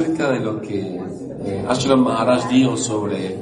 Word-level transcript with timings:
acerca 0.00 0.32
de 0.32 0.40
lo 0.40 0.60
que 0.60 1.00
eh, 1.46 1.64
Ashram 1.68 2.00
Maharaj 2.02 2.48
dijo 2.48 2.76
sobre, 2.76 3.38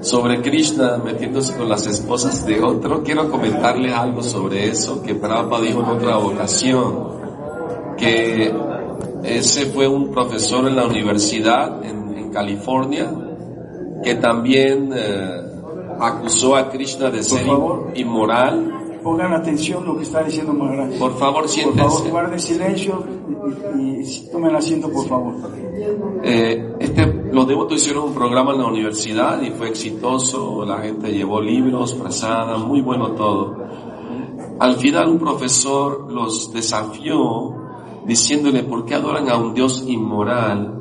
sobre 0.00 0.42
Krishna 0.42 0.96
metiéndose 0.96 1.54
con 1.56 1.68
las 1.68 1.86
esposas 1.86 2.44
de 2.44 2.60
otro, 2.60 3.04
quiero 3.04 3.30
comentarle 3.30 3.94
algo 3.94 4.20
sobre 4.20 4.66
eso 4.66 5.00
que 5.00 5.14
Prabhupada 5.14 5.62
dijo 5.62 5.80
en 5.80 5.86
otra 5.86 6.18
ocasión, 6.18 7.06
que 7.96 8.52
ese 9.22 9.66
fue 9.66 9.86
un 9.86 10.10
profesor 10.10 10.66
en 10.66 10.74
la 10.74 10.86
universidad 10.86 11.84
en, 11.84 12.02
California 12.32 13.12
que 14.02 14.14
también 14.14 14.90
eh, 14.96 15.42
acusó 16.00 16.56
a 16.56 16.70
Krishna 16.70 17.10
de 17.10 17.22
ser 17.22 17.46
inmoral 17.94 18.81
Pongan 19.02 19.32
atención 19.34 19.84
lo 19.84 19.96
que 19.96 20.04
está 20.04 20.22
diciendo 20.22 20.52
Maharaj. 20.52 20.98
Por 20.98 21.16
favor, 21.18 21.48
siéntense. 21.48 21.82
Por 21.82 21.90
favor, 21.90 22.10
guarden 22.10 22.40
silencio 22.40 23.04
y, 23.78 24.30
tomen 24.30 24.54
asiento, 24.54 24.90
por 24.90 25.06
favor. 25.06 25.34
Eh, 26.22 26.74
este, 26.78 27.06
los 27.32 27.48
devotos 27.48 27.78
hicieron 27.78 28.04
un 28.04 28.14
programa 28.14 28.52
en 28.52 28.58
la 28.58 28.66
universidad 28.66 29.42
y 29.42 29.50
fue 29.50 29.68
exitoso. 29.68 30.64
La 30.64 30.78
gente 30.78 31.12
llevó 31.12 31.40
libros, 31.40 31.94
frazadas, 31.94 32.60
muy 32.64 32.80
bueno 32.80 33.12
todo. 33.12 33.56
Al 34.60 34.76
final 34.76 35.08
un 35.08 35.18
profesor 35.18 36.12
los 36.12 36.52
desafió 36.52 37.56
diciéndole 38.06 38.62
por 38.62 38.84
qué 38.84 38.94
adoran 38.94 39.28
a 39.28 39.36
un 39.36 39.54
Dios 39.54 39.84
inmoral 39.86 40.78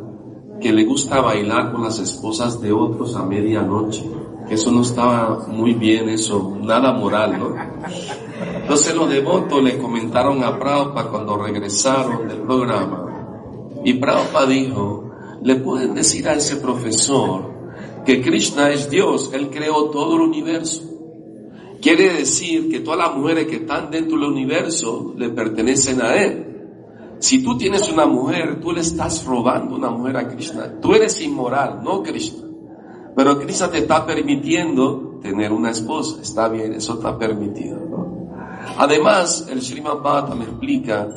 que 0.60 0.72
le 0.72 0.86
gusta 0.86 1.22
bailar 1.22 1.72
con 1.72 1.84
las 1.84 1.98
esposas 1.98 2.62
de 2.62 2.72
otros 2.72 3.16
a 3.16 3.24
medianoche 3.24 4.21
eso 4.52 4.70
no 4.70 4.82
estaba 4.82 5.46
muy 5.48 5.74
bien, 5.74 6.10
eso, 6.10 6.58
nada 6.62 6.92
moral, 6.92 7.40
¿no? 7.40 7.56
Entonces 8.62 8.94
los 8.94 9.10
devotos 9.10 9.64
le 9.64 9.78
comentaron 9.78 10.44
a 10.44 10.60
Prabhupada 10.60 11.10
cuando 11.10 11.38
regresaron 11.38 12.28
del 12.28 12.40
programa, 12.40 13.06
y 13.86 13.94
Prabhupada 13.94 14.48
dijo, 14.48 15.10
le 15.42 15.56
pueden 15.56 15.96
decir 15.96 16.28
a 16.28 16.34
ese 16.34 16.58
profesor 16.58 17.50
que 18.06 18.22
Krishna 18.22 18.72
es 18.72 18.90
Dios, 18.90 19.32
Él 19.34 19.50
creó 19.50 19.86
todo 19.86 20.16
el 20.16 20.22
universo. 20.22 20.84
Quiere 21.82 22.14
decir 22.14 22.70
que 22.70 22.82
todas 22.82 23.00
las 23.00 23.16
mujeres 23.16 23.48
que 23.48 23.56
están 23.56 23.90
dentro 23.90 24.20
del 24.20 24.30
universo 24.30 25.14
le 25.18 25.30
pertenecen 25.30 26.02
a 26.02 26.16
Él. 26.16 26.48
Si 27.20 27.42
tú 27.42 27.58
tienes 27.58 27.90
una 27.90 28.06
mujer, 28.06 28.60
tú 28.60 28.72
le 28.72 28.82
estás 28.82 29.26
robando 29.26 29.78
una 29.78 29.90
mujer 29.90 30.18
a 30.18 30.28
Krishna. 30.28 30.80
Tú 30.82 30.94
eres 30.94 31.22
inmoral, 31.22 31.82
no 31.84 32.04
Krishna. 32.04 32.51
Pero 33.16 33.40
Cristo 33.40 33.70
te 33.70 33.80
está 33.80 34.06
permitiendo 34.06 35.20
tener 35.22 35.52
una 35.52 35.72
esposa. 35.72 36.22
Está 36.22 36.48
bien, 36.48 36.74
eso 36.74 36.94
está 36.94 37.18
permitido. 37.18 37.78
Además, 38.78 39.48
el 39.50 39.62
Srimad 39.62 40.02
Bhattam 40.02 40.42
explica 40.42 41.08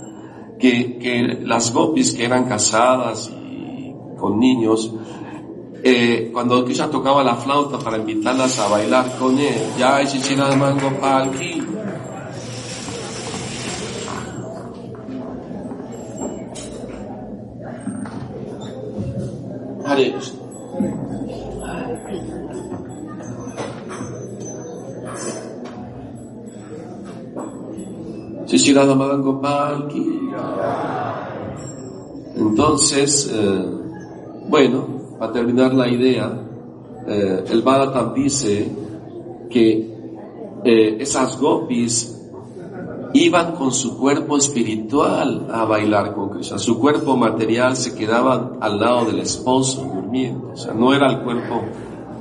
que, 0.58 0.98
que 0.98 1.40
las 1.42 1.72
gopis 1.72 2.14
que 2.14 2.24
eran 2.24 2.44
casadas 2.46 3.30
y 3.30 3.92
con 4.18 4.38
niños, 4.38 4.92
eh, 5.82 6.30
cuando 6.32 6.64
Krishna 6.64 6.90
tocaba 6.90 7.22
la 7.22 7.36
flauta 7.36 7.78
para 7.78 7.98
invitarlas 7.98 8.58
a 8.58 8.68
bailar 8.68 9.16
con 9.18 9.38
él, 9.38 9.54
ya 9.78 10.00
es 10.00 10.36
mango 10.56 10.90
palki. 11.00 11.62
Hare 19.86 20.14
Entonces, 32.36 33.30
eh, 33.32 33.64
bueno, 34.48 34.86
para 35.18 35.32
terminar 35.32 35.74
la 35.74 35.88
idea, 35.88 36.30
eh, 37.06 37.44
el 37.48 37.62
Bhagavatam 37.62 38.14
dice 38.14 38.70
que 39.50 39.94
eh, 40.64 40.96
esas 41.00 41.40
gopis 41.40 42.14
iban 43.14 43.52
con 43.52 43.72
su 43.72 43.96
cuerpo 43.96 44.36
espiritual 44.36 45.48
a 45.50 45.64
bailar 45.64 46.14
con 46.14 46.30
Krishna. 46.30 46.58
Su 46.58 46.78
cuerpo 46.78 47.16
material 47.16 47.76
se 47.76 47.94
quedaba 47.94 48.52
al 48.60 48.78
lado 48.78 49.06
del 49.06 49.20
esposo 49.20 49.82
durmiendo. 49.82 50.50
O 50.52 50.56
sea, 50.56 50.74
no 50.74 50.92
era 50.92 51.10
el 51.10 51.20
cuerpo 51.22 51.62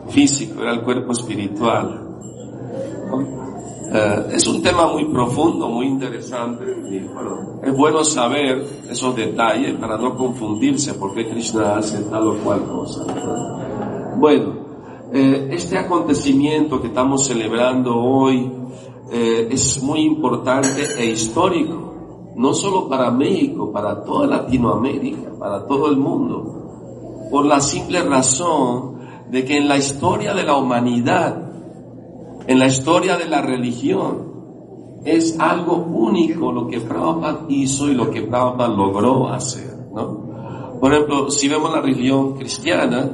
físico, 0.10 0.62
era 0.62 0.74
el 0.74 0.82
cuerpo 0.82 1.12
espiritual. 1.12 2.04
Eh, 3.96 4.28
es 4.34 4.48
un 4.48 4.64
tema 4.64 4.88
muy 4.88 5.06
profundo, 5.06 5.70
muy 5.70 5.86
interesante. 5.86 6.64
es 7.64 7.78
bueno 7.78 8.04
saber 8.04 8.66
esos 8.90 9.16
detalles 9.16 9.74
para 9.76 9.98
no 9.98 10.16
confundirse 10.16 10.96
porque 10.96 11.30
Krishna 11.30 11.78
hace 11.78 12.02
tal 12.06 12.28
o 12.30 12.38
cual 12.38 12.64
cosa. 12.64 13.06
Bueno, 14.18 14.64
eh, 15.12 15.50
este 15.52 15.78
acontecimiento 15.78 16.82
que 16.82 16.88
estamos 16.88 17.28
celebrando 17.28 17.96
hoy 17.96 18.52
eh, 19.12 19.48
es 19.52 19.84
muy 19.84 20.02
importante 20.02 20.82
e 20.98 21.06
histórico, 21.12 22.34
no 22.36 22.52
solo 22.56 22.90
para 22.90 23.12
México, 23.12 23.72
para 23.72 24.04
toda 24.04 24.26
Latinoamérica, 24.26 25.34
para 25.38 25.68
todo 25.68 25.92
el 25.92 25.98
mundo, 25.98 27.28
por 27.30 27.46
la 27.46 27.60
simple 27.60 28.02
razón 28.02 28.93
de 29.34 29.44
que 29.44 29.58
en 29.58 29.68
la 29.68 29.78
historia 29.78 30.34
de 30.34 30.44
la 30.44 30.56
humanidad 30.56 31.44
en 32.48 32.60
la 32.60 32.68
historia 32.68 33.18
de 33.18 33.26
la 33.26 33.42
religión. 33.42 34.32
Es 35.06 35.38
algo 35.40 35.76
único 35.76 36.52
lo 36.52 36.68
que 36.68 36.80
Prabhupada 36.80 37.46
hizo 37.50 37.90
y 37.90 37.94
lo 37.94 38.10
que 38.10 38.22
Prabhupada 38.22 38.70
logró 38.70 39.28
hacer, 39.30 39.76
¿no? 39.94 40.80
Por 40.80 40.94
ejemplo, 40.94 41.30
si 41.30 41.48
vemos 41.48 41.72
la 41.72 41.82
religión 41.82 42.36
cristiana, 42.36 43.10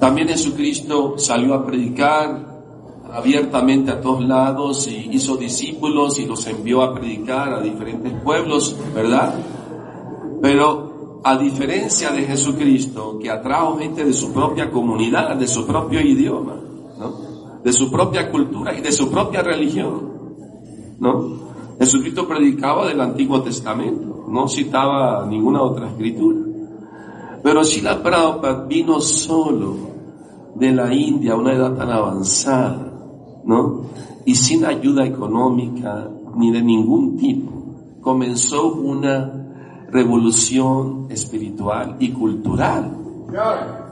también 0.00 0.28
Jesucristo 0.28 1.16
salió 1.16 1.54
a 1.54 1.64
predicar 1.64 2.56
abiertamente 3.12 3.92
a 3.92 4.00
todos 4.00 4.24
lados 4.26 4.88
y 4.88 5.08
hizo 5.12 5.36
discípulos 5.36 6.18
y 6.18 6.26
los 6.26 6.44
envió 6.46 6.82
a 6.82 6.94
predicar 6.94 7.54
a 7.54 7.60
diferentes 7.60 8.12
pueblos, 8.22 8.76
¿verdad? 8.94 9.34
Pero 10.42 10.95
a 11.24 11.36
diferencia 11.36 12.10
de 12.10 12.22
Jesucristo, 12.22 13.18
que 13.18 13.30
atrajo 13.30 13.78
gente 13.78 14.04
de 14.04 14.12
su 14.12 14.32
propia 14.32 14.70
comunidad, 14.70 15.36
de 15.36 15.48
su 15.48 15.66
propio 15.66 16.00
idioma, 16.00 16.56
¿no? 16.98 17.60
de 17.62 17.72
su 17.72 17.90
propia 17.90 18.30
cultura 18.30 18.76
y 18.76 18.80
de 18.80 18.92
su 18.92 19.10
propia 19.10 19.42
religión. 19.42 20.14
¿No? 20.98 21.46
Jesucristo 21.78 22.26
predicaba 22.26 22.86
del 22.88 23.00
Antiguo 23.00 23.42
Testamento, 23.42 24.24
no 24.28 24.48
citaba 24.48 25.26
ninguna 25.26 25.62
otra 25.62 25.88
escritura. 25.88 26.38
Pero 27.42 27.64
si 27.64 27.80
la 27.80 28.02
Prabhupada 28.02 28.64
vino 28.64 29.00
solo 29.00 29.76
de 30.54 30.72
la 30.72 30.92
India 30.92 31.32
a 31.32 31.36
una 31.36 31.52
edad 31.52 31.74
tan 31.74 31.90
avanzada, 31.90 32.92
¿no? 33.44 33.82
Y 34.24 34.34
sin 34.34 34.64
ayuda 34.64 35.04
económica 35.04 36.10
ni 36.36 36.50
de 36.50 36.62
ningún 36.62 37.16
tipo, 37.16 38.00
comenzó 38.00 38.72
una 38.74 39.35
revolución 39.96 41.06
espiritual 41.08 41.96
y 41.98 42.10
cultural, 42.10 42.84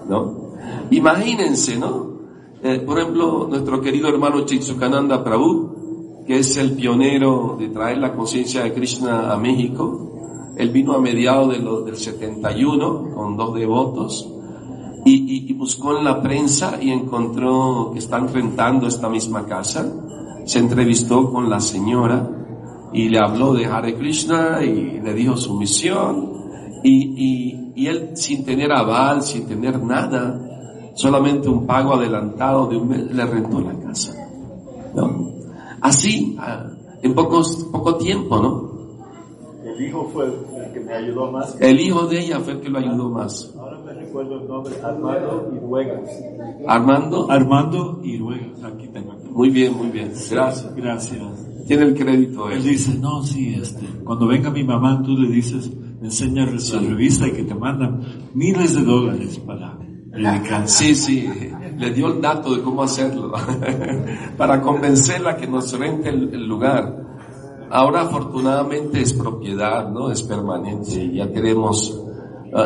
¿no? 0.08 0.44
Imagínense, 0.90 1.78
¿no? 1.78 2.14
Eh, 2.62 2.80
por 2.80 2.98
ejemplo, 2.98 3.46
nuestro 3.48 3.80
querido 3.80 4.08
hermano 4.08 4.44
Chitsukananda 4.44 5.24
Prabhu, 5.24 6.24
que 6.26 6.38
es 6.38 6.56
el 6.56 6.72
pionero 6.72 7.56
de 7.58 7.68
traer 7.68 7.98
la 7.98 8.14
conciencia 8.14 8.62
de 8.62 8.72
Krishna 8.72 9.32
a 9.32 9.36
México, 9.36 10.52
él 10.56 10.70
vino 10.70 10.92
a 10.92 11.00
mediados 11.00 11.50
de 11.50 11.58
del 11.58 11.96
71 11.96 13.14
con 13.14 13.36
dos 13.36 13.54
devotos 13.54 14.30
y, 15.04 15.52
buscó 15.54 15.98
en 15.98 16.04
la 16.04 16.22
prensa 16.22 16.78
y 16.80 16.90
encontró 16.90 17.90
que 17.92 17.98
están 17.98 18.32
rentando 18.32 18.86
esta 18.86 19.08
misma 19.08 19.46
casa. 19.46 19.86
Se 20.44 20.58
entrevistó 20.58 21.30
con 21.30 21.50
la 21.50 21.60
señora 21.60 22.43
y 22.94 23.08
le 23.08 23.18
habló 23.18 23.52
de 23.52 23.66
Hare 23.66 23.94
Krishna 23.96 24.64
y 24.64 25.00
le 25.00 25.12
dijo 25.12 25.36
su 25.36 25.54
misión 25.54 26.32
y, 26.82 27.72
y 27.74 27.86
él 27.86 28.16
sin 28.16 28.44
tener 28.44 28.72
aval, 28.72 29.22
sin 29.22 29.46
tener 29.46 29.82
nada, 29.82 30.40
solamente 30.94 31.48
un 31.48 31.66
pago 31.66 31.94
adelantado 31.94 32.66
de 32.68 32.76
un 32.76 32.88
mes 32.88 33.10
le 33.12 33.26
rentó 33.26 33.60
la 33.60 33.74
casa. 33.78 34.14
¿no? 34.94 35.32
Así, 35.80 36.36
ah, 36.38 36.66
en 37.02 37.14
pocos, 37.14 37.68
poco 37.70 37.96
tiempo, 37.96 38.38
¿no? 38.38 38.74
El 39.64 39.84
hijo 39.84 40.08
fue 40.12 40.26
el 40.26 40.72
que 40.72 40.80
me 40.80 40.94
ayudó 40.94 41.32
más. 41.32 41.60
El 41.60 41.80
hijo 41.80 42.06
de 42.06 42.20
ella 42.20 42.38
fue 42.40 42.54
el 42.54 42.60
que 42.60 42.68
lo 42.68 42.78
ayudó 42.78 43.08
más. 43.10 43.52
Ahora 43.58 43.78
me 43.84 43.92
recuerdo 43.92 44.40
el 44.40 44.48
nombre, 44.48 44.74
Armando 44.82 45.50
Iruega. 45.54 46.00
Armando. 46.66 47.30
Armando 47.30 48.00
Iruega, 48.04 48.46
aquí 48.64 48.86
tengo. 48.88 49.14
Muy 49.30 49.50
bien, 49.50 49.76
muy 49.76 49.88
bien. 49.88 50.12
Gracias. 50.30 50.74
Gracias. 50.76 51.43
Tiene 51.66 51.84
el 51.84 51.94
crédito 51.94 52.50
él. 52.50 52.58
Él 52.58 52.64
dice, 52.64 52.98
no, 52.98 53.22
sí, 53.22 53.54
este, 53.54 53.86
cuando 54.04 54.26
venga 54.26 54.50
mi 54.50 54.64
mamá, 54.64 55.02
tú 55.02 55.16
le 55.16 55.28
dices, 55.28 55.70
enseña 56.02 56.58
su 56.58 56.78
revista 56.78 57.26
y 57.26 57.32
que 57.32 57.44
te 57.44 57.54
mandan 57.54 58.00
miles 58.34 58.74
de 58.74 58.82
dólares 58.82 59.38
para 59.38 59.78
Sí, 60.66 60.94
sí, 60.94 61.28
le 61.76 61.90
dio 61.92 62.06
el 62.06 62.20
dato 62.20 62.54
de 62.54 62.62
cómo 62.62 62.84
hacerlo, 62.84 63.32
para 64.36 64.62
convencerla 64.62 65.36
que 65.36 65.48
nos 65.48 65.76
rente 65.76 66.08
el, 66.08 66.46
lugar. 66.46 67.02
Ahora 67.70 68.02
afortunadamente 68.02 69.00
es 69.00 69.12
propiedad, 69.12 69.90
¿no? 69.90 70.12
Es 70.12 70.22
permanente, 70.22 71.10
ya 71.12 71.32
queremos 71.32 72.00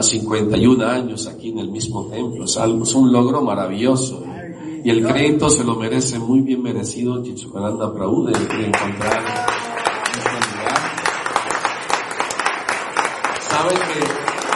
51 0.00 0.84
años 0.84 1.26
aquí 1.26 1.48
en 1.48 1.60
el 1.60 1.70
mismo 1.70 2.08
templo. 2.08 2.44
Es, 2.44 2.58
algo, 2.58 2.82
es 2.82 2.94
un 2.94 3.10
logro 3.10 3.40
maravilloso. 3.40 4.22
Y 4.88 4.90
el 4.90 5.06
crédito 5.06 5.50
se 5.50 5.64
lo 5.64 5.74
merece 5.74 6.18
muy 6.18 6.40
bien 6.40 6.62
merecido 6.62 7.22
Chichucananda 7.22 7.92
Prabhu 7.92 8.24
de, 8.24 8.32
encontrar 8.32 9.22
este 10.16 10.30
lugar. 10.48 10.78
Saben 13.50 13.76
que 13.76 14.00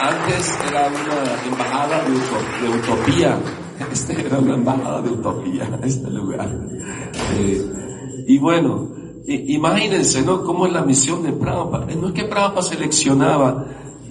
antes 0.01 0.57
era 0.67 0.87
una 0.87 1.43
embajada 1.45 2.03
de, 2.03 2.67
utopía. 2.67 3.39
Este 3.91 4.25
era 4.25 4.39
una 4.39 4.55
embajada 4.55 5.01
de 5.03 5.09
utopía, 5.11 5.79
este 5.83 6.09
lugar. 6.09 6.49
Eh, 7.35 8.25
y 8.25 8.39
bueno, 8.39 8.89
imagínense, 9.27 10.23
¿no? 10.23 10.43
Cómo 10.43 10.65
es 10.65 10.73
la 10.73 10.81
misión 10.81 11.21
de 11.21 11.31
Prabhupada. 11.33 11.85
No 11.93 12.07
es 12.07 12.13
que 12.13 12.23
Prabhupada 12.23 12.63
seleccionaba 12.63 13.67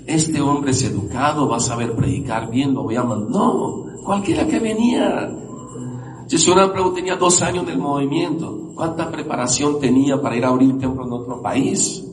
este 0.06 0.40
hombre 0.40 0.70
es 0.70 0.84
educado, 0.84 1.48
va 1.48 1.56
a 1.56 1.60
saber 1.60 1.96
predicar 1.96 2.48
bien, 2.48 2.74
lo 2.74 2.84
voy 2.84 2.94
a 2.94 3.02
mandar. 3.02 3.28
No, 3.28 3.86
cualquiera 4.04 4.46
que 4.46 4.60
venía. 4.60 5.41
Una 6.48 6.72
Prabhu 6.72 6.94
tenía 6.94 7.16
dos 7.16 7.42
años 7.42 7.66
del 7.66 7.78
movimiento. 7.78 8.72
¿Cuánta 8.74 9.10
preparación 9.10 9.78
tenía 9.78 10.20
para 10.20 10.36
ir 10.36 10.44
a 10.44 10.48
abrir 10.48 10.72
un 10.72 10.78
templo 10.78 11.04
en 11.04 11.12
otro 11.12 11.42
país? 11.42 12.04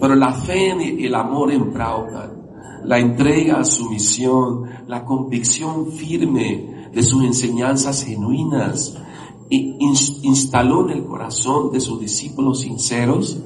Pero 0.00 0.14
la 0.14 0.32
fe 0.32 0.74
y 0.98 1.04
el 1.04 1.14
amor 1.14 1.52
en 1.52 1.72
Prabhupada, 1.72 2.32
la 2.84 2.98
entrega 2.98 3.60
a 3.60 3.64
su 3.64 3.90
misión, 3.90 4.64
la 4.86 5.04
convicción 5.04 5.86
firme 5.92 6.88
de 6.92 7.02
sus 7.02 7.24
enseñanzas 7.24 8.04
genuinas, 8.04 8.96
instaló 9.50 10.88
en 10.88 10.98
el 10.98 11.04
corazón 11.04 11.70
de 11.70 11.80
sus 11.80 12.00
discípulos 12.00 12.60
sinceros 12.60 13.38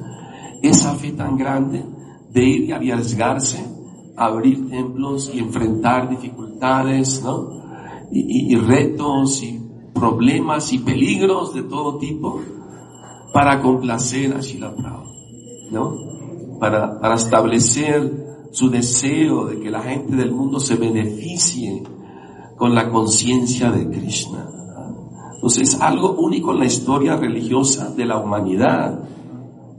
esa 0.63 0.95
fe 0.95 1.13
tan 1.13 1.37
grande 1.37 1.85
de 2.31 2.45
ir 2.45 2.65
y 2.65 2.73
arriesgarse 2.73 3.65
a 4.17 4.27
abrir 4.27 4.69
templos 4.69 5.31
y 5.35 5.39
enfrentar 5.39 6.09
dificultades, 6.09 7.23
¿no? 7.23 7.59
Y, 8.13 8.57
retos 8.57 9.43
y 9.43 9.60
problemas 10.01 10.73
y 10.73 10.79
peligros 10.79 11.55
de 11.55 11.63
todo 11.63 11.99
tipo 11.99 12.41
para 13.33 13.61
complacer 13.61 14.35
a 14.35 14.41
Shila 14.41 14.75
¿no? 15.71 15.95
Para, 16.59 16.99
para 16.99 17.15
establecer 17.15 18.49
su 18.51 18.71
deseo 18.71 19.45
de 19.47 19.61
que 19.61 19.71
la 19.71 19.83
gente 19.83 20.17
del 20.17 20.33
mundo 20.33 20.59
se 20.59 20.75
beneficie 20.75 21.85
con 22.57 22.75
la 22.75 22.91
conciencia 22.91 23.71
de 23.71 23.89
Krishna. 23.89 24.49
Entonces 25.35 25.75
es 25.75 25.81
algo 25.81 26.13
único 26.15 26.53
en 26.53 26.59
la 26.59 26.67
historia 26.67 27.17
religiosa 27.17 27.91
de 27.91 28.05
la 28.05 28.19
humanidad 28.19 29.11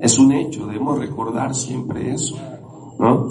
es 0.01 0.17
un 0.17 0.31
hecho, 0.31 0.65
debemos 0.65 0.97
recordar 0.97 1.53
siempre 1.53 2.11
eso, 2.11 2.35
¿no? 2.97 3.27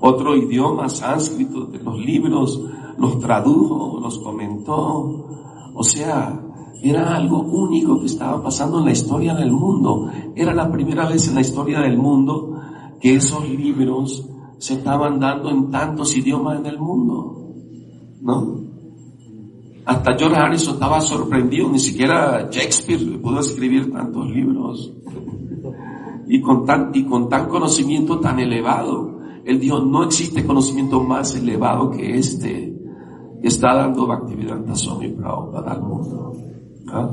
Otro 0.00 0.34
idioma, 0.34 0.88
sánscrito, 0.88 1.66
de 1.66 1.78
los 1.78 1.98
libros, 1.98 2.58
los 2.96 3.20
tradujo, 3.20 4.00
los 4.00 4.18
comentó. 4.20 5.26
O 5.76 5.84
sea, 5.84 6.40
era 6.82 7.14
algo 7.14 7.42
único 7.42 8.00
que 8.00 8.06
estaba 8.06 8.42
pasando 8.42 8.78
en 8.78 8.86
la 8.86 8.92
historia 8.92 9.34
del 9.34 9.52
mundo. 9.52 10.10
Era 10.34 10.54
la 10.54 10.72
primera 10.72 11.06
vez 11.06 11.28
en 11.28 11.34
la 11.34 11.42
historia 11.42 11.80
del 11.80 11.98
mundo 11.98 12.58
que 12.98 13.14
esos 13.14 13.46
libros 13.48 14.26
se 14.58 14.74
estaban 14.74 15.20
dando 15.20 15.50
en 15.50 15.70
tantos 15.70 16.16
idiomas 16.16 16.60
en 16.60 16.66
el 16.66 16.78
mundo, 16.78 17.52
¿no? 18.22 18.56
Hasta 19.84 20.16
George 20.16 20.36
Harrison 20.36 20.74
estaba 20.74 21.00
sorprendido, 21.00 21.68
ni 21.68 21.78
siquiera 21.78 22.48
Shakespeare 22.50 23.18
pudo 23.20 23.40
escribir 23.40 23.92
tantos 23.92 24.28
libros 24.30 24.92
y 26.26 26.40
con 26.40 26.64
tan, 26.64 26.90
y 26.94 27.04
con 27.04 27.28
tan 27.28 27.48
conocimiento 27.48 28.18
tan 28.18 28.38
elevado. 28.40 29.20
Él 29.44 29.60
dijo, 29.60 29.78
no 29.80 30.04
existe 30.04 30.44
conocimiento 30.44 31.00
más 31.02 31.36
elevado 31.36 31.90
que 31.90 32.18
este 32.18 32.75
está 33.46 33.74
dando 33.74 34.06
Bhaktivedanta 34.06 34.74
Swami 34.74 35.08
Prabhupada 35.08 35.72
al 35.72 35.82
mundo. 35.82 36.32
¿Ah? 36.88 37.10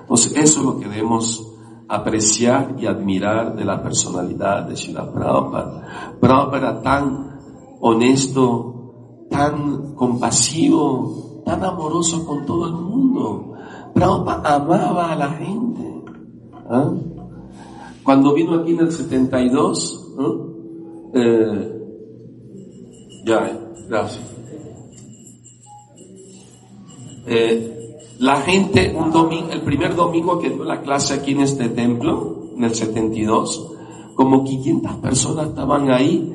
Entonces 0.00 0.32
eso 0.36 0.60
es 0.60 0.64
lo 0.64 0.78
que 0.78 0.88
debemos 0.88 1.44
apreciar 1.88 2.74
y 2.78 2.86
admirar 2.86 3.56
de 3.56 3.64
la 3.64 3.82
personalidad 3.82 4.64
de 4.64 4.76
Srila 4.76 5.12
Prabhupada. 5.12 6.16
Prabhupada 6.20 6.58
era 6.58 6.82
tan 6.82 7.38
honesto, 7.80 9.26
tan 9.30 9.94
compasivo, 9.94 11.42
tan 11.44 11.64
amoroso 11.64 12.26
con 12.26 12.46
todo 12.46 12.66
el 12.66 12.74
mundo. 12.74 13.52
Prabhupada 13.94 14.54
amaba 14.56 15.12
a 15.12 15.16
la 15.16 15.30
gente. 15.30 16.04
¿Ah? 16.70 16.90
Cuando 18.02 18.32
vino 18.32 18.54
aquí 18.54 18.72
en 18.72 18.80
el 18.80 18.92
72, 18.92 20.14
eh, 21.14 21.74
ya, 23.26 23.58
gracias. 23.88 24.37
Eh, 27.30 27.78
la 28.20 28.40
gente, 28.40 28.94
un 28.96 29.12
domingo, 29.12 29.50
el 29.50 29.60
primer 29.62 29.94
domingo 29.94 30.38
que 30.38 30.50
dio 30.50 30.64
la 30.64 30.80
clase 30.80 31.14
aquí 31.14 31.32
en 31.32 31.42
este 31.42 31.68
templo, 31.68 32.50
en 32.56 32.64
el 32.64 32.74
72, 32.74 33.70
como 34.14 34.42
500 34.42 34.96
personas 34.96 35.48
estaban 35.50 35.90
ahí 35.90 36.34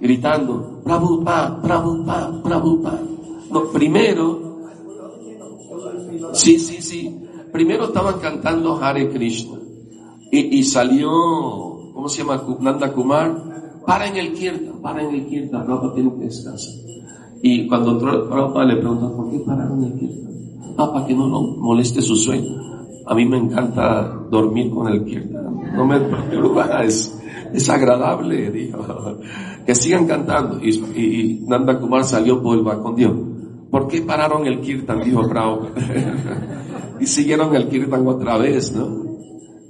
gritando, 0.00 0.80
Prabhupada, 0.84 1.60
Prabhupada, 1.62 2.42
Prabhupada. 2.42 3.02
No, 3.50 3.64
primero, 3.72 4.60
sí, 6.34 6.58
sí, 6.58 6.82
sí, 6.82 7.16
primero 7.50 7.86
estaban 7.86 8.20
cantando 8.20 8.76
Hare 8.76 9.10
Krishna. 9.10 9.58
Y, 10.30 10.62
salió, 10.64 11.10
¿cómo 11.94 12.08
se 12.08 12.22
llama? 12.22 12.44
Nanda 12.60 12.92
Kumar, 12.92 13.82
para 13.86 14.08
en 14.08 14.16
el 14.16 14.32
Kirtan, 14.34 14.82
para 14.82 15.02
en 15.02 15.14
el 15.14 15.26
Kirtan, 15.26 15.64
Prabhupada 15.64 15.94
tiene 15.94 16.12
que 16.14 16.24
descansar. 16.24 16.74
Y 17.46 17.68
cuando 17.68 17.98
Prabhupada 17.98 18.64
le 18.64 18.76
preguntó, 18.76 19.14
¿por 19.14 19.30
qué 19.30 19.38
pararon 19.40 19.84
el 19.84 19.92
Kirtan? 19.98 20.32
Ah, 20.78 20.90
para 20.90 21.06
que 21.06 21.14
no 21.14 21.28
lo 21.28 21.42
moleste 21.42 22.00
su 22.00 22.16
sueño. 22.16 22.56
A 23.04 23.14
mí 23.14 23.26
me 23.26 23.36
encanta 23.36 24.18
dormir 24.30 24.70
con 24.70 24.88
el 24.88 25.04
Kirtan. 25.04 25.74
No 25.76 25.84
me 25.84 26.00
preocupa, 26.00 26.82
es, 26.82 27.20
es 27.52 27.68
agradable, 27.68 28.50
dijo. 28.50 28.78
Que 29.66 29.74
sigan 29.74 30.06
cantando. 30.06 30.58
Y, 30.64 31.44
Nanda 31.46 31.78
Kumar 31.78 32.04
salió 32.04 32.42
por 32.42 32.56
el 32.56 32.64
balcón, 32.64 33.66
¿por 33.70 33.88
qué 33.88 34.00
pararon 34.00 34.46
el 34.46 34.62
Kirtan? 34.62 35.02
Dijo 35.04 35.28
Prabhupada. 35.28 35.74
y 36.98 37.06
siguieron 37.06 37.54
el 37.54 37.68
Kirtan 37.68 38.08
otra 38.08 38.38
vez, 38.38 38.74
¿no? 38.74 39.04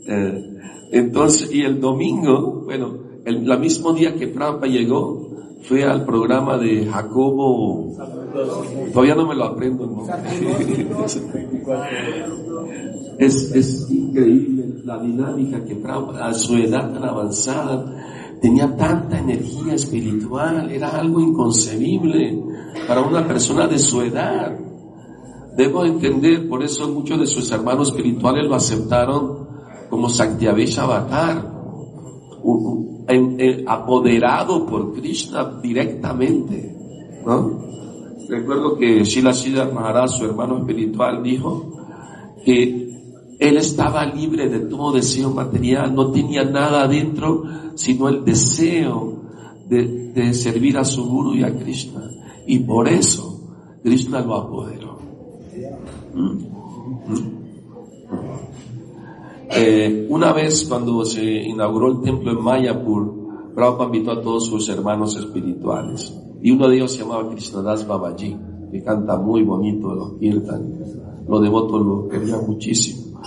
Eh, 0.06 0.44
entonces, 0.92 1.52
y 1.52 1.62
el 1.62 1.80
domingo, 1.80 2.62
bueno, 2.66 2.98
el 3.24 3.48
la 3.48 3.56
mismo 3.56 3.92
día 3.94 4.14
que 4.14 4.28
Prabhupada 4.28 4.68
llegó, 4.68 5.23
fue 5.64 5.84
al 5.84 6.04
programa 6.04 6.56
de 6.58 6.86
Jacobo, 6.86 7.90
todavía 8.92 9.14
no 9.14 9.26
me 9.26 9.34
lo 9.34 9.44
aprendo, 9.44 9.86
¿no? 9.86 10.06
es, 13.18 13.90
increíble 13.90 14.74
la 14.84 14.98
dinámica 14.98 15.64
que 15.64 15.80
a 16.20 16.34
su 16.34 16.56
edad 16.56 16.92
tan 16.92 17.04
avanzada, 17.04 18.36
tenía 18.42 18.76
tanta 18.76 19.18
energía 19.18 19.72
espiritual, 19.74 20.70
era 20.70 20.90
algo 20.90 21.20
inconcebible 21.20 22.42
para 22.86 23.00
una 23.00 23.26
persona 23.26 23.66
de 23.66 23.78
su 23.78 24.02
edad. 24.02 24.54
Debo 25.56 25.86
entender, 25.86 26.46
por 26.46 26.62
eso 26.62 26.90
muchos 26.90 27.20
de 27.20 27.26
sus 27.26 27.50
hermanos 27.52 27.88
espirituales 27.88 28.46
lo 28.46 28.56
aceptaron 28.56 29.48
como 29.88 30.10
Satyavesha 30.10 30.82
Avatar, 30.82 31.54
apoderado 33.66 34.66
por 34.66 34.94
Krishna 34.94 35.60
directamente, 35.62 36.74
¿no? 37.24 37.64
Recuerdo 38.28 38.76
que 38.76 39.04
Shila 39.04 39.32
Maharaj, 39.72 40.10
su 40.10 40.24
hermano 40.24 40.58
espiritual, 40.58 41.22
dijo 41.22 41.70
que 42.44 42.84
él 43.38 43.56
estaba 43.56 44.06
libre 44.06 44.48
de 44.48 44.60
todo 44.60 44.92
deseo 44.92 45.30
material, 45.30 45.94
no 45.94 46.10
tenía 46.10 46.44
nada 46.44 46.84
adentro, 46.84 47.44
sino 47.74 48.08
el 48.08 48.24
deseo 48.24 49.22
de, 49.68 50.32
servir 50.32 50.78
a 50.78 50.84
su 50.84 51.04
guru 51.04 51.34
y 51.34 51.42
a 51.42 51.54
Krishna. 51.54 52.08
Y 52.46 52.60
por 52.60 52.88
eso 52.88 53.40
Krishna 53.82 54.20
lo 54.20 54.36
apoderó. 54.36 54.98
¿Mm? 56.14 56.53
Eh, 59.56 60.06
una 60.10 60.32
vez 60.32 60.66
cuando 60.68 61.04
se 61.04 61.22
inauguró 61.22 61.92
el 61.92 62.00
templo 62.00 62.32
en 62.32 62.42
Mayapur, 62.42 63.52
Prabhupada 63.54 63.86
invitó 63.86 64.10
a 64.12 64.20
todos 64.20 64.46
sus 64.46 64.68
hermanos 64.68 65.16
espirituales. 65.16 66.12
Y 66.42 66.50
uno 66.50 66.68
de 66.68 66.76
ellos 66.76 66.92
se 66.92 67.02
llamaba 67.02 67.30
Krishnadas 67.30 67.86
Babaji, 67.86 68.36
que 68.72 68.82
canta 68.82 69.16
muy 69.16 69.42
bonito 69.44 69.94
los 69.94 70.18
kirtan. 70.18 70.74
Los 71.28 71.40
devotos 71.40 71.86
lo 71.86 72.08
querían 72.08 72.46
muchísimo. 72.46 73.20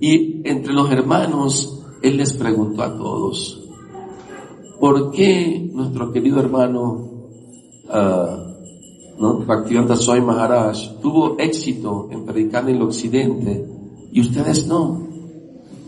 Y 0.00 0.40
entre 0.48 0.72
los 0.72 0.90
hermanos, 0.90 1.84
él 2.02 2.16
les 2.16 2.32
preguntó 2.32 2.82
a 2.82 2.96
todos, 2.96 3.62
¿por 4.80 5.10
qué 5.12 5.70
nuestro 5.72 6.10
querido 6.10 6.40
hermano 6.40 7.10
uh, 7.88 8.52
¿no? 9.20 9.38
Bhaktivedanta 9.46 9.94
Maharaj 10.20 11.00
tuvo 11.00 11.38
éxito 11.38 12.08
en 12.10 12.24
predicar 12.24 12.68
en 12.68 12.76
el 12.76 12.82
occidente 12.82 13.64
y 14.10 14.20
ustedes 14.20 14.66
no? 14.66 15.01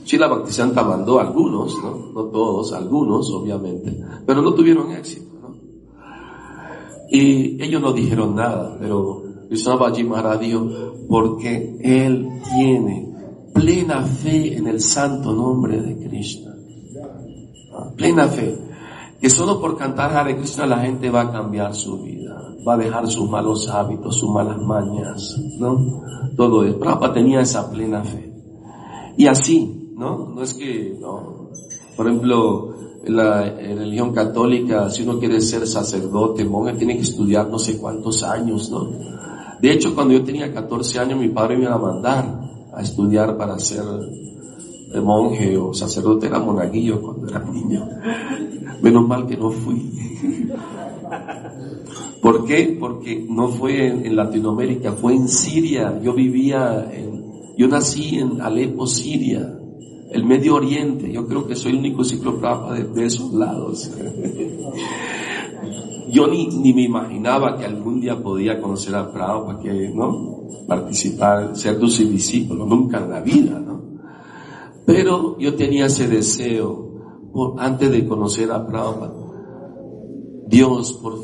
Chila 0.05 0.29
Bhaktisiddhanta 0.29 0.83
mandó 0.83 1.19
algunos, 1.19 1.77
¿no? 1.83 2.13
no 2.15 2.25
todos, 2.27 2.73
algunos 2.73 3.31
obviamente, 3.31 3.97
pero 4.27 4.43
no 4.43 4.53
tuvieron 4.53 4.93
éxito. 4.93 5.33
¿no? 5.41 5.55
Y 7.11 7.63
ellos 7.63 7.81
no 7.81 7.93
dijeron 7.93 8.35
nada, 8.35 8.77
pero 8.79 9.23
Krishna 9.49 9.77
Baji 9.77 10.05
Maharaj 10.05 10.41
dijo, 10.41 10.69
porque 11.09 11.79
él 11.81 12.29
tiene 12.55 13.15
plena 13.55 14.03
fe 14.03 14.57
en 14.57 14.67
el 14.67 14.81
santo 14.81 15.33
nombre 15.33 15.81
de 15.81 15.97
Krishna. 16.09 16.55
Ah, 17.73 17.91
plena 17.97 18.27
fe. 18.27 18.59
Que 19.21 19.31
solo 19.31 19.61
por 19.61 19.77
cantar 19.79 20.15
Hare 20.15 20.37
Krishna 20.37 20.67
la 20.67 20.79
gente 20.79 21.09
va 21.09 21.23
a 21.23 21.33
cambiar 21.33 21.75
su 21.75 22.03
vida, 22.03 22.37
va 22.67 22.75
a 22.75 22.77
dejar 22.77 23.07
sus 23.09 23.31
malos 23.31 23.69
hábitos, 23.71 24.17
sus 24.17 24.31
malas 24.31 24.59
mañas, 24.59 25.41
¿no? 25.59 26.03
Todo 26.37 26.65
eso. 26.65 26.79
Prabhupada 26.79 27.15
tenía 27.15 27.41
esa 27.41 27.71
plena 27.71 28.05
fe. 28.05 28.33
Y 29.17 29.27
así, 29.27 29.84
¿no? 29.95 30.29
No 30.29 30.43
es 30.43 30.55
que, 30.55 30.97
no. 31.01 31.51
Por 31.97 32.07
ejemplo, 32.07 32.75
en 33.05 33.17
la 33.17 33.43
religión 33.43 34.13
católica, 34.13 34.91
si 34.91 35.03
uno 35.03 35.19
quiere 35.19 35.41
ser 35.41 35.67
sacerdote, 35.67 36.45
monje, 36.45 36.75
tiene 36.75 36.97
que 36.97 37.03
estudiar 37.03 37.49
no 37.49 37.59
sé 37.59 37.79
cuántos 37.79 38.23
años, 38.23 38.71
¿no? 38.71 38.91
De 39.61 39.73
hecho, 39.73 39.95
cuando 39.95 40.15
yo 40.15 40.25
tenía 40.25 40.53
14 40.53 40.99
años, 40.99 41.19
mi 41.19 41.29
padre 41.29 41.57
me 41.57 41.65
iba 41.65 41.75
a 41.75 41.79
mandar 41.79 42.41
a 42.73 42.83
estudiar 42.83 43.37
para 43.37 43.59
ser 43.59 43.85
monje 45.03 45.57
o 45.57 45.75
sacerdote, 45.75 46.27
era 46.27 46.39
monaguillo 46.39 47.01
cuando 47.01 47.29
era 47.29 47.41
niño. 47.41 47.89
Menos 48.83 49.07
mal 49.09 49.27
que 49.27 49.37
no 49.37 49.51
fui. 49.51 49.91
¿Por 52.23 52.45
qué? 52.45 52.77
Porque 52.79 53.25
no 53.29 53.49
fue 53.49 53.89
en, 53.89 54.17
Latinoamérica, 54.17 54.93
fue 54.93 55.15
en 55.15 55.29
Siria. 55.29 56.01
Yo 56.03 56.15
vivía 56.15 56.89
en, 56.93 57.25
yo 57.57 57.69
nací 57.69 58.19
en 58.19 58.41
Alepo, 58.41 58.87
Siria, 58.87 59.59
el 60.15 60.25
Medio 60.25 60.55
Oriente. 60.55 61.13
Yo 61.13 61.27
creo 61.27 61.47
que 61.47 61.57
soy 61.57 61.73
el 61.73 61.79
único 61.79 62.05
ciclo 62.05 62.39
de, 62.73 62.85
de 62.85 63.05
esos 63.05 63.35
lados. 63.35 63.91
Yo 66.11 66.29
ni, 66.29 66.47
ni 66.47 66.73
me 66.73 66.83
imaginaba 66.83 67.57
que 67.57 67.65
algún 67.65 68.01
día 68.01 68.23
podía 68.23 68.61
conocer 68.61 68.95
a 68.95 69.13
Prabhupada, 69.13 69.59
que, 69.59 69.91
¿no? 69.93 70.45
Participar, 70.69 71.57
ser 71.57 71.79
tu 71.79 71.89
discípulo, 71.89 72.65
nunca 72.65 72.99
en 72.99 73.11
la 73.11 73.21
vida, 73.21 73.59
¿no? 73.59 73.83
Pero 74.87 75.37
yo 75.39 75.55
tenía 75.55 75.87
ese 75.87 76.07
deseo, 76.07 77.55
antes 77.59 77.91
de 77.91 78.07
conocer 78.07 78.53
a 78.53 78.65
Prabhupada. 78.65 79.15
Dios, 80.47 80.93
por, 80.93 81.19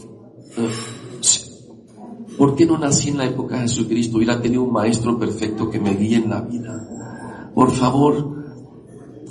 ¿por 2.36 2.56
qué 2.56 2.66
no 2.66 2.76
nací 2.76 3.10
en 3.10 3.18
la 3.18 3.26
época 3.26 3.56
de 3.56 3.62
Jesucristo? 3.62 4.16
Hubiera 4.16 4.42
tenido 4.42 4.64
un 4.64 4.72
maestro 4.72 5.16
perfecto 5.16 5.70
que 5.70 5.78
me 5.78 5.94
guíe 5.94 6.16
en 6.16 6.30
la 6.30 6.40
vida. 6.40 7.50
Por 7.54 7.70
favor, 7.70 8.39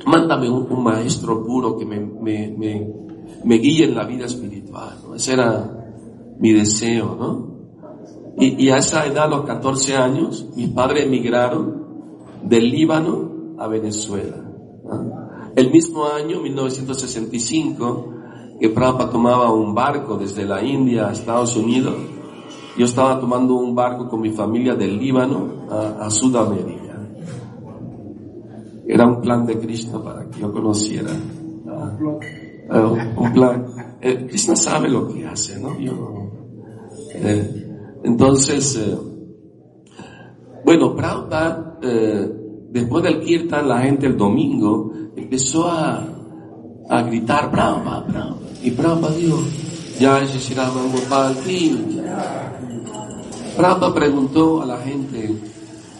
mándame 0.05 0.49
un, 0.49 0.83
maestro 0.83 1.43
puro 1.45 1.77
que 1.77 1.85
me, 1.85 1.99
me, 1.99 2.53
me, 2.57 2.93
me 3.43 3.55
guíe 3.55 3.85
en 3.85 3.95
la 3.95 4.05
vida 4.05 4.25
espiritual. 4.25 4.97
Ese 5.15 5.33
era 5.33 5.79
mi 6.39 6.53
deseo, 6.53 7.15
¿no? 7.19 7.49
Y, 8.41 8.69
a 8.69 8.77
esa 8.77 9.05
edad, 9.05 9.25
a 9.25 9.27
los 9.27 9.45
14 9.45 9.97
años, 9.97 10.47
mis 10.55 10.69
padres 10.69 11.05
emigraron 11.05 11.83
del 12.43 12.69
Líbano 12.69 13.55
a 13.57 13.67
Venezuela. 13.67 14.37
El 15.57 15.71
mismo 15.71 16.05
año, 16.05 16.39
1965, 16.39 18.13
que 18.61 18.69
Prabhupada 18.69 19.11
tomaba 19.11 19.51
un 19.51 19.75
barco 19.75 20.17
desde 20.17 20.45
la 20.45 20.63
India 20.63 21.09
a 21.09 21.11
Estados 21.11 21.57
Unidos, 21.57 21.95
yo 22.77 22.85
estaba 22.85 23.19
tomando 23.19 23.55
un 23.55 23.75
barco 23.75 24.07
con 24.07 24.21
mi 24.21 24.29
familia 24.29 24.73
del 24.73 24.97
Líbano 24.97 25.65
a, 25.69 26.09
Sudamérica. 26.09 26.78
Era 28.91 29.05
un 29.05 29.21
plan 29.21 29.45
de 29.45 29.59
Krishna 29.59 30.03
para 30.03 30.27
que 30.27 30.39
yo 30.39 30.51
conociera. 30.51 31.11
un 32.71 33.33
plan. 33.33 33.67
Eh, 34.01 34.25
Krishna 34.27 34.55
sabe 34.55 34.89
lo 34.89 35.07
que 35.07 35.27
hace, 35.27 35.59
¿no? 35.59 35.77
Eh, 37.13 37.99
entonces, 38.03 38.77
eh, 38.77 38.97
bueno, 40.65 40.95
Prabhupada, 40.95 41.77
después 42.71 43.03
del 43.03 43.19
kirtan, 43.19 43.69
la 43.69 43.81
gente 43.81 44.07
el 44.07 44.17
domingo 44.17 44.91
empezó 45.15 45.67
a, 45.67 46.03
a 46.89 47.01
gritar, 47.03 47.51
Prabhupada, 47.51 48.07
Prabhupada. 48.07 48.37
Y 48.63 48.71
Prabhupada 48.71 49.15
dijo, 49.15 49.37
ya 49.99 50.25
Shirama 50.25 50.81
Gopal 50.91 51.35
Prabhupada 53.55 53.93
preguntó 53.93 54.63
a 54.63 54.65
la 54.65 54.77
gente, 54.77 55.35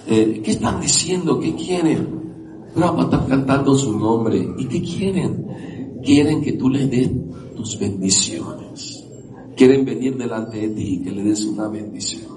¿qué 0.08 0.41
están 0.43 0.81
diciendo? 0.81 1.39
¿Qué 1.39 1.53
quieren? 1.53 2.28
Prabhupada 2.74 3.18
está 3.18 3.28
cantando 3.28 3.76
su 3.76 3.98
nombre. 3.98 4.48
¿Y 4.58 4.66
qué 4.66 4.82
quieren? 4.82 6.00
Quieren 6.04 6.42
que 6.42 6.54
tú 6.54 6.70
les 6.70 6.90
des 6.90 7.10
tus 7.56 7.78
bendiciones. 7.80 9.06
Quieren 9.56 9.86
venir 9.86 10.18
delante 10.18 10.58
de 10.60 10.70
ti 10.70 10.94
y 10.94 11.04
que 11.04 11.12
le 11.12 11.24
des 11.24 11.44
una 11.46 11.68
bendición. 11.68 12.32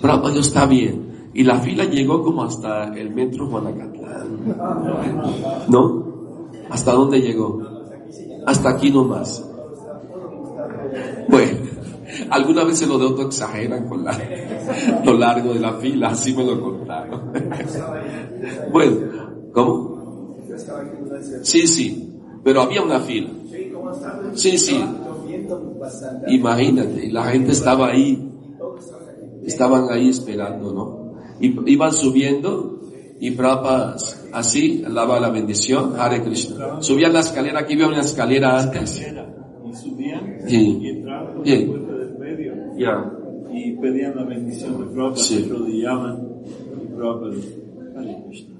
Pero 0.00 0.30
Dios 0.30 0.46
está 0.48 0.66
bien. 0.66 1.30
Y 1.34 1.42
la 1.42 1.58
fila 1.58 1.84
llegó 1.84 2.22
como 2.22 2.44
hasta 2.44 2.94
el 2.94 3.10
metro 3.10 3.48
Guanacatlán. 3.48 4.56
¿No? 5.68 6.04
¿Hasta 6.70 6.92
dónde 6.92 7.20
llegó? 7.20 7.60
Hasta 8.46 8.70
aquí 8.70 8.90
nomás. 8.90 9.44
Bueno, 11.28 11.58
alguna 12.30 12.64
vez 12.64 12.78
se 12.78 12.86
lo 12.86 12.98
de 12.98 13.06
otro 13.06 13.26
exageran 13.26 13.88
con 13.88 14.04
la, 14.04 14.18
lo 15.04 15.14
largo 15.14 15.54
de 15.54 15.60
la 15.60 15.74
fila, 15.74 16.08
así 16.08 16.34
me 16.34 16.44
lo 16.44 16.60
contaron. 16.60 17.32
Bueno, 18.72 18.96
¿cómo? 19.52 20.36
Sí, 21.42 21.66
sí, 21.66 22.20
pero 22.42 22.62
había 22.62 22.82
una 22.82 23.00
fila. 23.00 23.30
Sí, 24.34 24.58
sí. 24.58 24.84
Imagínate, 26.28 27.10
la 27.10 27.24
gente 27.24 27.52
estaba 27.52 27.88
ahí, 27.88 28.30
estaban 29.44 29.90
ahí 29.90 30.08
esperando, 30.08 30.72
¿no? 30.72 31.14
Y, 31.40 31.72
iban 31.72 31.92
subiendo 31.92 32.80
y 33.20 33.30
Prabhupada 33.32 33.96
así 34.32 34.84
daba 34.88 35.20
la 35.20 35.30
bendición, 35.30 35.94
Hare 35.98 36.22
Krishna. 36.22 36.82
Subían 36.82 37.12
la 37.12 37.20
escalera, 37.20 37.60
aquí 37.60 37.74
había 37.74 37.88
una 37.88 38.00
escalera 38.00 38.60
antes. 38.60 39.00
Y 39.00 39.74
subían 39.74 40.38
y 40.46 40.88
entraban 40.88 41.34
por 41.34 41.44
del 41.44 42.18
medio. 42.18 42.63
Ya. 42.76 43.12
Y 43.52 43.72
pedían 43.76 44.16
la 44.16 44.24
bendición 44.24 44.78
de 44.78 44.92
Prabhupada, 44.92 45.22
sí. 45.22 45.48
rodillaban 45.48 46.28
y 46.82 46.86
Prabhupada, 46.96 47.34
Hare 47.96 48.24
Krishna. 48.26 48.54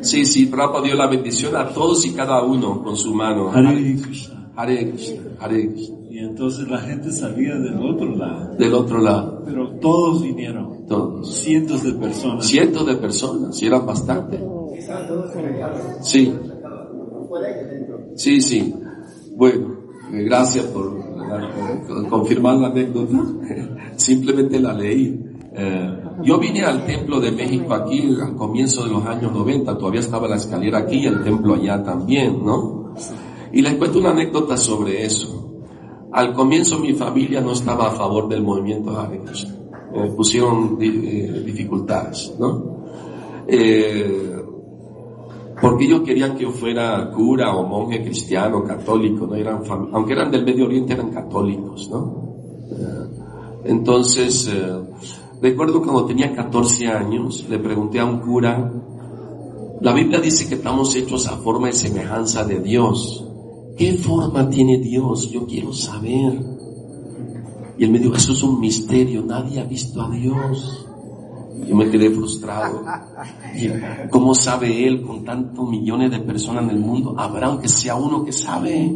Sí, 0.00 0.24
sí, 0.24 0.46
Prabhupada 0.46 0.84
dio 0.84 0.94
la 0.94 1.06
bendición 1.08 1.56
a 1.56 1.68
todos 1.68 2.04
y 2.04 2.12
cada 2.12 2.42
uno 2.42 2.82
con 2.82 2.96
su 2.96 3.14
mano. 3.14 3.50
Hare 3.50 3.96
Krishna. 4.02 4.52
Hare 4.56 4.90
Krishna, 4.90 5.22
Hare 5.40 5.72
Krishna. 5.72 5.96
Y 6.10 6.18
entonces 6.18 6.68
la 6.68 6.78
gente 6.78 7.10
salía 7.10 7.56
del 7.56 7.76
otro 7.76 8.14
lado. 8.14 8.54
Del 8.54 8.74
otro 8.74 8.98
lado. 8.98 9.42
Pero 9.44 9.70
todos 9.80 10.22
vinieron. 10.22 10.86
Todos. 10.86 11.34
Cientos 11.38 11.82
de 11.82 11.92
personas. 11.92 12.46
Cientos 12.46 12.86
de 12.86 12.94
personas, 12.96 13.60
y 13.60 13.66
eran 13.66 13.84
bastante. 13.84 14.38
Sí. 16.02 16.32
Sí, 18.14 18.40
sí. 18.40 18.74
Bueno, 19.36 19.76
eh, 20.12 20.22
gracias 20.22 20.66
por, 20.66 21.13
confirmar 22.08 22.56
la 22.56 22.68
anécdota. 22.68 23.18
Simplemente 23.96 24.60
la 24.60 24.72
leí. 24.72 25.20
Eh, 25.56 25.98
yo 26.22 26.38
vine 26.38 26.64
al 26.64 26.84
templo 26.84 27.20
de 27.20 27.30
México 27.30 27.74
aquí 27.74 28.16
al 28.20 28.34
comienzo 28.34 28.84
de 28.84 28.90
los 28.90 29.04
años 29.06 29.32
90, 29.32 29.78
todavía 29.78 30.00
estaba 30.00 30.26
la 30.26 30.36
escalera 30.36 30.78
aquí 30.78 30.96
y 30.96 31.06
el 31.06 31.22
templo 31.22 31.54
allá 31.54 31.82
también, 31.82 32.44
¿no? 32.44 32.92
Y 33.52 33.62
les 33.62 33.74
cuento 33.74 34.00
una 34.00 34.10
anécdota 34.10 34.56
sobre 34.56 35.04
eso. 35.04 35.44
Al 36.12 36.32
comienzo 36.32 36.78
mi 36.78 36.92
familia 36.92 37.40
no 37.40 37.52
estaba 37.52 37.88
a 37.88 37.90
favor 37.92 38.28
del 38.28 38.42
movimiento 38.42 38.98
Hare. 38.98 39.20
Eh, 39.94 40.12
pusieron 40.16 40.76
eh, 40.80 41.42
dificultades, 41.44 42.34
¿no? 42.38 42.74
Eh, 43.46 44.43
porque 45.60 45.84
ellos 45.84 46.02
querían 46.02 46.36
que 46.36 46.42
yo 46.42 46.50
fuera 46.50 47.10
cura 47.10 47.54
o 47.54 47.66
monje 47.66 48.02
cristiano, 48.02 48.64
católico, 48.64 49.26
¿no? 49.26 49.34
Eran 49.34 49.62
aunque 49.92 50.12
eran 50.12 50.30
del 50.30 50.44
Medio 50.44 50.66
Oriente, 50.66 50.94
eran 50.94 51.10
católicos, 51.10 51.88
¿no? 51.90 52.24
entonces, 53.64 54.50
recuerdo 55.40 55.80
cuando 55.82 56.04
tenía 56.04 56.34
14 56.34 56.88
años, 56.88 57.46
le 57.48 57.58
pregunté 57.58 57.98
a 57.98 58.04
un 58.04 58.20
cura, 58.20 58.70
la 59.80 59.92
Biblia 59.92 60.20
dice 60.20 60.48
que 60.48 60.54
estamos 60.54 60.94
hechos 60.96 61.26
a 61.26 61.36
forma 61.36 61.68
y 61.68 61.72
semejanza 61.72 62.44
de 62.44 62.60
Dios. 62.60 63.22
¿Qué 63.76 63.94
forma 63.94 64.48
tiene 64.48 64.78
Dios? 64.78 65.30
Yo 65.30 65.46
quiero 65.46 65.72
saber. 65.72 66.40
Y 67.76 67.84
él 67.84 67.90
me 67.90 67.98
dijo, 67.98 68.14
eso 68.14 68.32
es 68.32 68.42
un 68.42 68.60
misterio, 68.60 69.22
nadie 69.22 69.60
ha 69.60 69.64
visto 69.64 70.00
a 70.00 70.10
Dios. 70.10 70.86
Yo 71.66 71.74
me 71.74 71.90
quedé 71.90 72.10
frustrado. 72.10 72.82
¿Cómo 74.10 74.34
sabe 74.34 74.86
Él 74.86 75.02
con 75.02 75.24
tantos 75.24 75.68
millones 75.68 76.10
de 76.10 76.20
personas 76.20 76.64
en 76.64 76.70
el 76.70 76.78
mundo? 76.78 77.14
Habrá 77.18 77.48
aunque 77.48 77.68
sea 77.68 77.94
uno 77.94 78.24
que 78.24 78.32
sabe. 78.32 78.92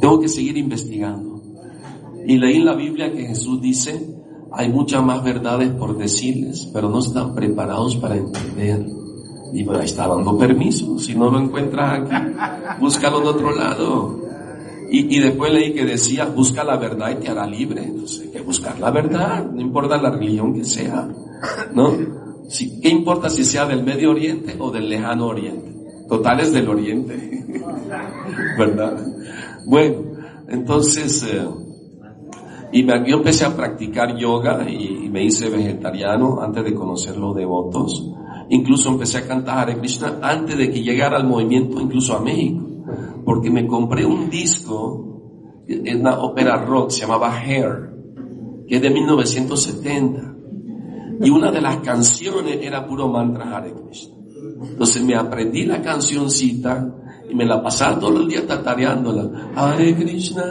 Tengo 0.00 0.20
que 0.20 0.28
seguir 0.28 0.56
investigando. 0.56 1.40
Y 2.26 2.38
leí 2.38 2.56
en 2.56 2.64
la 2.64 2.74
Biblia 2.74 3.12
que 3.12 3.26
Jesús 3.26 3.60
dice, 3.60 4.12
hay 4.52 4.68
muchas 4.68 5.02
más 5.02 5.24
verdades 5.24 5.70
por 5.70 5.96
decirles, 5.96 6.68
pero 6.72 6.88
no 6.88 7.00
están 7.00 7.34
preparados 7.34 7.96
para 7.96 8.16
entender. 8.16 8.86
Y 9.52 9.64
bueno, 9.64 9.82
está 9.82 10.06
dando 10.06 10.38
permiso. 10.38 10.98
Si 10.98 11.14
no 11.14 11.30
lo 11.30 11.40
encuentras 11.40 12.00
aquí, 12.00 12.36
búscalo 12.80 13.20
de 13.20 13.28
otro 13.28 13.54
lado. 13.54 14.21
Y, 14.94 15.20
después 15.20 15.50
leí 15.50 15.72
que 15.72 15.86
decía, 15.86 16.26
busca 16.26 16.62
la 16.62 16.76
verdad 16.76 17.12
y 17.12 17.14
te 17.22 17.30
hará 17.30 17.46
libre. 17.46 17.82
Entonces, 17.82 18.26
hay 18.26 18.28
que 18.28 18.40
buscar 18.42 18.78
la 18.78 18.90
verdad, 18.90 19.50
no 19.50 19.58
importa 19.58 19.96
la 19.96 20.10
religión 20.10 20.52
que 20.52 20.64
sea, 20.64 21.08
¿no? 21.72 21.96
Si, 22.50 22.78
¿Qué 22.78 22.90
importa 22.90 23.30
si 23.30 23.42
sea 23.42 23.64
del 23.64 23.82
Medio 23.84 24.10
Oriente 24.10 24.54
o 24.58 24.70
del 24.70 24.90
Lejano 24.90 25.28
Oriente? 25.28 25.72
Total 26.06 26.40
es 26.40 26.52
del 26.52 26.68
Oriente, 26.68 27.42
¿verdad? 28.58 29.02
Bueno, 29.64 30.02
entonces, 30.48 31.22
eh, 31.24 31.48
y 32.72 32.82
me, 32.82 33.08
yo 33.08 33.16
empecé 33.16 33.46
a 33.46 33.56
practicar 33.56 34.14
yoga 34.18 34.68
y, 34.68 35.06
y 35.06 35.08
me 35.08 35.24
hice 35.24 35.48
vegetariano 35.48 36.42
antes 36.42 36.64
de 36.64 36.74
conocer 36.74 37.16
los 37.16 37.34
devotos. 37.34 38.10
Incluso 38.50 38.90
empecé 38.90 39.18
a 39.18 39.26
cantar 39.26 39.60
Hare 39.60 39.78
Krishna 39.78 40.18
antes 40.20 40.58
de 40.58 40.70
que 40.70 40.82
llegara 40.82 41.16
al 41.16 41.26
movimiento, 41.26 41.80
incluso 41.80 42.14
a 42.14 42.20
México. 42.20 42.71
Porque 43.24 43.50
me 43.50 43.66
compré 43.66 44.04
un 44.04 44.28
disco 44.28 45.12
en 45.66 46.00
una 46.00 46.18
ópera 46.18 46.56
rock, 46.56 46.90
se 46.90 47.02
llamaba 47.02 47.40
Hair, 47.40 47.92
que 48.66 48.76
es 48.76 48.82
de 48.82 48.90
1970. 48.90 50.34
Y 51.20 51.30
una 51.30 51.50
de 51.52 51.60
las 51.60 51.76
canciones 51.78 52.58
era 52.62 52.86
puro 52.86 53.08
mantra 53.08 53.56
Hare 53.56 53.72
Krishna. 53.72 54.14
Entonces 54.70 55.02
me 55.04 55.14
aprendí 55.14 55.64
la 55.64 55.80
cancioncita 55.80 56.88
y 57.28 57.34
me 57.34 57.44
la 57.44 57.62
pasaba 57.62 57.98
todo 57.98 58.20
el 58.20 58.28
día 58.28 58.46
tatareándola. 58.46 59.50
Hare 59.54 59.94
Krishna, 59.94 60.42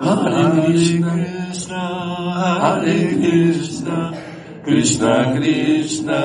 Hare 0.00 0.62
Krishna, 0.66 1.26
Hare 2.60 3.16
Krishna, 3.18 4.12
Krishna 4.64 5.34
Krishna, 5.36 6.20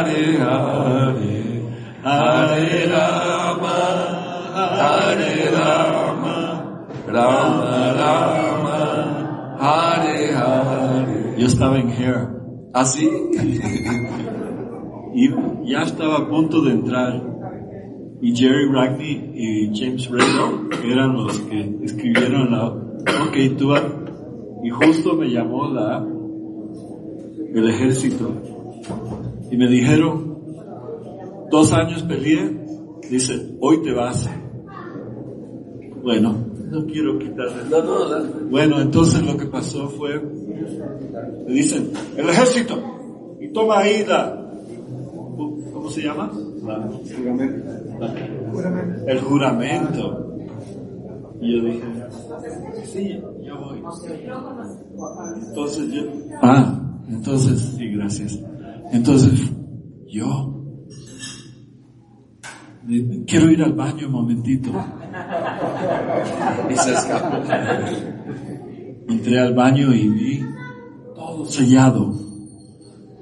Hare 0.00 0.38
Hare, 0.38 1.62
Hare 2.04 2.86
Rama, 2.86 4.15
Hare 4.56 5.50
Rama, 5.50 6.88
Rama 7.06 7.92
Rama, 7.92 9.56
Hare 9.60 10.34
Hare. 10.34 11.34
Yo 11.36 11.46
estaba 11.46 11.78
en 11.78 11.90
Hair 11.90 12.28
¿Así? 12.72 13.06
y 15.14 15.30
ya 15.70 15.82
estaba 15.82 16.16
a 16.18 16.28
punto 16.28 16.62
de 16.62 16.72
entrar. 16.72 17.22
Y 18.22 18.34
Jerry 18.34 18.70
Ragney 18.72 19.30
y 19.34 19.78
James 19.78 20.10
Rado 20.10 20.70
eran 20.84 21.12
los 21.16 21.38
que 21.40 21.78
escribieron 21.82 22.50
la 22.50 22.68
OK 22.68 23.56
Tour. 23.58 24.06
Y 24.64 24.70
justo 24.70 25.14
me 25.16 25.28
llamó 25.28 25.68
la, 25.68 26.02
el 27.54 27.68
ejército. 27.68 28.32
Y 29.50 29.56
me 29.58 29.68
dijeron, 29.68 30.38
dos 31.50 31.72
años 31.74 32.02
peleé, 32.04 32.56
dice, 33.10 33.56
hoy 33.60 33.82
te 33.82 33.92
vas. 33.92 34.28
Bueno, 36.06 36.36
no 36.70 36.86
quiero 36.86 37.18
quitarle. 37.18 37.64
No. 37.68 38.48
Bueno, 38.48 38.80
entonces 38.80 39.26
lo 39.26 39.36
que 39.36 39.46
pasó 39.46 39.88
fue, 39.88 40.22
le 41.48 41.52
dicen, 41.52 41.90
el 42.16 42.28
ejército, 42.28 42.80
y 43.40 43.48
toma 43.48 43.80
ahí 43.80 44.04
la, 44.06 44.40
¿cómo 45.36 45.90
se 45.90 46.02
llama? 46.02 46.30
La- 46.64 46.88
la- 47.98 48.14
el 49.08 49.18
juramento. 49.18 50.36
Y 51.40 51.56
yo 51.56 51.64
dije, 51.64 51.82
sí, 52.84 53.20
yo 53.44 53.58
voy. 53.60 53.82
Entonces 55.48 55.90
yo, 55.90 56.02
ah, 56.40 56.82
entonces, 57.08 57.60
sí, 57.76 57.88
gracias. 57.88 58.38
Entonces, 58.92 59.32
yo, 60.06 60.54
quiero 63.26 63.50
ir 63.50 63.60
al 63.64 63.72
baño 63.72 64.06
un 64.06 64.12
momentito. 64.12 64.70
Y 66.70 66.76
se 66.76 66.92
escapó. 66.92 67.36
Entré 69.08 69.38
al 69.38 69.54
baño 69.54 69.94
y 69.94 70.08
vi 70.08 70.44
todo 71.14 71.46
sellado. 71.46 72.12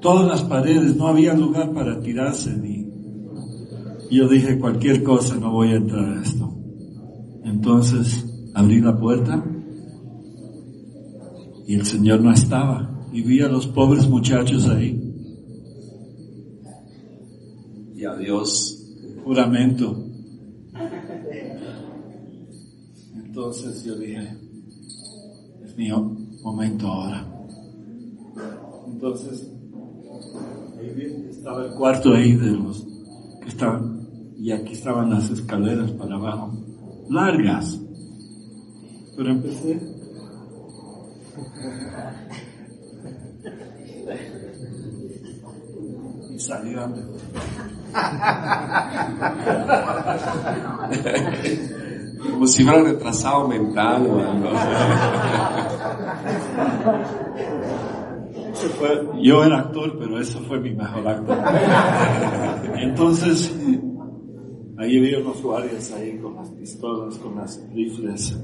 Todas 0.01 0.27
las 0.27 0.43
paredes, 0.43 0.97
no 0.97 1.09
había 1.09 1.35
lugar 1.35 1.73
para 1.73 2.01
tirarse 2.01 2.51
ni... 2.57 2.85
Yo 4.11 4.29
dije, 4.29 4.59
cualquier 4.59 5.03
cosa, 5.03 5.35
no 5.37 5.51
voy 5.51 5.69
a 5.71 5.77
entrar 5.77 6.05
a 6.05 6.23
esto. 6.23 6.55
Entonces 7.45 8.25
abrí 8.55 8.81
la 8.81 8.97
puerta 8.99 9.45
y 11.67 11.75
el 11.75 11.87
Señor 11.87 12.21
no 12.21 12.33
estaba. 12.33 12.91
Y 13.13 13.23
vi 13.23 13.41
a 13.41 13.49
los 13.49 13.67
pobres 13.67 14.09
muchachos 14.09 14.69
ahí, 14.69 15.01
Y 17.97 18.05
adiós. 18.05 18.81
juramento. 19.25 20.14
Entonces 23.37 23.83
yo 23.83 23.97
dije, 23.97 24.39
es 25.65 25.77
mi 25.77 25.91
momento 26.41 26.87
ahora. 26.87 27.27
Entonces, 28.87 29.51
ahí 30.79 31.27
estaba 31.31 31.67
el 31.67 31.73
cuarto 31.73 32.15
ahí 32.15 32.37
de 32.37 32.53
los 32.53 32.87
que 33.43 33.49
estaban, 33.49 34.07
y 34.39 34.53
aquí 34.53 34.75
estaban 34.75 35.11
las 35.11 35.29
escaleras 35.31 35.91
para 35.91 36.15
abajo, 36.15 36.53
largas. 37.11 37.81
Pero 39.17 39.31
empecé. 39.31 39.81
Y 46.31 46.39
salí 46.39 46.75
a 46.77 46.89
Como 52.31 52.47
si 52.47 52.65
fuera 52.65 52.83
retrasado 52.83 53.49
mental 53.49 54.07
o 54.07 54.21
yo 59.21 59.45
era 59.45 59.59
actor, 59.59 59.99
pero 59.99 60.19
eso 60.21 60.41
fue 60.41 60.61
mi 60.61 60.75
mejor 60.75 61.07
acto. 61.09 61.37
Entonces, 62.77 63.55
ahí 64.79 64.99
había 64.99 65.19
unos 65.19 65.43
guardias 65.43 65.93
ahí 65.93 66.19
con 66.19 66.37
las 66.37 66.49
pistolas, 66.51 67.17
con 67.19 67.37
las 67.37 67.61
rifles. 67.73 68.37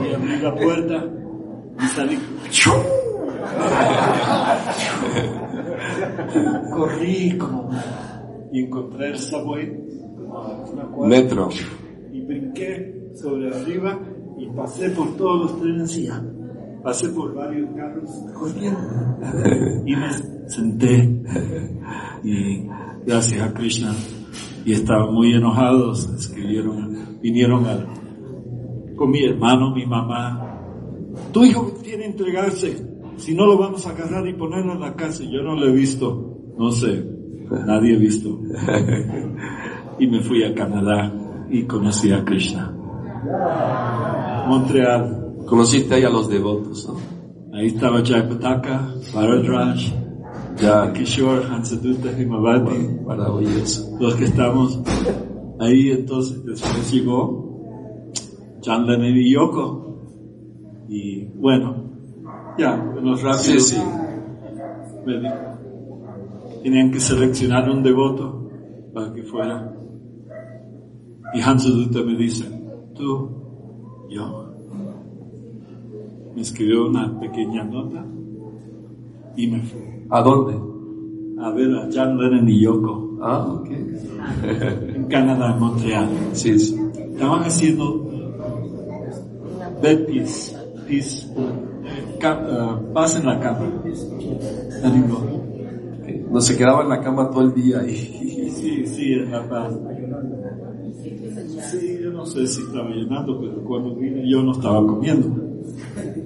Y 0.00 0.14
abrí 0.14 0.38
la 0.40 0.54
puerta 0.54 1.04
y 1.80 1.86
salí. 1.88 2.18
Corrí 6.74 7.36
como 7.38 7.70
y 8.52 8.60
encontré 8.64 9.08
el 9.08 9.18
subway, 9.18 9.72
como 10.16 10.64
una 10.72 10.84
cuadra 10.84 11.08
Metro. 11.08 11.48
y 12.12 12.20
brinqué 12.20 13.10
sobre 13.14 13.48
arriba 13.48 13.98
y 14.38 14.46
pasé 14.50 14.90
por 14.90 15.16
todos 15.16 15.50
los 15.50 15.60
trenes 15.60 15.96
y 15.98 16.04
ya. 16.06 16.22
Pasé 16.82 17.08
por 17.08 17.34
varios 17.34 17.70
carros 17.74 18.10
corriendo. 18.34 18.80
Y 19.86 19.96
me 19.96 20.12
senté. 20.48 21.22
Y 22.22 22.66
gracias 23.06 23.42
a 23.42 23.54
Krishna. 23.54 23.94
Y 24.64 24.72
estaban 24.72 25.12
muy 25.14 25.34
enojados. 25.34 26.08
Escribieron, 26.14 27.18
vinieron 27.22 27.64
a, 27.66 27.86
con 28.96 29.10
mi 29.10 29.24
hermano, 29.24 29.74
mi 29.74 29.86
mamá. 29.86 30.60
Tu 31.32 31.44
hijo 31.44 31.72
tiene 31.82 32.04
que 32.04 32.10
entregarse. 32.10 32.93
Si 33.16 33.34
no 33.34 33.46
lo 33.46 33.56
vamos 33.58 33.86
a 33.86 33.90
agarrar 33.90 34.26
y 34.26 34.34
ponerlo 34.34 34.74
en 34.74 34.80
la 34.80 34.94
cárcel. 34.94 35.30
Yo 35.30 35.42
no 35.42 35.54
lo 35.54 35.66
he 35.68 35.72
visto. 35.72 36.52
No 36.58 36.70
sé. 36.70 37.04
Nadie 37.66 37.96
ha 37.96 37.98
visto. 37.98 38.40
y 39.98 40.06
me 40.06 40.20
fui 40.20 40.42
a 40.44 40.54
Canadá 40.54 41.12
y 41.50 41.64
conocí 41.64 42.12
a 42.12 42.24
Krishna. 42.24 42.74
Montreal. 44.48 45.20
Conociste 45.46 45.94
ahí 45.94 46.04
a 46.04 46.10
los 46.10 46.28
devotos, 46.28 46.88
¿no? 46.88 47.56
Ahí 47.56 47.66
estaba 47.66 48.02
Jayapataka, 48.02 48.94
Bharadraj, 49.14 49.76
Ya, 50.56 50.92
Kishore, 50.92 51.44
Hansaduta, 51.44 52.10
Himavati, 52.18 53.00
maravilloso. 53.06 53.96
los 54.00 54.14
que 54.14 54.24
estamos 54.24 54.80
ahí. 55.60 55.90
Entonces, 55.90 56.44
después 56.44 56.90
llegó 56.92 57.44
Lennon 58.66 59.04
y 59.04 59.32
Yoko. 59.32 59.84
Y 60.88 61.24
bueno, 61.24 61.83
ya, 62.58 62.76
menos 62.76 63.22
rápido. 63.22 63.42
Sí, 63.42 63.60
sí. 63.60 63.82
Tenían 66.62 66.90
que 66.90 67.00
seleccionar 67.00 67.68
un 67.68 67.82
devoto 67.82 68.48
para 68.92 69.12
que 69.12 69.22
fuera. 69.22 69.74
Y 71.34 71.40
Hansaduta 71.40 72.02
me 72.02 72.16
dice, 72.16 72.44
tú, 72.94 73.28
yo. 74.08 74.44
Me 76.34 76.42
escribió 76.42 76.88
una 76.88 77.18
pequeña 77.20 77.64
nota 77.64 78.04
y 79.36 79.46
me 79.46 79.60
fui 79.62 79.80
¿A 80.10 80.20
dónde? 80.20 80.54
a 81.40 81.50
ver 81.50 81.74
a 81.76 81.88
John 81.92 82.18
Lennon 82.18 82.48
y 82.48 82.60
Yoko 82.60 83.18
Ah, 83.20 83.46
ok. 83.48 83.70
en 84.94 85.04
Canadá, 85.04 85.54
en 85.54 85.60
Montreal. 85.60 86.08
Sí, 86.32 86.58
sí. 86.58 86.78
Estaban 87.12 87.42
haciendo 87.44 88.04
peace, 89.80 90.54
peace, 90.86 91.26
ca- 92.24 92.42
eh, 92.48 92.92
paz 92.94 93.16
en 93.20 93.26
la 93.26 93.38
cama. 93.38 93.66
And 94.82 94.94
he 94.96 95.08
go, 95.08 95.18
no 96.30 96.40
se 96.40 96.56
quedaba 96.56 96.82
en 96.82 96.88
la 96.88 97.00
cama 97.00 97.30
todo 97.30 97.42
el 97.42 97.54
día 97.54 97.82
y 97.86 97.96
Sí, 98.54 98.86
sí, 98.86 99.12
en 99.12 99.30
La 99.30 99.46
Paz. 99.48 99.74
Sí, 101.70 101.98
yo 102.02 102.10
no 102.12 102.24
sé 102.24 102.46
si 102.46 102.62
estaba 102.62 102.88
llenando, 102.90 103.38
pero 103.40 103.62
cuando 103.64 103.94
vine 103.96 104.22
yo 104.30 104.42
no 104.42 104.52
estaba 104.52 104.78
comiendo. 104.86 105.28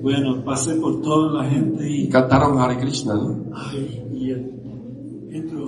Bueno, 0.02 0.44
pasé 0.44 0.74
por 0.76 1.00
toda 1.02 1.42
la 1.42 1.48
gente 1.50 1.90
y, 1.90 2.08
cantaron 2.08 2.58
Hare 2.58 2.78
Krishna, 2.78 3.14
¿no? 3.14 3.44
ay, 3.54 4.02
y 4.14 4.30
entro 5.34 5.66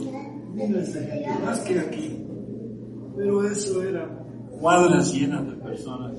miles 0.54 0.94
de 0.94 1.00
gente, 1.00 1.44
más 1.44 1.58
que 1.60 1.80
aquí. 1.80 2.16
Pero 3.16 3.42
eso 3.44 3.82
era 3.82 4.08
cuadras 4.60 5.12
llenas 5.12 5.44
de 5.46 5.52
personas. 5.56 6.12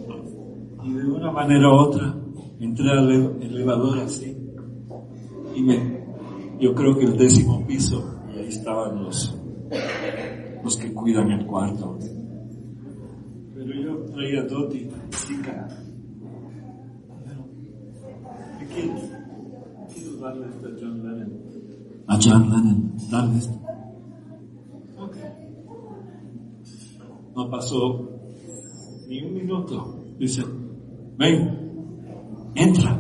Y 0.84 0.93
de 0.93 1.06
una 1.06 1.32
manera 1.32 1.69
u 1.69 1.74
otra 1.74 2.15
entré 2.65 2.89
al 2.91 3.10
ele- 3.12 3.45
elevador 3.45 4.00
así. 4.00 4.38
Y 5.56 5.62
me, 5.63 6.02
yo 6.60 6.74
creo 6.76 6.97
que 6.97 7.06
el 7.06 7.17
décimo 7.17 7.65
piso, 7.67 8.04
y 8.34 8.39
ahí 8.39 8.47
estaban 8.47 9.04
los, 9.04 9.36
los 10.63 10.78
que 10.78 10.93
cuidan 10.93 11.32
el 11.32 11.45
cuarto. 11.45 11.97
Pero 13.54 13.74
yo 13.74 14.06
traía 14.13 14.43
Doti, 14.43 14.88
chica. 15.28 15.67
Pero, 17.26 17.45
¿qué 18.60 18.65
quieres? 18.67 19.12
Quiero 19.93 20.17
darle 20.17 20.47
esto 20.47 20.67
a 20.67 20.71
John 20.80 21.04
Lennon. 21.04 21.32
A 22.08 22.19
John 22.21 22.50
Lennon, 22.50 22.93
dale 23.12 23.38
esto. 23.38 23.60
Ok. 25.00 25.15
No 27.36 27.50
pasó 27.50 28.10
ni 29.08 29.21
un 29.24 29.34
minuto. 29.34 30.00
Dice, 30.17 30.43
ven, 31.17 31.61
entra. 32.55 32.97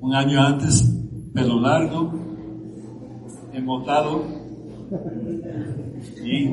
Un 0.00 0.14
año 0.14 0.40
antes, 0.40 0.82
pelo 1.34 1.60
largo, 1.60 2.12
emotado, 3.52 4.24
y 6.24 6.48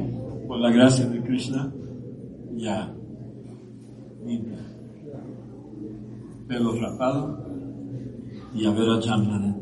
por 0.47 0.60
la 0.60 0.71
gracia 0.71 1.05
de 1.05 1.21
Krishna, 1.21 1.71
ya 2.55 2.93
limpio. 4.25 4.55
Pelo 6.47 6.73
rapado 6.79 7.45
y 8.53 8.65
a 8.65 8.71
ver 8.71 8.89
a 8.89 9.01
Jamlan. 9.01 9.62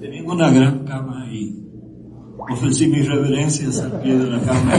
Y 0.00 0.20
una 0.20 0.50
gran 0.50 0.84
cama 0.84 1.26
y 1.30 1.66
ofrecí 2.38 2.86
mis 2.88 3.08
reverencias 3.08 3.80
al 3.80 4.00
pie 4.00 4.16
de 4.16 4.30
la 4.30 4.40
cama. 4.40 4.72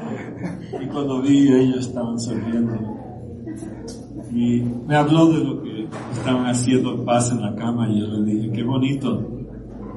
Cuando 0.96 1.20
vi, 1.20 1.46
ellos 1.52 1.88
estaban 1.88 2.18
sonriendo. 2.18 2.72
Y 4.32 4.62
me 4.86 4.96
habló 4.96 5.26
de 5.26 5.44
lo 5.44 5.62
que 5.62 5.86
estaban 6.14 6.46
haciendo 6.46 7.04
paz 7.04 7.30
en 7.32 7.42
la 7.42 7.54
cama 7.54 7.86
y 7.90 8.00
yo 8.00 8.06
le 8.06 8.32
dije, 8.32 8.50
qué 8.50 8.62
bonito. 8.62 9.22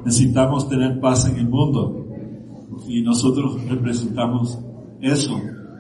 Necesitamos 0.04 0.68
tener 0.68 1.00
paz 1.00 1.26
en 1.30 1.38
el 1.38 1.48
mundo. 1.48 2.06
Y 2.86 3.02
nosotros 3.02 3.66
representamos 3.70 4.60
eso. 5.00 5.40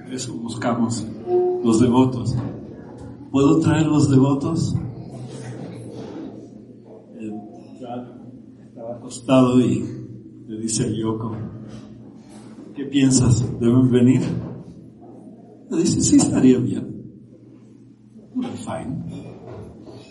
Eso 0.09 0.35
buscamos 0.35 1.05
los 1.65 1.81
devotos. 1.81 2.33
¿Puedo 3.29 3.59
traer 3.59 3.87
los 3.87 4.09
devotos? 4.09 4.73
Chad 7.77 8.05
estaba 8.65 8.95
acostado 8.95 9.59
y 9.59 9.83
le 10.47 10.61
dice 10.61 10.85
a 10.85 10.89
Yoko, 10.89 11.35
¿qué 12.73 12.85
piensas? 12.85 13.43
¿Deben 13.59 13.91
venir? 13.91 14.21
Le 15.69 15.77
dice, 15.77 16.01
sí, 16.01 16.17
estaría 16.17 16.57
bien. 16.57 16.99
Fine. 18.33 19.29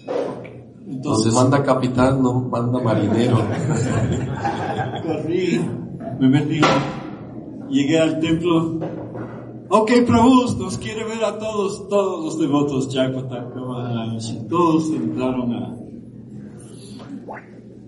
Donde 0.06 0.96
Entonces, 0.96 1.34
manda 1.34 1.62
capitán, 1.62 2.22
no 2.22 2.40
manda 2.40 2.80
marinero. 2.80 3.38
corrí, 5.08 5.60
me 6.18 6.28
metí, 6.28 6.60
llegué 7.70 7.98
al 7.98 8.20
templo. 8.20 8.78
Ok, 9.70 9.90
Prabhu, 10.06 10.56
nos 10.58 10.78
quiere 10.78 11.04
ver 11.04 11.22
a 11.24 11.38
todos, 11.38 11.88
todos 11.88 12.24
los 12.24 12.38
devotos, 12.38 12.88
todos 14.48 14.90
entraron 14.90 15.52
a 15.52 15.76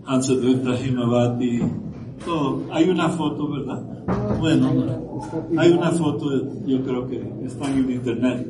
Hansadutta 0.04 0.78
Himavati, 0.78 1.62
Hay 2.72 2.88
una 2.88 3.08
foto, 3.08 3.48
¿verdad? 3.48 3.82
Bueno, 4.38 4.70
hay 5.56 5.72
una 5.72 5.90
foto, 5.90 6.30
yo 6.66 6.82
creo 6.82 7.06
que 7.06 7.44
está 7.44 7.70
en 7.70 7.90
internet. 7.90 8.46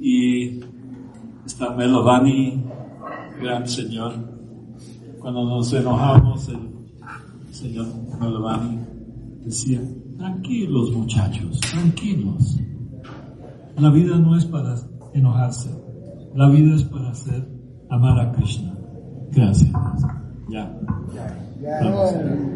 Y 0.00 0.60
está 1.44 1.70
Melovani, 1.70 2.62
gran 3.40 3.66
señor. 3.66 4.12
Cuando 5.20 5.44
nos 5.44 5.72
enojamos, 5.72 6.48
el 6.48 7.54
señor 7.54 7.86
Melovani 8.20 8.78
decía, 9.44 9.80
tranquilos 10.16 10.92
muchachos, 10.92 11.60
tranquilos. 11.60 12.56
La 13.78 13.90
vida 13.90 14.18
no 14.18 14.36
es 14.36 14.44
para 14.44 14.76
enojarse, 15.14 15.70
la 16.34 16.48
vida 16.48 16.74
es 16.74 16.84
para 16.84 17.10
hacer 17.10 17.48
amar 17.88 18.18
a 18.20 18.32
Krishna. 18.32 18.74
Gracias. 19.32 19.72
Ya. 20.48 20.76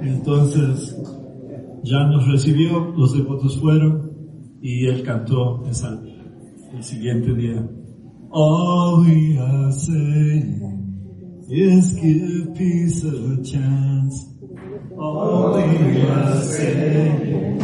Entonces, 0.03 0.97
ya 1.83 2.05
nos 2.07 2.27
recibió, 2.27 2.93
los 2.97 3.15
devotos 3.15 3.59
fueron 3.61 4.11
y 4.63 4.87
él 4.87 5.03
cantó 5.03 5.63
esa, 5.67 6.01
el 6.75 6.83
siguiente 6.83 7.35
día. 7.35 7.69
All 8.31 9.05
we 9.05 9.39
are 9.39 9.71
saying 9.71 11.45
is 11.49 11.95
give 12.01 12.55
peace 12.55 13.05
a 13.05 13.43
chance. 13.43 14.27
All 14.97 15.55
we 15.55 16.03
are 16.03 16.43
saying 16.43 17.61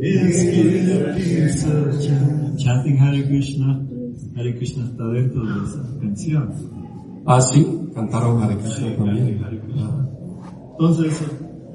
is 0.00 0.42
give 0.44 1.16
peace 1.16 1.66
a 1.66 1.90
chance. 2.00 2.64
Chanting 2.64 2.96
Hare 2.96 3.26
Krishna. 3.26 3.84
Hare 4.36 4.56
Krishna 4.56 4.84
está 4.84 5.04
dentro 5.08 5.44
de 5.44 5.64
esa 5.64 6.00
canción. 6.00 6.54
Ah, 7.26 7.40
sí, 7.40 7.66
cantaron 7.94 8.42
Hare 8.42 8.56
Krishna 8.56 8.96
también. 8.96 9.44
Hare 9.44 9.60
Krishna. 9.60 10.08
Entonces, 10.78 11.20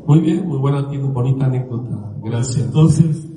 Muy 0.08 0.20
bien, 0.20 0.48
muy 0.48 0.58
buena, 0.60 0.90
tiene 0.90 1.10
bonita 1.10 1.46
anécdota. 1.46 2.16
Gracias 2.24 2.66
entonces, 2.66 3.30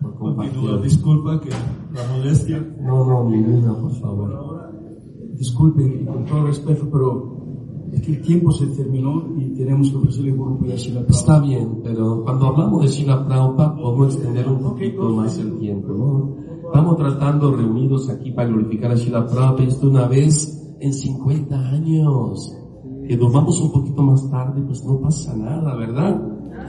por 0.00 0.14
continúa. 0.16 0.78
Disculpa 0.82 1.40
que 1.40 1.50
la 1.50 2.06
molestia. 2.10 2.58
No, 2.80 3.06
no, 3.06 3.30
ninguna, 3.30 3.74
por 3.74 3.92
favor. 3.92 4.72
Disculpe, 5.38 5.82
y 5.82 6.04
con 6.04 6.26
todo 6.26 6.46
respeto, 6.46 6.86
pero 6.92 7.88
es 7.92 8.02
que 8.02 8.12
el 8.12 8.22
tiempo 8.22 8.50
se 8.52 8.66
terminó 8.66 9.24
y 9.38 9.54
tenemos 9.54 9.90
que 9.90 9.96
ofrecerle 9.96 10.32
grupo 10.32 10.66
y 10.66 10.72
así 10.72 10.90
la 10.90 11.00
Está 11.00 11.40
bien, 11.40 11.80
pero 11.82 12.22
cuando 12.22 12.46
hablamos 12.46 12.82
de 12.82 12.88
Shila 12.88 13.26
Prabhupada 13.26 13.76
podemos 13.76 14.14
extender 14.14 14.48
un 14.48 14.60
poquito 14.60 15.08
más 15.10 15.38
el 15.38 15.58
tiempo, 15.58 15.92
¿no? 15.92 16.36
Estamos 16.66 16.96
tratando 16.96 17.54
reunidos 17.56 18.10
aquí 18.10 18.32
para 18.32 18.48
glorificar 18.48 18.90
a 18.90 18.96
Shila 18.96 19.26
Prabhupada 19.26 19.68
esto 19.68 19.88
una 19.88 20.06
vez 20.08 20.76
en 20.80 20.92
50 20.92 21.58
años. 21.58 22.63
Que 23.06 23.16
nos 23.16 23.32
vamos 23.32 23.60
un 23.60 23.72
poquito 23.72 24.02
más 24.02 24.30
tarde, 24.30 24.62
pues 24.62 24.84
no 24.84 24.98
pasa 25.00 25.34
nada, 25.36 25.74
¿verdad? 25.76 26.20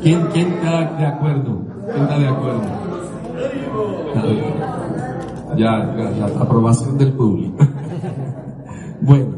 ¿Quién, 0.02 0.28
quién 0.34 0.48
está 0.54 0.98
de 0.98 1.06
acuerdo? 1.06 1.62
¿Quién 1.86 2.04
está 2.04 2.20
de 2.20 2.28
acuerdo? 2.28 2.62
Ya, 5.58 5.96
ya, 5.96 6.12
ya, 6.18 6.26
aprobación 6.42 6.98
del 6.98 7.14
público. 7.14 7.58
bueno, 9.02 9.36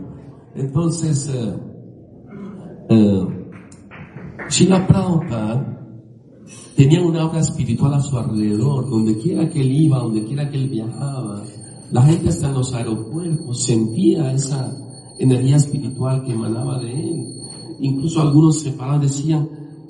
entonces, 0.56 1.30
eh, 1.34 1.54
eh, 2.90 3.28
Srila 4.50 4.88
Prabhupada 4.88 5.78
tenía 6.76 7.02
una 7.02 7.26
obra 7.26 7.40
espiritual 7.40 7.94
a 7.94 8.00
su 8.00 8.18
alrededor, 8.18 8.90
donde 8.90 9.18
quiera 9.18 9.48
que 9.50 9.62
él 9.62 9.72
iba, 9.72 10.00
donde 10.00 10.24
quiera 10.26 10.50
que 10.50 10.58
él 10.58 10.70
viajaba, 10.70 11.44
la 11.92 12.02
gente 12.02 12.30
hasta 12.30 12.48
en 12.48 12.54
los 12.54 12.74
aeropuertos 12.74 13.64
sentía 13.64 14.32
esa 14.34 14.74
energía 15.20 15.58
espiritual 15.58 16.24
que 16.24 16.34
emanaba 16.34 16.80
de 16.80 16.92
él. 16.92 17.26
Incluso 17.80 18.22
algunos 18.22 18.60
se 18.60 18.72
paraban 18.72 19.02
y 19.02 19.06
decían, 19.06 19.48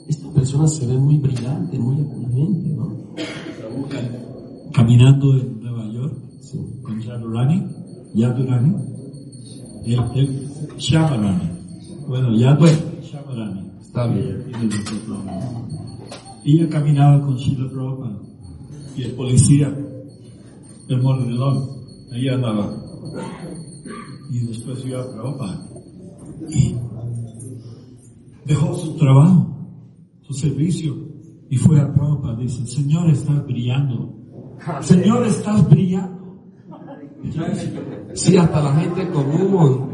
esta 0.07 0.29
persona 0.31 0.67
se 0.67 0.85
ve 0.85 0.97
muy 0.97 1.17
brillante, 1.17 1.77
muy 1.77 2.01
opulente, 2.01 2.69
¿no? 2.69 2.97
Caminando 4.73 5.37
en 5.37 5.61
Nueva 5.61 5.91
York 5.91 6.17
Sí. 6.39 6.59
con 6.81 7.01
Yadurani, 7.01 7.67
Yadurani, 8.13 8.75
el, 9.85 9.99
el 10.15 10.49
Shamarani. 10.77 11.49
Bueno, 12.07 12.33
Yadurani, 12.37 12.77
Shamarani. 13.03 13.71
Está 13.81 14.07
bien. 14.07 14.43
Ella 14.47 14.61
nombre. 15.07 15.37
Ella 16.45 16.69
caminaba 16.69 17.21
con 17.21 17.35
Sheila 17.35 17.69
Prabhupada 17.69 18.19
y 18.95 19.03
el 19.03 19.11
policía, 19.11 19.75
el 20.87 21.01
mordelón, 21.01 21.69
ahí 22.13 22.29
andaba. 22.29 22.73
Y 24.29 24.39
después 24.47 24.83
vio 24.83 25.01
a 25.01 25.11
Prabhupada 25.11 25.67
y 26.49 26.75
dejó 28.45 28.73
su 28.75 28.95
trabajo, 28.95 29.47
su 30.21 30.33
servicio 30.33 30.95
y 31.49 31.57
fue 31.57 31.79
a 31.79 31.93
Prabhupada. 31.93 32.37
Dice, 32.37 32.65
Señor, 32.65 33.09
estás 33.09 33.45
brillando. 33.45 34.13
Señor, 34.81 35.25
estás 35.25 35.69
brillando. 35.69 36.17
Sí, 38.13 38.37
hasta 38.37 38.61
la 38.61 38.73
gente 38.73 39.09
común 39.09 39.91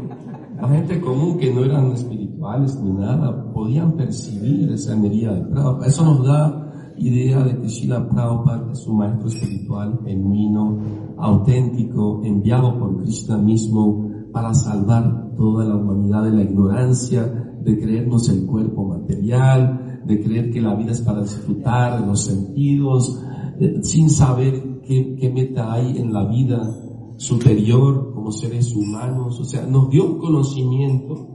La 0.60 0.68
gente 0.68 1.00
común 1.00 1.38
que 1.38 1.52
no 1.52 1.64
eran 1.64 1.92
espirituales 1.92 2.78
ni 2.80 2.92
nada, 2.92 3.52
podían 3.52 3.92
percibir 3.96 4.70
esa 4.72 4.94
energía 4.94 5.32
de 5.32 5.42
Prabhupada. 5.42 5.86
Eso 5.86 6.04
nos 6.04 6.26
da 6.26 6.92
idea 6.96 7.42
de 7.42 7.60
que 7.60 7.68
Shila 7.68 8.08
Prabhupada 8.08 8.72
es 8.72 8.86
un 8.86 8.98
maestro 8.98 9.28
espiritual 9.28 10.00
genuino, 10.04 10.78
auténtico, 11.18 12.20
enviado 12.24 12.78
por 12.78 13.02
Krishna 13.02 13.36
mismo 13.38 14.13
para 14.34 14.52
salvar 14.52 15.30
toda 15.36 15.64
la 15.64 15.76
humanidad 15.76 16.24
de 16.24 16.32
la 16.32 16.42
ignorancia, 16.42 17.22
de 17.62 17.78
creernos 17.78 18.28
el 18.28 18.44
cuerpo 18.46 18.84
material, 18.84 20.02
de 20.04 20.20
creer 20.20 20.50
que 20.50 20.60
la 20.60 20.74
vida 20.74 20.90
es 20.90 21.02
para 21.02 21.22
disfrutar 21.22 22.00
de 22.00 22.06
los 22.08 22.24
sentidos, 22.24 23.22
eh, 23.60 23.78
sin 23.82 24.10
saber 24.10 24.80
qué, 24.82 25.14
qué 25.14 25.30
meta 25.30 25.72
hay 25.72 25.98
en 25.98 26.12
la 26.12 26.26
vida 26.26 26.68
superior 27.16 28.12
como 28.12 28.32
seres 28.32 28.74
humanos. 28.74 29.38
O 29.38 29.44
sea, 29.44 29.64
nos 29.66 29.88
dio 29.88 30.04
un 30.04 30.18
conocimiento 30.18 31.28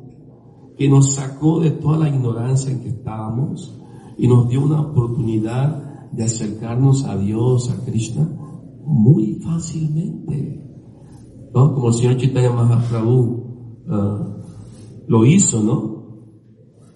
que 0.77 0.89
nos 0.89 1.13
sacó 1.13 1.61
de 1.61 1.71
toda 1.71 1.99
la 1.99 2.09
ignorancia 2.09 2.69
en 2.69 2.81
que 2.81 2.89
estábamos 2.89 3.79
y 4.17 4.27
nos 4.27 4.49
dio 4.49 4.61
una 4.61 4.81
oportunidad 4.81 6.11
de 6.11 6.25
acercarnos 6.25 7.05
a 7.05 7.17
Dios, 7.17 7.71
a 7.71 7.85
Krishna, 7.85 8.29
muy 8.85 9.35
fácilmente. 9.35 10.68
¿No? 11.53 11.73
Como 11.73 11.87
el 11.87 11.93
señor 11.93 12.17
Chaitanya 12.17 12.51
Mahaprabhu 12.51 13.19
uh, 13.87 14.39
lo 15.07 15.25
hizo, 15.25 15.63
¿no? 15.63 15.99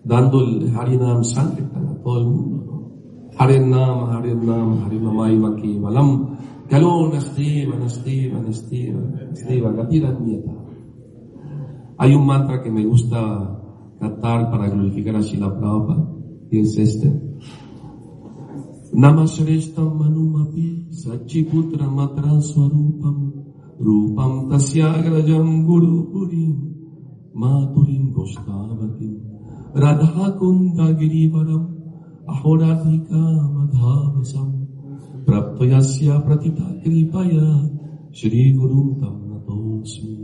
Dando 0.04 0.42
el 0.42 0.76
Harinam 0.76 1.24
Sankirtan 1.24 1.88
a 1.88 2.04
todo 2.04 2.20
el 2.20 2.28
mundo, 2.28 2.64
¿no? 2.66 3.34
Harinam, 3.38 4.10
Harinam, 4.12 4.84
Harinamaiva 4.84 5.56
Kevalam, 5.56 6.38
Kalo 6.70 7.10
Nastiva, 7.12 7.76
Nastiva, 7.78 8.40
Nastiva, 8.40 9.00
Nastiva, 9.30 9.72
Gatira 9.72 10.12
Nieta. 10.20 10.52
Hay 11.98 12.14
un 12.14 12.26
mantra 12.26 12.62
que 12.62 12.70
me 12.70 12.86
gusta 12.86 13.60
cantar 14.00 14.52
para 14.52 14.70
glorificar 14.70 15.16
a 15.16 15.22
Shila 15.22 15.58
Prabhupada, 15.58 16.08
y 16.52 16.60
es 16.60 16.78
este. 16.78 17.10
Namashreshtam 18.94 19.98
Manumapi 19.98 20.90
Sachiputra 20.92 21.88
Matra 21.88 22.40
Swarupam 22.42 23.53
Rupam 23.80 24.50
Tasyagrajam 24.50 25.66
Guru 25.66 26.12
Purim 26.12 26.56
Maturim 27.36 28.14
Goshtavatim 28.14 29.22
Radha 29.76 30.38
Kunda 30.38 30.94
Girivaram 30.94 31.74
Ahoradhika 32.28 33.22
Madhavasam 33.56 34.68
Praptoyasya 35.26 36.24
Pratita 36.26 36.84
Kripaya 36.84 37.70
Shri 38.12 38.54
Guru 38.54 39.00
Tam 39.02 39.16
Natosmi 39.30 40.24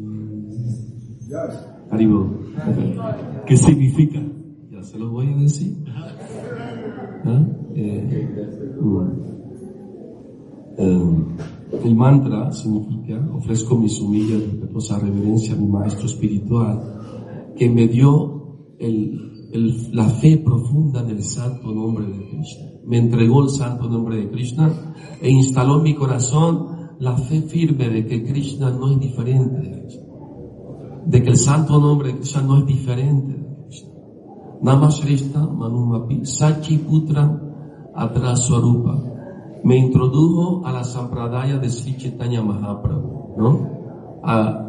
Haribo. 1.92 2.30
¿Qué 3.46 3.58
significa? 3.66 4.20
Ya 4.72 4.84
se 4.84 4.98
lo 4.98 5.10
voy 5.12 5.34
a 5.34 5.38
decir. 5.38 5.78
¿Ah? 7.26 7.46
Eh, 7.76 8.28
eh, 10.78 11.19
el 11.88 11.96
mantra 11.96 12.52
significa, 12.52 13.20
ofrezco 13.34 13.78
mis 13.78 14.00
humillas, 14.00 14.42
respetuosa 14.42 15.00
reverencia 15.00 15.54
a 15.54 15.58
mi 15.58 15.68
maestro 15.68 16.06
espiritual, 16.06 17.54
que 17.56 17.70
me 17.70 17.88
dio 17.88 18.40
la 19.92 20.06
fe 20.06 20.38
profunda 20.38 21.02
en 21.02 21.10
el 21.10 21.24
santo 21.24 21.72
nombre 21.72 22.06
de 22.06 22.30
Krishna. 22.30 22.66
Me 22.86 22.98
entregó 22.98 23.44
el 23.44 23.50
santo 23.50 23.90
nombre 23.90 24.18
de 24.18 24.30
Krishna 24.30 24.94
e 25.22 25.30
instaló 25.30 25.78
en 25.78 25.84
mi 25.84 25.96
corazón 25.96 26.96
la 27.00 27.16
fe 27.18 27.42
firme 27.42 27.90
de 27.90 28.06
que 28.06 28.24
Krishna 28.24 28.70
no 28.72 28.92
es 28.92 29.00
diferente 29.00 29.60
de 29.60 29.82
Krishna. 29.82 30.04
De 31.06 31.24
que 31.24 31.30
el 31.30 31.38
santo 31.38 31.80
nombre 31.80 32.10
de 32.10 32.20
Krishna 32.20 32.42
no 32.44 32.58
es 32.60 32.66
diferente 32.66 33.34
de 33.34 33.56
Krishna. 33.66 33.90
Namashrishta 34.62 35.46
Manumapi 35.46 36.26
Sachi 36.26 36.78
Putra 36.78 37.42
Atraswarupa 37.96 39.19
me 39.64 39.78
introdujo 39.78 40.66
a 40.66 40.72
la 40.72 40.84
Sampradaya 40.84 41.58
de 41.58 41.70
Sri 41.70 41.98
Chaitanya 41.98 42.42
Mahaprabhu, 42.42 43.36
¿no? 43.38 43.80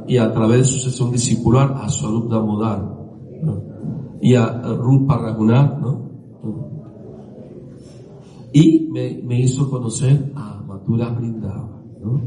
Y 0.07 0.17
a 0.17 0.33
través 0.33 0.59
de 0.59 0.65
su 0.65 0.79
sesión 0.79 1.11
discipular 1.11 1.75
a 1.81 1.89
Swarup 1.89 2.31
Damodar, 2.31 2.83
¿no? 3.43 3.63
Y 4.21 4.35
a, 4.35 4.63
Rupa 4.63 5.17
Raghunath, 5.19 5.79
¿no? 5.79 6.11
Y 8.53 8.89
me, 8.91 9.41
hizo 9.41 9.71
conocer 9.71 10.33
a 10.35 10.63
Mathura 10.67 11.11
Brindava, 11.11 11.83
¿no? 12.03 12.21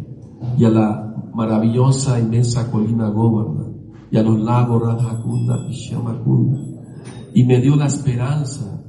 Y 0.58 0.66
a 0.66 0.70
la 0.70 1.32
maravillosa, 1.34 2.20
inmensa 2.20 2.72
colina 2.72 3.10
Govardhan, 3.10 3.74
y 4.12 4.18
a 4.18 4.24
los 4.24 4.40
lagos 4.40 4.82
Radhakunda 4.82 5.66
y 5.70 5.74
Shyamakunda. 5.74 6.60
Y 7.34 7.44
me 7.46 7.60
dio 7.60 7.76
la 7.76 7.88
esperanza 7.88 8.82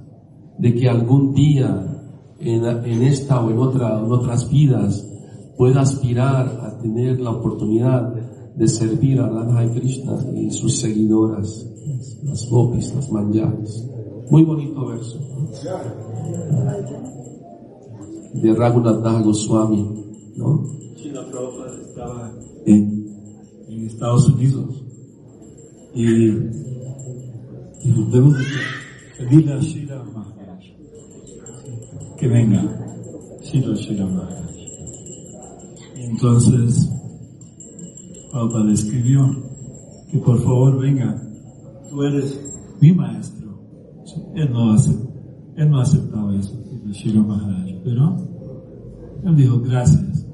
de 0.58 0.74
que 0.74 0.88
algún 0.88 1.32
día 1.32 1.94
en, 2.40 2.64
en, 2.64 3.02
esta 3.02 3.40
o 3.40 3.50
en, 3.50 3.58
otra, 3.58 3.98
en 3.98 4.10
otras 4.10 4.50
vidas 4.50 5.06
pueda 5.56 5.82
aspirar 5.82 6.46
a 6.62 6.78
tener 6.78 7.20
la 7.20 7.30
oportunidad 7.30 8.12
de 8.56 8.68
servir 8.68 9.20
a 9.20 9.28
Radha 9.28 9.64
y 9.64 9.70
Krishna 9.70 10.16
y 10.34 10.50
sus 10.50 10.78
seguidoras, 10.78 11.66
las 12.22 12.48
gopis, 12.48 12.94
las 12.94 13.10
manjaris. 13.10 13.88
Muy 14.30 14.42
bonito 14.44 14.86
verso. 14.86 15.18
De 18.34 18.52
Raghunath 18.52 19.24
Goswami, 19.24 20.04
¿no? 20.36 20.64
Prabhupada 21.30 21.80
estaba 21.80 22.32
Eh, 22.66 22.72
en 23.68 23.86
Estados 23.86 24.28
Unidos 24.28 24.82
y, 25.94 26.04
y 26.06 28.10
debo 28.10 28.30
de 28.30 28.44
pedirle 29.18 29.52
a 29.52 29.58
Shila 29.58 30.02
Maharaj 30.04 30.13
que 32.24 32.30
venga, 32.30 32.62
Shila 33.42 33.74
Shila 33.74 34.06
Maharaj. 34.06 34.56
Entonces 35.94 36.90
Prabhupada 38.30 38.64
le 38.64 38.72
escribió 38.72 39.20
que 40.10 40.18
por 40.20 40.42
favor 40.42 40.80
venga, 40.80 41.20
tú 41.90 42.02
eres 42.02 42.40
mi 42.80 42.92
maestro. 42.92 43.60
Él 44.34 44.50
no, 44.52 44.72
aceptaba 45.80 46.34
eso, 46.34 46.54
Shila 46.92 47.20
Maharaj, 47.20 47.82
pero 47.84 48.16
él 49.22 49.37
dijo 49.37 49.60
gracias, 49.60 50.26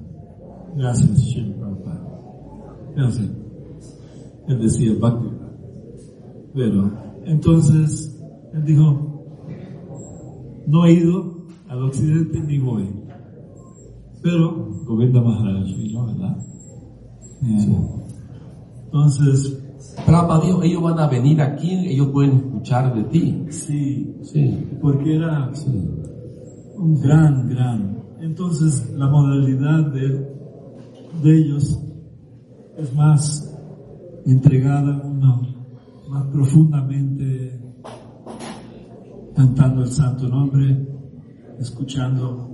gracias 0.76 1.18
Shila 1.18 1.56
Prabhupada. 1.56 2.06
Entonces, 2.90 3.30
él 4.46 4.60
decía 4.60 4.92
Bhakti. 4.96 5.28
Pero, 6.54 6.92
entonces, 7.24 8.16
él 8.54 8.64
dijo, 8.64 9.24
no 10.68 10.86
he 10.86 10.92
ido 10.92 11.39
al 11.70 11.82
occidente 11.84 12.40
ni 12.40 12.58
voy. 12.58 12.88
Pero, 14.22 14.68
Govinda 14.84 15.20
Maharaj 15.22 15.64
vino, 15.76 16.06
¿verdad? 16.06 16.36
Eh, 17.42 17.68
Entonces, 18.86 19.62
Prabhupada 20.04 20.44
dijo, 20.44 20.62
ellos 20.62 20.82
van 20.82 20.98
a 20.98 21.06
venir 21.06 21.40
aquí, 21.40 21.70
ellos 21.72 22.08
pueden 22.08 22.32
escuchar 22.36 22.94
de 22.94 23.04
ti. 23.04 23.44
sí, 23.50 24.16
Sí, 24.22 24.68
porque 24.82 25.16
era 25.16 25.50
sí. 25.54 25.70
un 26.76 27.00
gran, 27.00 27.48
gran. 27.48 27.98
Entonces, 28.20 28.92
la 28.96 29.08
modalidad 29.08 29.90
de, 29.92 30.28
de 31.22 31.38
ellos 31.38 31.80
es 32.76 32.94
más 32.94 33.56
entregada, 34.26 35.00
uno 35.04 35.40
más 36.10 36.26
profundamente 36.26 37.58
cantando 39.34 39.82
el 39.82 39.88
santo 39.90 40.28
nombre, 40.28 40.89
escuchando 41.60 42.50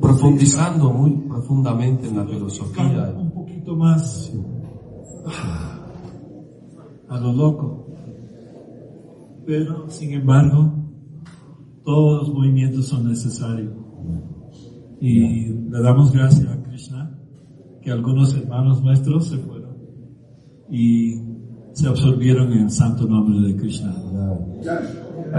Profundizando 0.00 0.92
muy 0.92 1.10
profundamente 1.26 2.08
en 2.08 2.16
la 2.16 2.26
filosofía. 2.26 3.14
un 3.16 3.30
poquito 3.30 3.74
más 3.76 4.30
a 7.08 7.20
lo 7.20 7.32
loco. 7.32 7.86
Pero, 9.46 9.88
sin 9.88 10.12
embargo, 10.12 10.72
todos 11.84 12.28
los 12.28 12.34
movimientos 12.34 12.86
son 12.88 13.08
necesarios. 13.08 13.72
Y 15.00 15.48
le 15.48 15.80
damos 15.80 16.12
gracias 16.12 16.46
a 16.46 16.62
Krishna 16.62 17.18
que 17.80 17.90
algunos 17.90 18.34
hermanos 18.36 18.82
nuestros 18.82 19.28
se 19.28 19.38
fueron 19.38 19.76
y 20.70 21.22
se 21.72 21.88
absorbieron 21.88 22.52
en 22.52 22.64
el 22.64 22.70
santo 22.70 23.06
nombre 23.06 23.40
de 23.48 23.56
Krishna. 23.56 23.94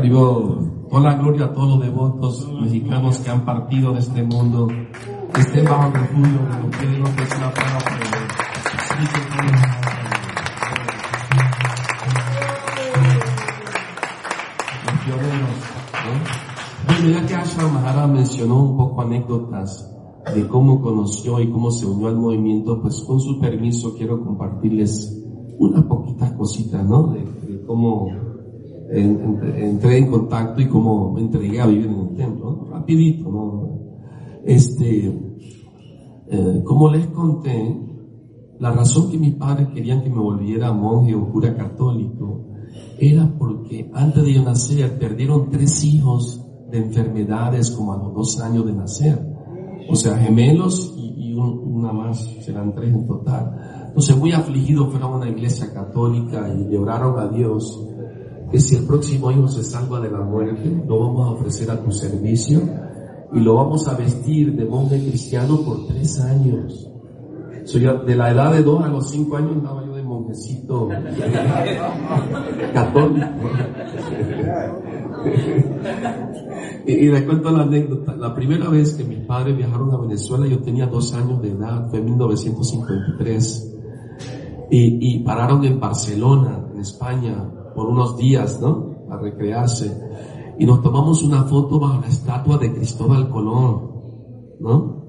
Digo, 0.01 0.76
toda 0.89 1.01
la 1.01 1.15
gloria 1.15 1.45
a 1.45 1.53
todos 1.53 1.69
los 1.69 1.81
devotos 1.81 2.51
mexicanos 2.61 3.19
que 3.19 3.29
han 3.29 3.45
partido 3.45 3.93
de 3.93 3.99
este 3.99 4.23
mundo, 4.23 4.67
que 5.33 5.41
estén 5.41 5.65
bajo 5.65 5.87
el 5.87 5.93
refugio 5.93 6.39
de 6.79 6.97
lo 6.99 7.15
que 7.15 7.23
es 7.23 7.39
la 7.39 7.53
palabra 7.53 7.97
Los 16.87 17.13
ya 17.13 17.25
que 17.25 17.35
Ashram 17.35 17.73
Mahara 17.73 18.07
mencionó 18.07 18.63
un 18.63 18.77
poco 18.77 19.01
anécdotas 19.01 19.93
de 20.33 20.47
cómo 20.47 20.81
conoció 20.81 21.39
y 21.39 21.49
cómo 21.49 21.71
se 21.71 21.85
unió 21.85 22.07
al 22.07 22.17
movimiento, 22.17 22.81
pues 22.81 23.01
con 23.01 23.19
su 23.19 23.39
permiso 23.39 23.95
quiero 23.95 24.21
compartirles 24.23 25.23
unas 25.57 25.83
poquitas 25.85 26.33
cositas, 26.33 26.85
¿no? 26.85 27.13
De, 27.13 27.37
cómo 27.65 28.07
entré 28.89 29.97
en 29.97 30.09
contacto 30.09 30.61
y 30.61 30.67
cómo 30.67 31.11
me 31.13 31.21
entregué 31.21 31.59
a 31.59 31.67
vivir 31.67 31.87
en 31.87 31.99
el 31.99 32.15
templo, 32.15 32.67
rapidito, 32.69 33.29
¿no? 33.29 33.79
Este, 34.45 35.07
eh, 36.29 36.61
como 36.63 36.89
les 36.89 37.07
conté, 37.07 37.77
la 38.59 38.71
razón 38.71 39.11
que 39.11 39.17
mis 39.17 39.35
padres 39.35 39.67
querían 39.73 40.01
que 40.01 40.09
me 40.09 40.19
volviera 40.19 40.71
monje 40.71 41.13
o 41.15 41.29
cura 41.29 41.55
católico 41.55 42.45
era 42.99 43.31
porque 43.37 43.89
antes 43.93 44.23
de 44.23 44.33
yo 44.33 44.43
nacer 44.43 44.97
perdieron 44.97 45.49
tres 45.49 45.83
hijos 45.83 46.43
de 46.69 46.79
enfermedades 46.79 47.71
como 47.71 47.93
a 47.93 47.97
los 47.97 48.13
dos 48.13 48.39
años 48.41 48.65
de 48.65 48.73
nacer. 48.73 49.35
O 49.89 49.95
sea, 49.95 50.17
gemelos 50.17 50.93
y, 50.97 51.33
una 51.35 51.93
más, 51.93 52.19
serán 52.41 52.73
tres 52.73 52.93
en 52.93 53.05
total. 53.05 53.85
Entonces 53.87 54.17
muy 54.17 54.31
afligidos 54.31 54.89
fueron 54.89 55.13
a 55.13 55.17
una 55.17 55.29
iglesia 55.29 55.71
católica 55.71 56.51
y 56.51 56.65
le 56.67 56.77
oraron 56.77 57.19
a 57.19 57.27
Dios 57.27 57.87
que 58.51 58.59
si 58.59 58.75
el 58.75 58.85
próximo 58.85 59.31
hijo 59.31 59.47
se 59.47 59.63
salva 59.63 59.99
de 59.99 60.11
la 60.11 60.21
muerte, 60.21 60.83
lo 60.87 60.99
vamos 60.99 61.27
a 61.27 61.31
ofrecer 61.31 61.69
a 61.71 61.81
tu 61.83 61.91
servicio 61.91 62.61
y 63.33 63.39
lo 63.39 63.55
vamos 63.55 63.87
a 63.87 63.95
vestir 63.95 64.55
de 64.55 64.65
monje 64.65 64.99
cristiano 64.99 65.61
por 65.61 65.85
tres 65.87 66.19
años. 66.21 66.89
Soy 67.65 67.81
de 67.81 68.15
la 68.15 68.31
edad 68.31 68.53
de 68.53 68.63
dos 68.63 68.81
a 68.83 68.87
los 68.87 69.09
cinco 69.09 69.35
años 69.35 69.51
andaba 69.51 69.85
yo 69.85 69.93
de 69.93 70.03
monjecito 70.03 70.87
católico. 72.73 73.27
y, 76.87 77.09
y 77.09 77.21
cuento 77.23 77.51
la 77.51 77.63
anécdota. 77.63 78.15
La 78.15 78.33
primera 78.33 78.69
vez 78.69 78.93
que 78.95 79.03
mis 79.03 79.19
padres 79.25 79.57
viajaron 79.57 79.93
a 79.93 79.97
Venezuela, 79.97 80.47
yo 80.47 80.59
tenía 80.59 80.85
dos 80.87 81.13
años 81.13 81.41
de 81.41 81.49
edad, 81.49 81.89
fue 81.89 81.99
en 81.99 82.05
1953. 82.05 83.73
Y, 84.69 85.15
y 85.15 85.19
pararon 85.23 85.65
en 85.65 85.79
Barcelona, 85.79 86.65
en 86.73 86.79
España, 86.79 87.49
por 87.77 87.89
unos 87.89 88.17
días, 88.17 88.59
¿no? 88.59 89.05
A 89.07 89.17
recrearse. 89.17 89.95
Y 90.57 90.65
nos 90.65 90.81
tomamos 90.81 91.21
una 91.21 91.43
foto 91.43 91.79
bajo 91.79 92.01
la 92.01 92.07
estatua 92.07 92.57
de 92.57 92.73
Cristóbal 92.73 93.29
Colón, 93.29 93.91
¿no? 94.59 95.05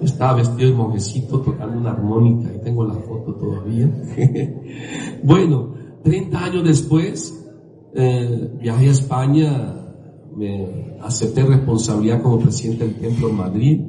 Estaba 0.00 0.34
vestido 0.34 0.70
de 0.70 0.76
monjecito 0.76 1.40
tocando 1.40 1.76
una 1.76 1.90
armónica 1.90 2.54
y 2.54 2.60
tengo 2.60 2.84
la 2.84 2.94
foto 2.94 3.34
todavía. 3.34 3.90
bueno, 5.24 5.74
30 6.04 6.38
años 6.38 6.62
después, 6.62 7.34
eh, 7.94 8.58
viajé 8.60 8.86
a 8.86 8.92
España, 8.92 9.74
me 10.36 10.96
acepté 11.02 11.42
responsabilidad 11.42 12.22
como 12.22 12.38
presidente 12.38 12.84
del 12.84 12.94
templo 12.94 13.28
en 13.30 13.36
Madrid 13.36 13.80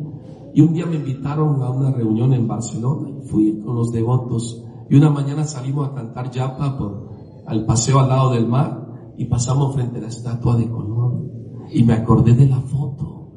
y 0.51 0.61
un 0.61 0.73
día 0.73 0.87
me 0.87 0.95
invitaron 0.95 1.61
a 1.61 1.69
una 1.69 1.91
reunión 1.91 2.33
en 2.33 2.47
Barcelona 2.47 3.07
y 3.07 3.27
fui 3.27 3.59
con 3.59 3.75
los 3.75 3.91
devotos 3.91 4.63
y 4.89 4.95
una 4.95 5.11
mañana 5.11 5.43
salimos 5.43 5.89
a 5.89 5.93
cantar 5.93 6.31
yapa 6.31 6.75
por, 6.75 7.04
al 7.45 7.65
paseo 7.65 7.99
al 7.99 8.09
lado 8.09 8.31
del 8.31 8.47
mar 8.47 9.13
y 9.17 9.25
pasamos 9.25 9.73
frente 9.73 9.99
a 9.99 10.01
la 10.01 10.07
estatua 10.07 10.57
de 10.57 10.69
Colón 10.69 11.31
y 11.71 11.83
me 11.83 11.93
acordé 11.93 12.33
de 12.33 12.47
la 12.47 12.59
foto. 12.59 13.31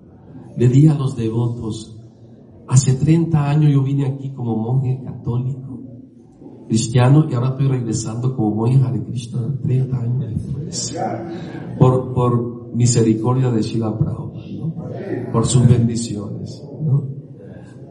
Le 0.57 0.69
di 0.69 0.89
a 0.89 0.95
los 0.95 1.17
devotos, 1.17 1.99
Hace 2.69 2.93
30 2.95 3.49
años 3.49 3.73
yo 3.73 3.83
vine 3.83 4.05
aquí 4.05 4.31
como 4.31 4.55
monje 4.55 5.01
católico, 5.03 5.81
cristiano, 6.67 7.25
y 7.29 7.33
ahora 7.33 7.49
estoy 7.49 7.67
regresando 7.67 8.37
como 8.37 8.55
monje 8.55 8.79
Hare 8.85 9.03
Krishna 9.05 9.59
30 9.63 9.97
años 9.97 10.35
después. 10.35 10.95
Por, 11.79 12.13
por 12.13 12.75
misericordia 12.75 13.51
de 13.51 13.63
Shiva 13.63 13.99
Prabhupada, 13.99 14.47
¿no? 14.53 14.75
Por 15.33 15.47
sus 15.47 15.67
bendiciones, 15.67 16.63
¿no? 16.83 17.09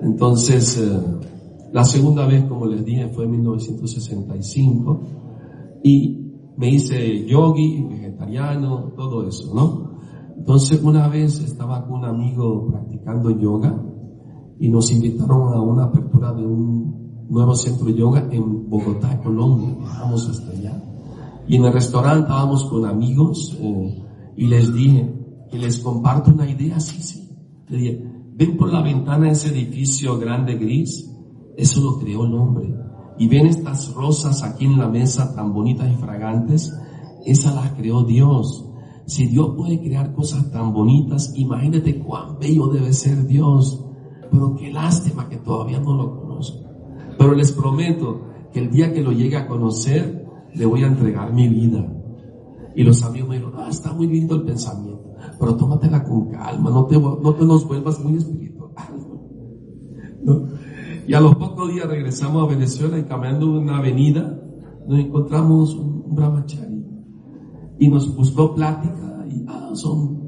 Entonces, 0.03 0.77
eh, 0.77 0.99
la 1.73 1.83
segunda 1.83 2.27
vez, 2.27 2.43
como 2.43 2.67
les 2.67 2.85
dije, 2.85 3.09
fue 3.09 3.25
en 3.25 3.31
1965 3.31 4.99
y 5.87 6.53
me 6.57 6.69
hice 6.69 7.25
yogi, 7.25 7.83
vegetariano, 7.83 8.91
todo 8.95 9.27
eso, 9.27 9.53
¿no? 9.53 9.87
Entonces, 10.37 10.81
una 10.83 11.07
vez 11.07 11.39
estaba 11.39 11.85
con 11.85 11.99
un 11.99 12.05
amigo 12.05 12.67
practicando 12.67 13.29
yoga 13.31 13.81
y 14.59 14.69
nos 14.69 14.91
invitaron 14.91 15.53
a 15.53 15.61
una 15.61 15.85
apertura 15.85 16.33
de 16.33 16.45
un 16.45 17.25
nuevo 17.29 17.55
centro 17.55 17.85
de 17.85 17.93
yoga 17.93 18.27
en 18.31 18.69
Bogotá, 18.69 19.19
Colombia. 19.21 19.75
Vamos 19.99 20.27
hasta 20.29 20.51
allá. 20.51 20.83
Y 21.47 21.55
en 21.55 21.65
el 21.65 21.73
restaurante 21.73 22.21
estábamos 22.21 22.65
con 22.65 22.85
amigos 22.85 23.57
eh, 23.59 24.03
y 24.35 24.47
les 24.47 24.73
dije 24.73 25.13
que 25.49 25.57
les 25.57 25.79
comparto 25.79 26.31
una 26.31 26.49
idea, 26.49 26.79
sí, 26.79 27.01
sí. 27.01 27.29
Le 27.69 27.77
dije, 27.77 28.03
ven 28.35 28.57
por 28.57 28.71
la 28.71 28.81
ventana 28.81 29.31
ese 29.31 29.49
edificio 29.49 30.17
grande 30.17 30.55
gris, 30.55 31.09
eso 31.55 31.81
lo 31.81 31.99
creó 31.99 32.25
el 32.25 32.33
hombre. 32.33 32.86
Y 33.17 33.27
ven 33.27 33.47
estas 33.47 33.93
rosas 33.93 34.43
aquí 34.43 34.65
en 34.65 34.77
la 34.77 34.87
mesa 34.87 35.33
tan 35.33 35.53
bonitas 35.53 35.91
y 35.91 35.95
fragantes, 35.95 36.73
esa 37.25 37.53
las 37.53 37.71
creó 37.73 38.03
Dios. 38.03 38.65
Si 39.05 39.27
Dios 39.27 39.53
puede 39.55 39.79
crear 39.79 40.13
cosas 40.13 40.51
tan 40.51 40.73
bonitas, 40.73 41.33
imagínate 41.35 41.99
cuán 41.99 42.37
bello 42.39 42.67
debe 42.67 42.93
ser 42.93 43.25
Dios 43.25 43.83
pero 44.31 44.55
qué 44.55 44.71
lástima 44.71 45.27
que 45.29 45.37
todavía 45.37 45.79
no 45.79 45.95
lo 45.95 46.19
conozco. 46.19 46.59
Pero 47.17 47.33
les 47.33 47.51
prometo 47.51 48.21
que 48.51 48.59
el 48.59 48.69
día 48.69 48.93
que 48.93 49.01
lo 49.01 49.11
llegue 49.11 49.37
a 49.37 49.47
conocer, 49.47 50.25
le 50.53 50.65
voy 50.65 50.83
a 50.83 50.87
entregar 50.87 51.33
mi 51.33 51.47
vida. 51.47 51.93
Y 52.75 52.83
los 52.83 53.03
amigos 53.03 53.29
me 53.29 53.35
dijeron, 53.37 53.59
ah, 53.59 53.69
está 53.69 53.93
muy 53.93 54.07
lindo 54.07 54.35
el 54.35 54.43
pensamiento, 54.43 55.13
pero 55.39 55.55
tómatela 55.55 56.03
con 56.03 56.29
calma, 56.29 56.69
no 56.69 56.85
te, 56.85 56.99
no 56.99 57.33
te 57.33 57.45
nos 57.45 57.67
vuelvas 57.67 57.99
muy 58.03 58.17
espiritual. 58.17 58.71
Y 61.07 61.13
a 61.13 61.21
los 61.21 61.35
pocos 61.35 61.73
días 61.73 61.87
regresamos 61.87 62.43
a 62.43 62.53
Venezuela 62.53 62.99
y 62.99 63.03
caminando 63.03 63.51
una 63.51 63.77
avenida, 63.77 64.39
nos 64.87 64.99
encontramos 64.99 65.73
un, 65.73 66.15
brahmachari 66.15 66.85
y 67.79 67.89
nos 67.89 68.15
buscó 68.15 68.55
plática 68.55 69.25
y, 69.29 69.45
ah, 69.47 69.71
son, 69.73 70.19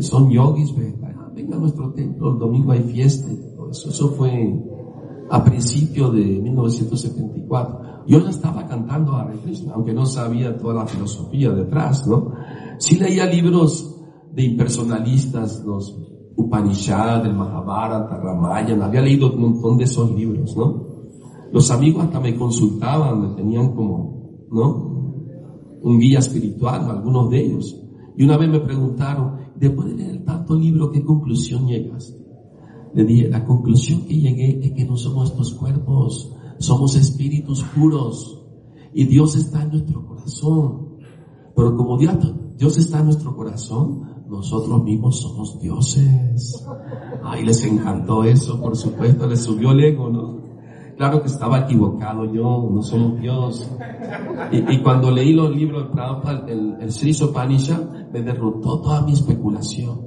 son 0.00 0.30
yogis, 0.30 0.74
venga 1.34 1.56
a 1.56 1.60
nuestro 1.60 1.92
templo, 1.92 2.32
el 2.32 2.38
domingo 2.38 2.72
hay 2.72 2.82
fiesta 2.82 3.28
eso. 3.70 4.08
Fue 4.10 4.52
a 5.30 5.44
principio 5.44 6.10
de 6.10 6.24
1974. 6.24 8.04
Yo 8.06 8.20
ya 8.20 8.30
estaba 8.30 8.66
cantando 8.66 9.12
a 9.12 9.30
Krishna, 9.42 9.74
aunque 9.74 9.92
no 9.92 10.06
sabía 10.06 10.56
toda 10.56 10.74
la 10.74 10.86
filosofía 10.86 11.50
detrás, 11.50 12.06
¿no? 12.06 12.32
Sí 12.78 12.98
leía 12.98 13.26
libros 13.26 13.96
de 14.32 14.42
impersonalistas, 14.42 15.62
los 15.64 15.96
Upanishad, 16.40 17.26
el 17.26 17.34
Mahabharata, 17.34 18.16
Ramayana, 18.16 18.86
había 18.86 19.02
leído 19.02 19.32
un 19.32 19.40
montón 19.40 19.78
de 19.78 19.84
esos 19.84 20.10
libros, 20.12 20.56
¿no? 20.56 20.90
Los 21.52 21.70
amigos 21.70 22.04
hasta 22.04 22.20
me 22.20 22.36
consultaban, 22.36 23.20
me 23.20 23.28
tenían 23.34 23.74
como, 23.74 24.46
¿no? 24.50 24.90
Un 25.82 25.98
guía 25.98 26.18
espiritual, 26.20 26.88
algunos 26.88 27.30
de 27.30 27.44
ellos. 27.44 27.76
Y 28.16 28.24
una 28.24 28.36
vez 28.36 28.48
me 28.50 28.60
preguntaron, 28.60 29.36
después 29.56 29.88
de 29.88 29.94
leer 29.94 30.24
tanto 30.24 30.54
libro, 30.54 30.90
¿qué 30.90 31.02
conclusión 31.02 31.66
llegas? 31.66 32.16
Le 32.94 33.04
dije, 33.04 33.28
la 33.28 33.44
conclusión 33.44 34.02
que 34.02 34.18
llegué 34.18 34.60
es 34.64 34.72
que 34.72 34.84
no 34.84 34.96
somos 34.96 35.30
estos 35.30 35.54
cuerpos, 35.54 36.32
somos 36.58 36.96
espíritus 36.96 37.62
puros 37.74 38.42
y 38.92 39.04
Dios 39.04 39.36
está 39.36 39.62
en 39.62 39.70
nuestro 39.70 40.06
corazón. 40.06 40.96
Pero 41.54 41.76
como 41.76 41.98
Dios, 41.98 42.16
Dios 42.56 42.78
está 42.78 42.98
en 42.98 43.06
nuestro 43.06 43.34
corazón, 43.36 44.19
nosotros 44.30 44.82
mismos 44.84 45.20
somos 45.20 45.60
dioses. 45.60 46.66
Ay, 47.24 47.44
les 47.44 47.64
encantó 47.64 48.24
eso, 48.24 48.60
por 48.60 48.76
supuesto, 48.76 49.26
les 49.26 49.42
subió 49.42 49.72
el 49.72 49.84
ego, 49.84 50.08
¿no? 50.08 50.40
Claro 50.96 51.22
que 51.22 51.28
estaba 51.28 51.60
equivocado 51.60 52.26
yo, 52.32 52.68
no 52.70 52.82
somos 52.82 53.20
Dios. 53.20 53.70
Y, 54.52 54.82
cuando 54.82 55.10
leí 55.10 55.32
los 55.32 55.54
libros 55.54 55.88
de 55.88 55.94
Prabhupada, 55.94 56.46
el, 56.46 56.76
el 56.80 56.92
Sri 56.92 57.14
Sopanisha, 57.14 57.80
me 58.12 58.22
derrotó 58.22 58.80
toda 58.80 59.02
mi 59.02 59.12
especulación. 59.12 60.02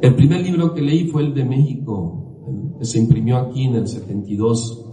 El 0.00 0.14
primer 0.16 0.42
libro 0.42 0.74
que 0.74 0.82
leí 0.82 1.06
fue 1.08 1.22
el 1.22 1.32
de 1.34 1.44
México, 1.44 2.74
que 2.78 2.84
se 2.84 2.98
imprimió 2.98 3.36
aquí 3.36 3.64
en 3.64 3.76
el 3.76 3.86
72, 3.86 4.84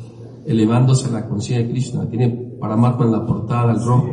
elevándose 0.46 1.10
a 1.10 1.12
la 1.12 1.28
conciencia 1.28 1.65
de 1.65 1.74
Krishna. 1.74 2.08
Tiene 2.08 2.30
Paramatma 2.60 3.06
en 3.06 3.12
la 3.12 3.26
portada, 3.26 3.72
el 3.74 3.84
rojo. 3.84 4.08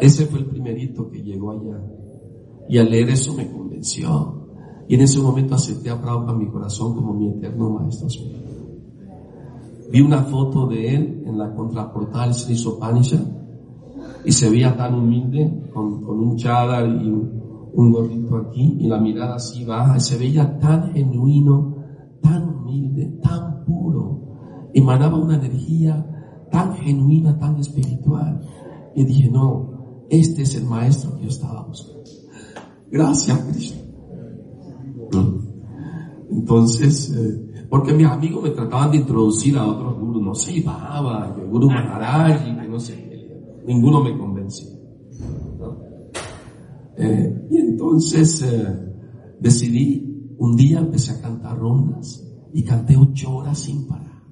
Ese 0.00 0.26
fue 0.26 0.40
el 0.40 0.46
primerito 0.46 1.10
que. 1.10 1.23
Y 2.68 2.78
al 2.78 2.90
leer 2.90 3.10
eso 3.10 3.34
me 3.34 3.50
convenció. 3.50 4.48
Y 4.88 4.94
en 4.94 5.00
ese 5.02 5.20
momento 5.20 5.54
acepté 5.54 5.90
a 5.90 6.00
Prabhupada 6.00 6.32
en 6.32 6.38
mi 6.38 6.50
corazón 6.50 6.94
como 6.94 7.14
mi 7.14 7.28
eterno 7.28 7.70
maestro. 7.70 8.08
Vi 9.90 10.00
una 10.00 10.22
foto 10.24 10.66
de 10.66 10.94
él 10.94 11.22
en 11.26 11.38
la 11.38 11.54
contraportada 11.54 12.24
del 12.24 12.34
Sri 12.34 12.56
y 14.24 14.32
se 14.32 14.50
veía 14.50 14.76
tan 14.76 14.94
humilde 14.94 15.70
con, 15.72 16.02
un 16.04 16.36
chadar 16.36 16.86
y 16.88 17.08
un, 17.08 17.92
gorrito 17.92 18.36
aquí 18.36 18.78
y 18.80 18.86
la 18.86 18.98
mirada 18.98 19.36
así 19.36 19.64
baja 19.64 20.00
se 20.00 20.16
veía 20.16 20.58
tan 20.58 20.92
genuino, 20.92 21.76
tan 22.20 22.48
humilde, 22.48 23.18
tan 23.22 23.64
puro. 23.64 24.70
Emanaba 24.72 25.18
una 25.18 25.36
energía 25.36 26.46
tan 26.50 26.74
genuina, 26.74 27.38
tan 27.38 27.56
espiritual. 27.58 28.40
Y 28.94 29.04
dije, 29.04 29.30
no, 29.30 30.04
este 30.08 30.42
es 30.42 30.54
el 30.54 30.64
maestro 30.64 31.16
que 31.16 31.24
yo 31.24 31.28
estaba 31.28 31.62
buscando. 31.62 31.93
Gracias, 32.90 33.38
Cristo. 33.40 33.84
Entonces, 36.30 37.10
eh, 37.10 37.44
Porque 37.74 37.92
mis 37.92 38.06
amigos 38.06 38.42
me 38.42 38.50
trataban 38.50 38.92
de 38.92 38.98
introducir 38.98 39.56
a 39.58 39.66
otros 39.66 39.98
gurus, 39.98 40.22
no 40.22 40.34
sé, 40.34 40.62
Baba, 40.62 41.34
que 41.34 41.44
Guru 41.44 41.68
Maharaj, 41.68 42.44
que 42.44 42.68
no 42.68 42.78
sé 42.78 43.04
Ninguno 43.66 44.00
me 44.00 44.16
convencía. 44.16 44.70
Eh, 46.96 47.48
y 47.50 47.56
entonces 47.56 48.42
eh, 48.42 48.94
decidí, 49.40 50.36
un 50.38 50.54
día 50.54 50.78
empecé 50.78 51.12
a 51.12 51.20
cantar 51.20 51.58
rondas 51.58 52.24
y 52.52 52.62
canté 52.62 52.96
ocho 52.96 53.38
horas 53.38 53.58
sin 53.58 53.88
parar. 53.88 54.22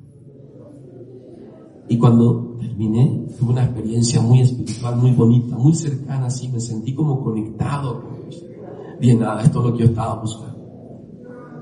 Y 1.88 1.98
cuando 1.98 2.56
terminé, 2.60 3.26
tuve 3.38 3.52
una 3.52 3.64
experiencia 3.64 4.20
muy 4.20 4.42
espiritual, 4.42 4.96
muy 4.96 5.10
bonita, 5.10 5.56
muy 5.56 5.74
cercana, 5.74 6.26
así 6.26 6.48
me 6.48 6.60
sentí 6.60 6.94
como 6.94 7.24
conectado 7.24 8.02
Bien, 9.02 9.18
nada, 9.18 9.42
esto 9.42 9.58
es 9.58 9.66
lo 9.66 9.72
que 9.72 9.80
yo 9.80 9.86
estaba 9.86 10.14
buscando. 10.14 10.62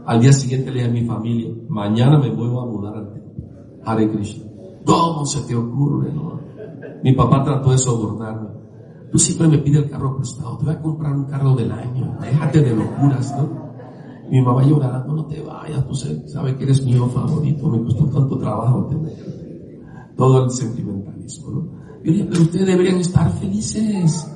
Al 0.04 0.20
día 0.20 0.30
siguiente 0.30 0.70
le 0.70 0.80
dije 0.80 0.90
a 0.90 0.92
mi 0.92 1.06
familia, 1.06 1.50
mañana 1.70 2.18
me 2.18 2.28
vuelvo 2.28 2.60
a 2.60 2.66
mudar 2.66 2.94
al 2.98 3.14
templo. 3.14 3.32
Hare 3.82 4.10
Krishna. 4.10 4.44
¿Cómo 4.84 5.24
se 5.24 5.40
te 5.48 5.56
ocurre? 5.56 6.12
No? 6.12 6.38
Mi 7.02 7.14
papá 7.14 7.42
trató 7.42 7.70
de 7.70 7.78
sobornarme. 7.78 8.50
Tú 9.10 9.18
siempre 9.18 9.48
me 9.48 9.56
pides 9.56 9.84
el 9.84 9.90
carro 9.90 10.18
prestado, 10.18 10.58
te 10.58 10.66
voy 10.66 10.74
a 10.74 10.82
comprar 10.82 11.16
un 11.16 11.24
carro 11.24 11.56
del 11.56 11.72
año, 11.72 12.14
déjate 12.20 12.60
de 12.60 12.76
locuras, 12.76 13.34
¿no? 13.38 13.70
mi 14.30 14.42
mamá 14.42 14.62
llorando, 14.62 15.14
no 15.14 15.24
te 15.24 15.40
vayas, 15.40 15.88
tú 15.88 15.94
sabes 15.94 16.56
que 16.56 16.64
eres 16.64 16.86
hijo 16.86 17.08
favorito, 17.08 17.70
me 17.70 17.82
costó 17.84 18.04
tanto 18.04 18.38
trabajo 18.38 18.84
tenerte. 18.84 19.80
Todo 20.14 20.44
el 20.44 20.50
sentimentalismo, 20.50 21.50
¿no? 21.50 21.60
Yo 22.04 22.04
le 22.04 22.12
dije, 22.12 22.28
pero 22.30 22.42
ustedes 22.42 22.66
deberían 22.66 22.96
estar 22.96 23.32
felices, 23.32 24.30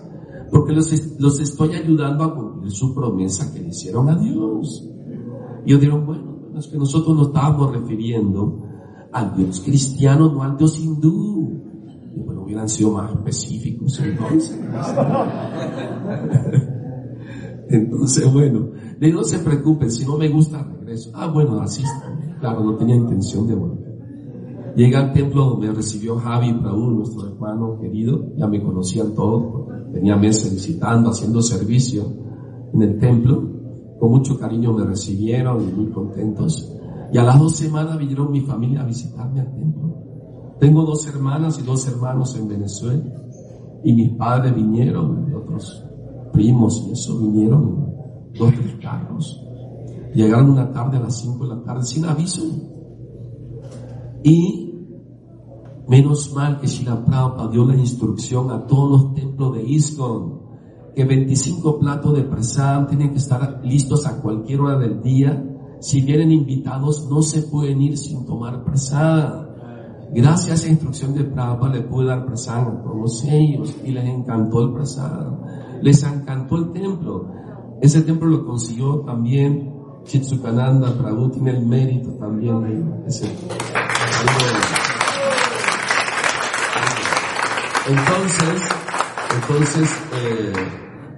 porque 0.51 0.73
los, 0.73 0.91
los 1.21 1.39
estoy 1.39 1.75
ayudando 1.75 2.25
a 2.25 2.35
su 2.71 2.95
promesa 2.95 3.53
que 3.53 3.61
le 3.61 3.69
hicieron 3.69 4.09
a 4.09 4.17
Dios. 4.17 4.89
Y 5.65 5.71
ellos 5.71 5.81
dijeron, 5.81 6.07
bueno, 6.07 6.35
es 6.59 6.69
que 6.69 6.79
nosotros 6.79 7.17
nos 7.17 7.29
estábamos 7.29 7.73
refiriendo 7.73 8.63
al 9.13 9.37
Dios 9.37 9.61
cristiano, 9.61 10.33
no 10.33 10.43
al 10.43 10.57
Dios 10.57 10.79
hindú. 10.79 11.63
Y 12.15 12.21
bueno, 12.21 12.43
hubieran 12.43 12.69
sido 12.69 12.93
más 12.93 13.11
específicos 13.11 14.01
entonces. 14.01 14.61
Entonces, 17.69 18.33
bueno, 18.33 18.69
no 19.01 19.25
se 19.25 19.39
preocupen, 19.39 19.91
si 19.91 20.05
no 20.05 20.19
me 20.19 20.29
gusta, 20.29 20.63
regreso. 20.63 21.11
Ah, 21.15 21.29
bueno, 21.29 21.61
así 21.61 21.83
Claro, 22.41 22.63
no 22.63 22.77
tenía 22.77 22.97
intención 22.97 23.47
de 23.47 23.55
volver. 23.55 23.95
Llegué 24.77 24.97
al 24.97 25.13
templo 25.13 25.47
donde 25.47 25.73
recibió 25.73 26.17
Javi 26.17 26.53
Prabhu, 26.53 26.91
nuestro 26.91 27.29
hermano 27.29 27.79
querido. 27.81 28.33
Ya 28.37 28.47
me 28.47 28.63
conocían 28.63 29.15
todos, 29.15 29.67
tenía 29.93 30.17
meses 30.17 30.53
visitando, 30.53 31.11
haciendo 31.11 31.41
servicio 31.41 32.05
en 32.75 32.83
el 32.83 32.99
templo. 32.99 33.43
Con 33.99 34.11
mucho 34.11 34.39
cariño 34.39 34.73
me 34.73 34.85
recibieron 34.85 35.69
y 35.69 35.73
muy 35.73 35.91
contentos. 35.91 36.71
Y 37.13 37.19
a 37.19 37.23
las 37.23 37.39
dos 37.39 37.57
semanas 37.57 37.97
vinieron 37.99 38.31
mi 38.33 38.41
familia 38.41 38.83
a 38.83 38.85
visitarme 38.85 39.41
al 39.41 39.55
templo. 39.55 39.95
Tengo 40.59 40.83
dos 40.83 41.07
hermanas 41.07 41.59
y 41.59 41.63
dos 41.63 41.87
hermanos 41.89 42.37
en 42.37 42.49
Venezuela. 42.49 43.05
Y 43.85 43.93
mis 43.93 44.13
padres 44.17 44.55
vinieron, 44.55 45.29
y 45.31 45.35
otros 45.35 45.85
primos 46.33 46.85
y 46.89 46.93
eso 46.93 47.19
vinieron 47.19 47.87
dos 48.37 48.53
tres 48.53 48.75
carros. 48.83 49.41
Llegaron 50.15 50.51
una 50.51 50.73
tarde 50.73 50.97
a 50.97 51.01
las 51.01 51.19
cinco 51.19 51.47
de 51.47 51.57
la 51.57 51.63
tarde 51.63 51.85
sin 51.85 52.05
aviso. 52.05 52.43
Y 54.23 54.75
menos 55.87 56.33
mal 56.35 56.61
que 56.61 56.67
Shila 56.67 57.05
Prabhupada 57.05 57.51
dio 57.51 57.65
la 57.67 57.77
instrucción 57.77 58.51
a 58.51 58.67
todos 58.67 58.91
los 58.91 59.15
templos 59.15 59.55
de 59.55 59.63
ISKCON 59.65 60.44
que 60.95 61.05
25 61.05 61.79
platos 61.79 62.17
de 62.17 62.23
prasad 62.23 62.87
tienen 62.87 63.11
que 63.11 63.19
estar 63.19 63.61
listos 63.65 64.07
a 64.07 64.21
cualquier 64.21 64.61
hora 64.61 64.79
del 64.79 65.03
día. 65.03 65.43
Si 65.81 66.01
vienen 66.01 66.33
invitados, 66.33 67.09
no 67.11 67.21
se 67.23 67.43
pueden 67.43 67.83
ir 67.83 67.99
sin 67.99 68.25
tomar 68.25 68.65
prasad. 68.65 69.45
Gracias 70.13 70.51
a 70.51 70.55
esa 70.55 70.69
instrucción 70.69 71.15
de 71.15 71.25
Prabhupada 71.25 71.75
le 71.75 71.83
pude 71.83 72.07
dar 72.07 72.25
prasad 72.25 72.69
a 72.69 72.83
todos 72.83 73.25
ellos 73.25 73.75
y 73.85 73.91
les 73.91 74.05
encantó 74.05 74.63
el 74.63 74.73
prasad. 74.73 75.27
Les 75.83 76.03
encantó 76.05 76.57
el 76.57 76.73
templo. 76.73 77.31
Ese 77.81 78.03
templo 78.03 78.29
lo 78.29 78.47
consiguió 78.47 79.01
también 79.01 79.75
Chitsukananda 80.05 80.97
Prabhu, 80.99 81.31
tiene 81.31 81.51
el 81.53 81.67
mérito 81.67 82.11
también 82.13 82.61
de 82.63 83.09
ese. 83.09 83.27
Entonces, 87.87 88.63
entonces, 89.35 89.91
eh, 90.15 90.53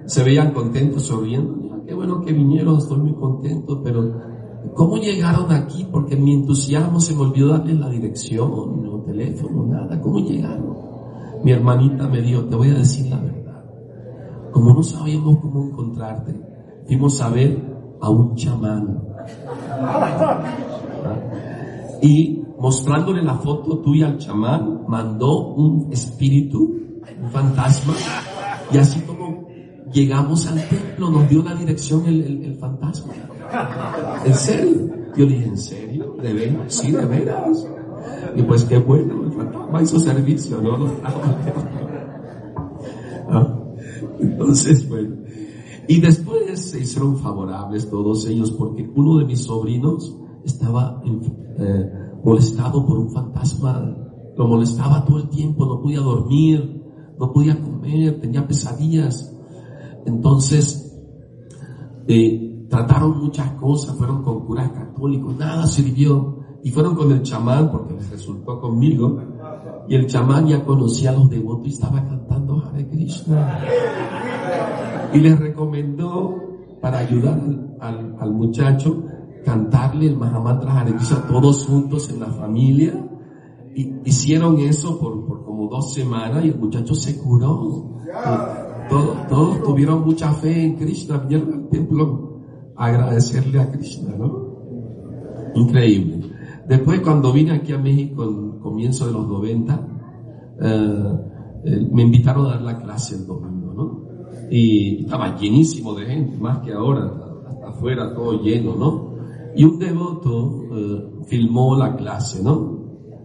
se 0.07 0.23
veían 0.23 0.51
contentos, 0.51 1.03
sonriendo. 1.03 1.83
Qué 1.85 1.93
bueno 1.93 2.21
que 2.21 2.33
vinieron, 2.33 2.77
estoy 2.77 2.97
muy 2.97 3.13
contento, 3.13 3.81
pero 3.83 4.11
¿cómo 4.73 4.97
llegaron 4.97 5.51
aquí? 5.51 5.87
Porque 5.91 6.15
mi 6.15 6.33
entusiasmo 6.33 6.99
se 6.99 7.13
me 7.13 7.21
olvidó 7.21 7.49
darles 7.49 7.77
la 7.79 7.89
dirección, 7.89 8.83
no 8.83 9.01
teléfono, 9.01 9.65
nada. 9.65 9.99
¿Cómo 10.01 10.19
llegaron? 10.19 10.75
Mi 11.43 11.51
hermanita 11.51 12.07
me 12.07 12.21
dijo, 12.21 12.43
te 12.45 12.55
voy 12.55 12.69
a 12.69 12.75
decir 12.75 13.09
la 13.09 13.19
verdad. 13.19 13.63
Como 14.51 14.73
no 14.73 14.83
sabíamos 14.83 15.39
cómo 15.39 15.65
encontrarte, 15.65 16.35
fuimos 16.85 17.21
a 17.21 17.29
ver 17.29 17.97
a 18.01 18.09
un 18.09 18.35
chamán. 18.35 19.01
Y 22.01 22.43
mostrándole 22.59 23.23
la 23.23 23.35
foto 23.35 23.79
tuya 23.79 24.07
al 24.07 24.17
chamán, 24.17 24.85
mandó 24.87 25.53
un 25.53 25.91
espíritu, 25.91 26.75
un 27.21 27.29
fantasma, 27.29 27.93
y 28.71 28.77
así 28.77 28.99
como 29.01 29.26
llegamos 29.91 30.47
al 30.47 30.67
templo, 30.67 31.09
nos 31.09 31.29
dio 31.29 31.43
la 31.43 31.55
dirección 31.55 32.05
el, 32.05 32.55
fantasma. 32.59 33.13
¿En 34.25 34.33
serio? 34.33 34.89
Yo 35.15 35.25
dije, 35.25 35.45
¿en 35.45 35.57
serio? 35.57 36.15
¿De 36.21 36.33
veras? 36.33 36.73
Sí, 36.73 36.91
de 36.91 37.05
veras. 37.05 37.67
Y 38.35 38.41
pues 38.43 38.63
qué 38.63 38.77
bueno, 38.77 39.23
el 39.23 39.31
fantasma 39.31 39.81
hizo 39.81 39.99
servicio, 39.99 40.61
¿no? 40.61 40.87
Entonces, 44.19 44.87
bueno. 44.87 45.15
Y 45.87 46.01
después 46.01 46.59
se 46.59 46.81
hicieron 46.81 47.17
favorables 47.17 47.89
todos 47.89 48.25
ellos 48.27 48.51
porque 48.51 48.89
uno 48.95 49.19
de 49.19 49.25
mis 49.25 49.43
sobrinos 49.43 50.15
estaba 50.43 51.01
eh, 51.05 51.91
molestado 52.23 52.85
por 52.85 52.99
un 52.99 53.09
fantasma. 53.09 53.95
Lo 54.35 54.47
molestaba 54.47 55.05
todo 55.05 55.19
el 55.19 55.29
tiempo, 55.29 55.65
no 55.65 55.81
podía 55.81 56.01
dormir, 56.01 56.83
no 57.17 57.31
podía 57.31 57.59
comer, 57.59 58.19
tenía 58.19 58.45
pesadillas. 58.45 59.36
Entonces, 60.07 60.97
eh, 62.07 62.65
trataron 62.69 63.19
muchas 63.19 63.51
cosas, 63.51 63.95
fueron 63.97 64.23
con 64.23 64.45
curas 64.45 64.71
católicos, 64.71 65.35
nada 65.37 65.67
sirvió. 65.67 66.37
Y 66.63 66.71
fueron 66.71 66.95
con 66.95 67.11
el 67.11 67.21
chamán 67.21 67.71
porque 67.71 67.93
les 67.93 68.09
resultó 68.09 68.59
conmigo. 68.59 69.19
Y 69.87 69.95
el 69.95 70.07
chamán 70.07 70.47
ya 70.47 70.65
conocía 70.65 71.11
a 71.11 71.13
los 71.13 71.29
devotos 71.29 71.67
y 71.67 71.69
estaba 71.71 72.03
cantando 72.03 72.63
Hare 72.65 72.87
Krishna. 72.89 73.59
Y 75.13 75.19
les 75.19 75.39
recomendó, 75.39 76.35
para 76.81 76.99
ayudar 76.99 77.39
al, 77.79 78.33
muchacho, 78.33 79.03
cantarle 79.45 80.07
el 80.07 80.17
Mahamantra 80.17 80.79
Hare 80.79 80.95
Krishna 80.95 81.27
todos 81.27 81.65
juntos 81.65 82.09
en 82.09 82.21
la 82.21 82.27
familia. 82.27 82.93
Y 83.75 83.93
hicieron 84.05 84.57
eso 84.59 84.99
por, 84.99 85.25
por 85.25 85.45
como 85.45 85.67
dos 85.67 85.93
semanas 85.93 86.43
y 86.43 86.49
el 86.49 86.57
muchacho 86.57 86.95
se 86.95 87.17
curó. 87.19 87.97
Todos, 88.89 89.63
tuvieron 89.63 90.05
mucha 90.05 90.31
fe 90.33 90.65
en 90.65 90.75
Krishna, 90.75 91.17
vinieron 91.17 91.53
al 91.53 91.69
templo 91.69 92.39
a 92.75 92.85
agradecerle 92.85 93.59
a 93.59 93.71
Krishna, 93.71 94.15
¿no? 94.17 94.47
Increíble. 95.55 96.31
Después 96.67 97.01
cuando 97.01 97.31
vine 97.31 97.51
aquí 97.51 97.73
a 97.73 97.77
México 97.77 98.23
en 98.23 98.59
comienzo 98.59 99.07
de 99.07 99.13
los 99.13 99.27
90, 99.27 99.87
eh, 100.59 101.19
eh, 101.65 101.87
me 101.91 102.03
invitaron 102.03 102.45
a 102.45 102.49
dar 102.51 102.61
la 102.61 102.77
clase 102.77 103.15
el 103.15 103.25
domingo, 103.25 103.73
¿no? 103.73 104.07
Y 104.49 105.03
estaba 105.03 105.35
llenísimo 105.37 105.93
de 105.95 106.05
gente, 106.05 106.37
más 106.37 106.59
que 106.59 106.73
ahora, 106.73 107.11
hasta 107.47 107.69
afuera 107.69 108.13
todo 108.13 108.41
lleno, 108.41 108.75
¿no? 108.75 109.17
Y 109.55 109.63
un 109.63 109.79
devoto 109.79 110.65
eh, 110.71 111.09
filmó 111.25 111.75
la 111.75 111.95
clase, 111.95 112.43
¿no? 112.43 112.77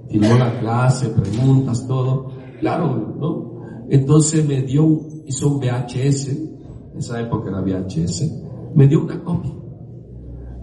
Filmó 0.09 0.35
la 0.39 0.59
clase, 0.59 1.09
preguntas, 1.11 1.87
todo. 1.87 2.29
Claro, 2.61 3.17
¿no? 3.21 3.52
Entonces 3.89 4.47
me 4.47 4.63
dio, 4.63 5.01
hizo 5.27 5.55
un 5.55 5.61
VHS, 5.61 6.29
en 6.29 6.99
esa 6.99 7.21
época 7.21 7.51
era 7.51 7.61
VHS, 7.61 8.33
me 8.75 8.87
dio 8.87 9.03
una 9.03 9.23
copia. 9.23 9.53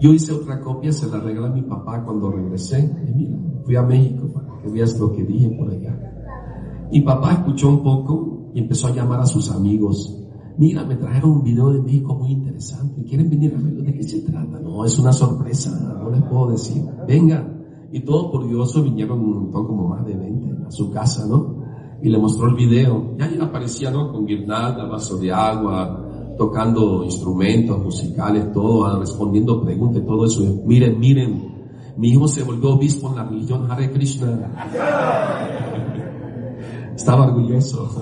Yo 0.00 0.12
hice 0.14 0.32
otra 0.32 0.60
copia, 0.60 0.92
se 0.92 1.06
la 1.08 1.20
regalé 1.20 1.46
a 1.48 1.50
mi 1.50 1.62
papá 1.62 2.02
cuando 2.02 2.30
regresé. 2.30 2.90
Y 3.06 3.14
mira, 3.14 3.38
fui 3.64 3.76
a 3.76 3.82
México 3.82 4.30
para 4.32 4.62
que 4.62 4.68
veas 4.70 4.98
lo 4.98 5.12
que 5.12 5.22
dije 5.24 5.50
por 5.50 5.70
allá. 5.70 6.88
Y 6.90 7.02
papá 7.02 7.32
escuchó 7.32 7.68
un 7.68 7.82
poco 7.82 8.50
y 8.54 8.60
empezó 8.60 8.86
a 8.86 8.94
llamar 8.94 9.20
a 9.20 9.26
sus 9.26 9.50
amigos. 9.50 10.16
Mira, 10.56 10.84
me 10.84 10.96
trajeron 10.96 11.30
un 11.32 11.42
video 11.42 11.70
de 11.70 11.82
México 11.82 12.14
muy 12.14 12.32
interesante. 12.32 13.04
¿Quieren 13.04 13.28
venir 13.28 13.54
a 13.54 13.62
verlo? 13.62 13.82
¿De 13.82 13.92
qué 13.92 14.02
se 14.02 14.20
trata? 14.20 14.58
No, 14.58 14.84
es 14.84 14.98
una 14.98 15.12
sorpresa, 15.12 15.70
no 16.02 16.10
les 16.10 16.22
puedo 16.22 16.50
decir. 16.50 16.82
Vengan. 17.06 17.60
Y 17.92 18.00
todos 18.00 18.30
curiosos 18.30 18.82
vinieron 18.84 19.20
un 19.20 19.32
montón, 19.34 19.66
como 19.66 19.88
más 19.88 20.06
de 20.06 20.16
20, 20.16 20.66
a 20.66 20.70
su 20.70 20.90
casa, 20.90 21.26
¿no? 21.26 21.59
Y 22.02 22.08
le 22.08 22.18
mostró 22.18 22.48
el 22.48 22.54
video. 22.54 23.14
Ya 23.18 23.30
aparecía, 23.44 23.90
¿no? 23.90 24.10
Con 24.12 24.24
guirnalda, 24.26 24.86
vaso 24.86 25.18
de 25.18 25.30
agua, 25.32 26.34
tocando 26.38 27.04
instrumentos 27.04 27.78
musicales, 27.78 28.50
todo, 28.52 28.86
ah, 28.86 28.98
respondiendo 28.98 29.62
preguntas, 29.62 30.02
todo 30.06 30.24
eso. 30.24 30.42
Miren, 30.64 30.98
miren, 30.98 31.50
mi 31.96 32.08
hijo 32.08 32.26
se 32.28 32.42
volvió 32.42 32.70
obispo 32.70 33.10
en 33.10 33.16
la 33.16 33.24
religión 33.24 33.70
Hare 33.70 33.92
Krishna. 33.92 34.50
Estaba 36.94 37.26
orgulloso. 37.26 37.90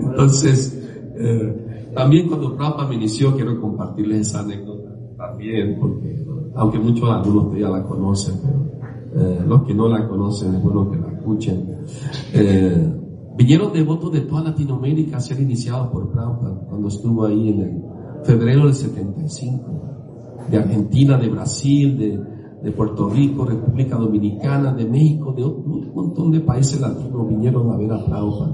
Entonces, 0.00 0.80
eh, 1.16 1.90
también 1.94 2.28
cuando 2.28 2.56
Prabhupada 2.56 2.88
me 2.88 2.94
inició, 2.94 3.34
quiero 3.34 3.60
compartirles 3.60 4.28
esa 4.28 4.38
anécdota 4.40 4.94
también, 5.16 5.76
porque 5.80 6.24
aunque 6.54 6.78
muchos 6.78 7.10
algunos 7.10 7.58
ya 7.58 7.68
la 7.68 7.82
conocen, 7.82 8.36
pero 8.42 8.68
eh, 9.20 9.42
los 9.46 9.64
que 9.64 9.74
no 9.74 9.88
la 9.88 10.08
conocen 10.08 10.54
es 10.54 10.62
bueno 10.62 10.90
que 10.90 10.98
la 10.98 11.07
escuchen. 11.28 11.76
Eh, 12.32 12.94
vinieron 13.36 13.72
devotos 13.72 14.12
de 14.12 14.22
toda 14.22 14.44
Latinoamérica 14.44 15.18
a 15.18 15.20
ser 15.20 15.40
iniciados 15.40 15.88
por 15.88 16.10
Prabhupada 16.10 16.60
cuando 16.68 16.88
estuvo 16.88 17.26
ahí 17.26 17.48
en 17.48 17.84
febrero 18.24 18.64
del 18.64 18.74
75, 18.74 19.64
de 20.50 20.56
Argentina, 20.56 21.16
de 21.18 21.28
Brasil, 21.28 21.98
de, 21.98 22.38
Puerto 22.72 23.08
Rico, 23.08 23.44
República 23.46 23.96
Dominicana, 23.96 24.74
de 24.74 24.84
México, 24.84 25.32
de 25.32 25.44
un 25.44 25.92
montón 25.94 26.30
de 26.32 26.40
países 26.40 26.80
latinos 26.80 27.26
vinieron 27.28 27.70
a 27.70 27.76
ver 27.76 27.90
a 27.92 28.04
Prabhupada. 28.04 28.52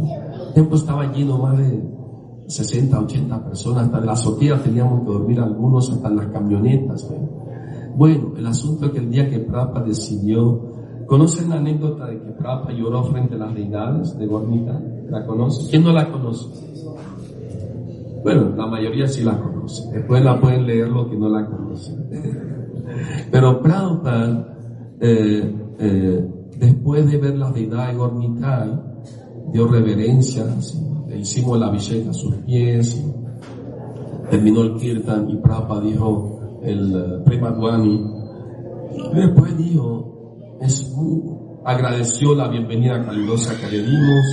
El 0.49 0.55
templo 0.55 0.77
estaba 0.77 1.13
lleno 1.13 1.39
más 1.39 1.59
de 1.59 1.83
60, 2.47 3.01
80 3.01 3.45
personas, 3.45 3.87
hasta 3.87 4.01
de 4.01 4.07
la 4.07 4.13
azotea 4.13 4.63
teníamos 4.63 5.01
que 5.01 5.07
dormir 5.07 5.41
algunos, 5.41 5.91
hasta 5.91 6.09
en 6.09 6.17
las 6.17 6.27
camionetas. 6.27 7.11
Bueno, 7.97 8.35
el 8.37 8.47
asunto 8.47 8.87
es 8.87 8.93
que 8.93 8.99
el 8.99 9.11
día 9.11 9.29
que 9.29 9.39
Prabhupada 9.41 9.87
decidió, 9.87 10.75
¿conocen 11.07 11.51
la 11.51 11.57
anécdota 11.57 12.07
de 12.07 12.21
que 12.21 12.31
Prabhupada 12.33 12.73
lloró 12.73 13.05
frente 13.05 13.35
a 13.35 13.39
las 13.39 13.55
deidades 13.55 14.19
de 14.19 14.27
Gormita? 14.27 14.81
¿La 15.11 15.25
conocen? 15.27 15.69
¿Quién 15.71 15.85
no 15.85 15.93
la 15.93 16.11
conoce? 16.11 16.49
Bueno, 18.23 18.55
la 18.57 18.67
mayoría 18.67 19.07
sí 19.07 19.23
la 19.23 19.39
conoce. 19.39 19.83
Después 19.93 20.25
la 20.25 20.41
pueden 20.41 20.67
leer 20.67 20.89
lo 20.89 21.09
que 21.09 21.17
no 21.17 21.29
la 21.29 21.47
conocen. 21.47 22.09
Pero 23.31 23.61
Prabhupada, 23.61 24.57
eh, 25.01 25.55
eh, 25.79 26.31
después 26.59 27.11
de 27.11 27.19
ver 27.19 27.37
las 27.37 27.53
deidades 27.53 27.93
de 27.93 27.99
Gormita, 27.99 28.83
dio 29.53 29.69
reverencia, 29.69 30.47
le 31.07 31.19
hicimos 31.19 31.59
la 31.59 31.71
visita 31.71 32.11
a 32.11 32.15
sus 32.15 32.35
pies, 32.37 33.05
terminó 34.31 34.63
el 34.63 34.75
kirtan 34.77 35.29
y 35.29 35.37
Prabhupada 35.37 35.81
dijo, 35.83 36.61
el 36.63 36.97
eh, 36.97 37.23
Prima 37.27 37.51
Guani, 37.51 38.05
después 39.15 39.57
dijo, 39.59 40.14
es 40.61 40.95
agradeció 41.65 42.35
la 42.35 42.49
bienvenida 42.49 43.05
calurosa 43.05 43.59
que 43.59 43.71
le 43.71 43.83
dimos, 43.83 44.25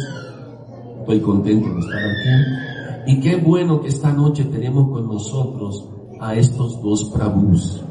estoy 1.00 1.20
contento 1.22 1.74
de 1.74 1.80
estar 1.80 2.00
aquí, 2.00 3.12
y 3.14 3.20
qué 3.20 3.38
bueno 3.38 3.82
que 3.82 3.88
esta 3.88 4.12
noche 4.12 4.46
tenemos 4.46 4.90
con 4.90 5.08
nosotros 5.08 5.90
a 6.20 6.36
estos 6.36 6.82
dos 6.82 7.12
Prabhus. 7.14 7.84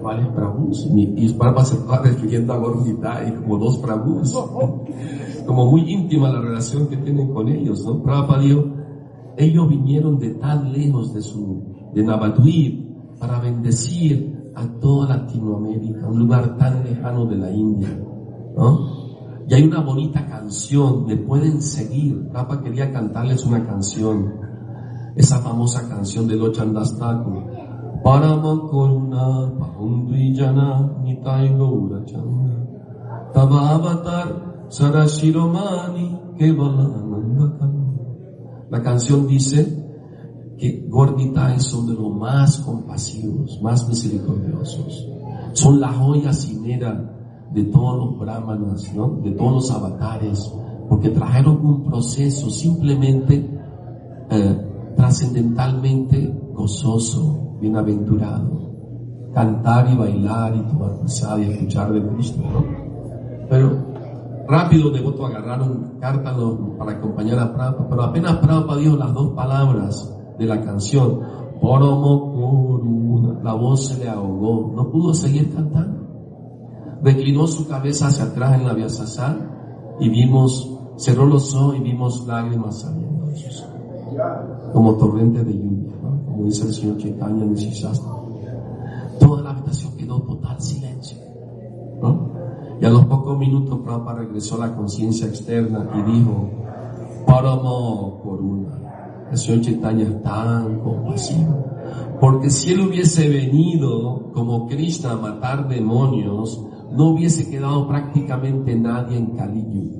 ¿Cuáles 0.00 0.26
Prabhus? 0.28 0.86
Y 0.94 1.32
Prabhupada 1.32 1.64
se 1.64 1.76
está 1.76 2.02
refiriendo 2.02 2.52
a 2.52 2.58
Gordita 2.58 3.24
y 3.26 3.32
como 3.32 3.58
dos 3.58 3.78
Prabhus 3.78 4.32
como 5.46 5.70
muy 5.70 5.92
íntima 5.92 6.30
la 6.30 6.40
relación 6.40 6.88
que 6.88 6.96
tienen 6.96 7.32
con 7.32 7.48
ellos, 7.48 7.84
¿no? 7.86 8.02
Prabhupada 8.02 8.42
dijo, 8.42 8.64
ellos 9.36 9.68
vinieron 9.68 10.18
de 10.18 10.30
tan 10.30 10.72
lejos 10.72 11.14
de 11.14 11.22
su, 11.22 11.90
de 11.94 12.02
Navadvip 12.02 13.18
para 13.18 13.40
bendecir 13.40 14.33
a 14.54 14.66
toda 14.80 15.16
Latinoamérica, 15.16 16.06
un 16.08 16.18
lugar 16.18 16.56
tan 16.56 16.84
lejano 16.84 17.26
de 17.26 17.36
la 17.36 17.50
India, 17.50 17.88
¿no? 18.56 19.04
Y 19.46 19.54
hay 19.54 19.64
una 19.64 19.80
bonita 19.80 20.26
canción, 20.26 21.04
me 21.06 21.16
pueden 21.16 21.60
seguir. 21.60 22.28
Prabhupada 22.30 22.62
quería 22.62 22.92
cantarles 22.92 23.44
una 23.44 23.66
canción, 23.66 24.32
esa 25.16 25.38
famosa 25.38 25.88
canción 25.88 26.26
de 26.26 26.36
Lochandastaku. 26.36 27.44
Parama 28.02 28.68
Koruna 28.70 29.50
Paundrijana 29.58 30.98
Nitai 31.02 31.56
Gaura 31.56 32.04
Chanda 32.04 32.52
Tava 33.32 33.70
Avatar 33.70 34.54
la 38.70 38.82
canción 38.82 39.26
dice 39.26 39.83
que 40.58 40.86
Gorditai 40.88 41.60
son 41.60 41.86
de 41.86 41.94
los 41.94 42.14
más 42.14 42.58
compasivos, 42.60 43.60
más 43.62 43.88
misericordiosos. 43.88 45.08
Son 45.52 45.80
la 45.80 45.92
joya 45.92 46.32
cinera 46.32 47.12
de 47.52 47.64
todos 47.64 47.96
los 47.96 48.18
brahmanas, 48.18 48.92
¿no? 48.94 49.20
de 49.22 49.32
todos 49.32 49.52
los 49.52 49.70
avatares, 49.70 50.52
porque 50.88 51.10
trajeron 51.10 51.64
un 51.64 51.84
proceso 51.84 52.50
simplemente 52.50 53.48
eh, 54.30 54.92
trascendentalmente 54.96 56.50
gozoso, 56.52 57.56
bienaventurado. 57.60 58.64
Cantar 59.32 59.92
y 59.92 59.96
bailar 59.96 60.54
y 60.54 60.60
tomar 60.62 60.98
prasad 61.00 61.38
y 61.38 61.50
escuchar 61.50 61.92
de 61.92 62.06
Cristo, 62.06 62.40
¿no? 62.40 62.64
Pero 63.50 63.94
Rápido 64.46 64.90
devoto 64.90 65.26
agarraron 65.26 65.94
cártalo 66.00 66.76
para 66.76 66.92
acompañar 66.92 67.38
a 67.38 67.54
Prabhupada, 67.54 67.88
pero 67.88 68.02
apenas 68.02 68.36
Prabhupada 68.36 68.78
dijo 68.78 68.96
las 68.96 69.14
dos 69.14 69.30
palabras 69.30 70.13
de 70.38 70.46
la 70.46 70.60
canción, 70.60 71.20
la 73.42 73.52
voz 73.54 73.86
se 73.86 73.98
le 74.02 74.08
ahogó, 74.08 74.72
no 74.74 74.90
pudo 74.90 75.14
seguir 75.14 75.54
cantando. 75.54 76.04
Reclinó 77.02 77.46
su 77.46 77.68
cabeza 77.68 78.08
hacia 78.08 78.24
atrás 78.24 78.58
en 78.58 78.66
la 78.66 78.72
vía 78.72 78.88
y 80.00 80.08
vimos, 80.08 80.78
cerró 80.96 81.26
los 81.26 81.54
ojos 81.54 81.76
y 81.76 81.80
vimos 81.80 82.26
lágrimas 82.26 82.80
saliendo 82.80 83.14
como 84.72 84.94
torrente 84.96 85.44
de 85.44 85.52
lluvia, 85.52 85.92
como 86.26 86.44
dice 86.44 86.66
el 86.66 86.72
Señor 86.72 86.98
Chaitanya 86.98 87.44
en 87.44 87.54
Toda 89.18 89.42
la 89.42 89.50
habitación 89.50 89.96
quedó 89.96 90.20
total 90.20 90.60
silencio. 90.60 91.18
¿no? 92.00 92.32
Y 92.80 92.84
a 92.84 92.90
los 92.90 93.04
pocos 93.06 93.38
minutos 93.38 93.78
Prabhupada 93.84 94.20
regresó 94.20 94.56
a 94.56 94.66
la 94.66 94.76
conciencia 94.76 95.26
externa 95.26 95.88
y 95.94 96.12
dijo, 96.12 96.50
Paramo 97.26 98.20
una 98.40 98.83
Tan 100.22 100.80
compasivo. 100.80 101.64
Porque 102.20 102.50
si 102.50 102.72
él 102.72 102.80
hubiese 102.80 103.28
venido 103.28 104.30
como 104.32 104.66
Krishna 104.66 105.12
a 105.12 105.16
matar 105.16 105.68
demonios, 105.68 106.64
no 106.92 107.10
hubiese 107.10 107.50
quedado 107.50 107.88
prácticamente 107.88 108.74
nadie 108.76 109.18
en 109.18 109.36
Kali 109.36 109.90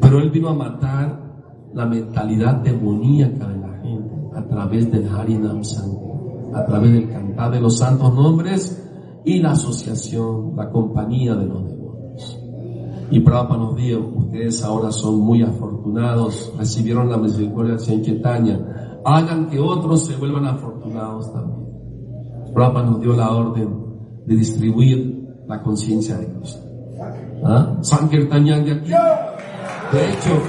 Pero 0.00 0.18
él 0.18 0.30
vino 0.30 0.50
a 0.50 0.54
matar 0.54 1.24
la 1.72 1.86
mentalidad 1.86 2.56
demoníaca 2.56 3.48
de 3.48 3.58
la 3.58 3.78
gente 3.80 4.14
a 4.36 4.46
través 4.46 4.90
del 4.92 5.08
Harinam 5.08 5.64
Sankirtan, 5.64 6.54
a 6.54 6.64
través 6.64 6.92
del 6.92 7.08
cantar 7.08 7.50
de 7.50 7.60
los 7.60 7.78
santos 7.78 8.14
nombres 8.14 8.80
y 9.24 9.40
la 9.40 9.52
asociación, 9.52 10.54
la 10.54 10.70
compañía 10.70 11.34
de 11.34 11.46
los 11.46 11.64
devotos. 11.64 11.73
Y 13.10 13.20
Prabhupada 13.20 13.58
nos 13.58 13.76
dijo, 13.76 14.00
ustedes 14.16 14.62
ahora 14.62 14.90
son 14.90 15.20
muy 15.20 15.42
afortunados, 15.42 16.52
recibieron 16.58 17.10
la 17.10 17.18
misericordia 17.18 17.74
de 17.74 18.02
Chaitanya, 18.02 19.00
hagan 19.04 19.48
que 19.48 19.58
otros 19.58 20.06
se 20.06 20.16
vuelvan 20.16 20.46
afortunados 20.46 21.32
también. 21.32 21.68
Prabhupada 22.54 22.86
nos 22.86 23.00
dio 23.00 23.14
la 23.14 23.30
orden 23.30 23.68
de 24.26 24.36
distribuir 24.36 25.24
la 25.46 25.62
conciencia 25.62 26.16
de 26.16 26.26
Cristo. 26.26 26.60
¿Ah? 27.44 27.76
Sankirtanyan 27.82 28.64
de 28.64 28.72
aquí. 28.72 28.90
De 29.92 30.10
hecho, 30.10 30.40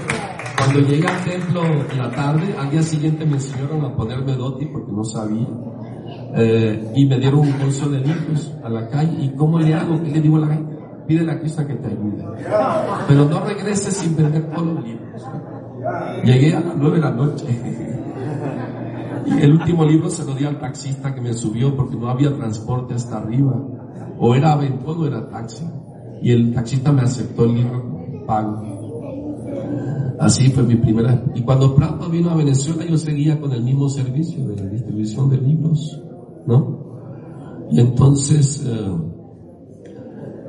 cuando 0.58 0.80
llegué 0.80 1.08
al 1.08 1.24
templo 1.24 1.62
en 1.92 1.98
la 1.98 2.10
tarde, 2.12 2.56
al 2.58 2.72
día 2.72 2.82
siguiente 2.82 3.26
me 3.26 3.34
enseñaron 3.34 3.84
a 3.84 3.96
ponerme 3.96 4.34
doti 4.34 4.66
porque 4.66 4.92
no 4.92 5.04
sabía. 5.04 5.48
Eh, 6.38 6.92
y 6.96 7.06
me 7.06 7.20
dieron 7.20 7.42
un 7.42 7.60
bolso 7.60 7.90
de 7.90 8.00
libros 8.00 8.52
a 8.64 8.70
la 8.70 8.88
calle. 8.88 9.26
¿Y 9.26 9.36
cómo 9.36 9.60
le 9.60 9.74
hago? 9.74 10.02
¿Qué 10.02 10.12
le 10.12 10.22
digo 10.22 10.38
a 10.38 10.42
la 10.42 10.48
gente? 10.48 10.75
Pide 11.08 11.30
a 11.30 11.40
Cristo 11.40 11.66
que 11.66 11.76
te 11.76 11.88
ayude. 11.88 12.26
Pero 13.08 13.26
no 13.26 13.40
regreses 13.42 13.94
sin 13.94 14.16
vender 14.16 14.50
todos 14.52 14.68
los 14.68 14.84
libros. 14.84 15.24
Llegué 16.24 16.56
a 16.56 16.60
las 16.62 16.76
nueve 16.78 16.96
de 16.96 17.02
la 17.02 17.12
noche. 17.12 17.46
Y 19.26 19.42
el 19.42 19.54
último 19.54 19.86
libro 19.86 20.10
se 20.10 20.26
lo 20.26 20.34
di 20.34 20.46
al 20.46 20.60
taxista 20.60 21.14
que 21.14 21.22
me 21.22 21.34
subió 21.34 21.76
porque 21.76 21.96
no 21.96 22.10
había 22.10 22.34
transporte 22.36 22.94
hasta 22.94 23.18
arriba. 23.18 23.56
O 24.20 24.34
era 24.36 24.54
aventura 24.54 25.00
o 25.00 25.08
era 25.08 25.30
taxi. 25.30 25.66
Y 26.22 26.32
el 26.32 26.54
taxista 26.54 26.92
me 26.92 27.02
aceptó 27.02 27.46
el 27.46 27.56
libro 27.56 28.26
pago. 28.26 28.76
Así 30.20 30.50
fue 30.50 30.64
mi 30.64 30.76
primera. 30.76 31.24
Y 31.36 31.42
cuando 31.42 31.76
Prata 31.76 32.08
vino 32.08 32.30
a 32.30 32.36
Venezuela, 32.36 32.86
yo 32.86 32.98
seguía 32.98 33.40
con 33.40 33.52
el 33.52 33.64
mismo 33.64 33.90
servicio 33.90 34.48
de 34.48 34.70
distribución 34.70 35.30
de 35.30 35.38
libros. 35.38 36.02
¿no? 36.46 36.86
Y 37.72 37.80
entonces, 37.80 38.66
eh, 38.66 38.92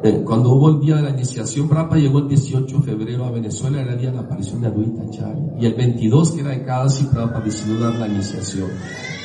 eh, 0.02 0.22
cuando 0.24 0.52
hubo 0.52 0.70
el 0.70 0.80
día 0.80 0.96
de 0.96 1.02
la 1.02 1.10
iniciación, 1.10 1.68
Prapa 1.68 1.96
llegó 1.96 2.18
el 2.18 2.28
18 2.28 2.76
de 2.78 2.82
febrero 2.82 3.24
a 3.24 3.30
Venezuela, 3.30 3.80
era 3.80 3.94
el 3.94 3.98
día 3.98 4.10
de 4.10 4.16
la 4.16 4.22
aparición 4.22 4.60
de 4.60 4.68
Aduita 4.68 5.08
Chari. 5.10 5.40
Y 5.58 5.66
el 5.66 5.74
22, 5.74 6.32
que 6.32 6.40
era 6.40 6.50
de 6.50 6.62
cada 6.64 6.88
si 6.88 7.08
decidió 7.44 7.78
dar 7.80 7.94
la 7.94 8.08
iniciación. 8.08 8.68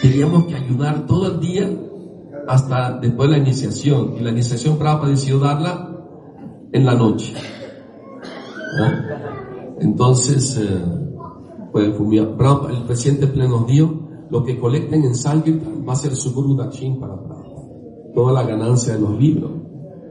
Teníamos 0.02 0.46
que 0.46 0.56
ayudar 0.56 1.06
todo 1.06 1.34
el 1.34 1.40
día 1.40 1.70
hasta 2.48 3.00
después 3.00 3.30
de 3.30 3.38
la 3.38 3.44
iniciación. 3.44 4.16
Y 4.18 4.22
la 4.22 4.32
iniciación 4.32 4.78
Prapa 4.78 5.08
decidió 5.08 5.40
darla 5.40 5.92
en 6.72 6.86
la 6.86 6.96
noche. 6.96 7.34
Entonces, 9.80 10.58
eh, 10.58 10.82
pues, 11.72 11.88
el 11.88 12.84
presidente 12.88 13.28
pleno 13.28 13.66
dio 13.66 14.02
lo 14.30 14.44
que 14.46 14.58
colecten 14.58 15.04
en 15.04 15.14
Sankirtan 15.14 15.86
va 15.88 15.94
a 15.94 15.98
ser 15.98 16.16
su 16.16 16.34
Guru 16.34 16.56
Dakshin 16.56 17.00
para 17.00 17.16
Prabhupada. 17.16 17.52
toda 18.16 18.32
la 18.32 18.44
ganancia 18.44 18.94
de 18.94 19.02
los 19.02 19.20
libros. 19.20 19.52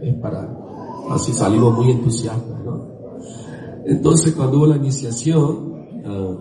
Es 0.03 0.15
para, 0.17 0.49
así 1.11 1.33
salimos 1.33 1.77
muy 1.77 1.91
entusiastas, 1.91 2.65
¿no? 2.65 2.89
Entonces 3.85 4.35
cuando 4.35 4.59
hubo 4.59 4.67
la 4.67 4.77
iniciación, 4.77 5.41
uh, 5.41 6.37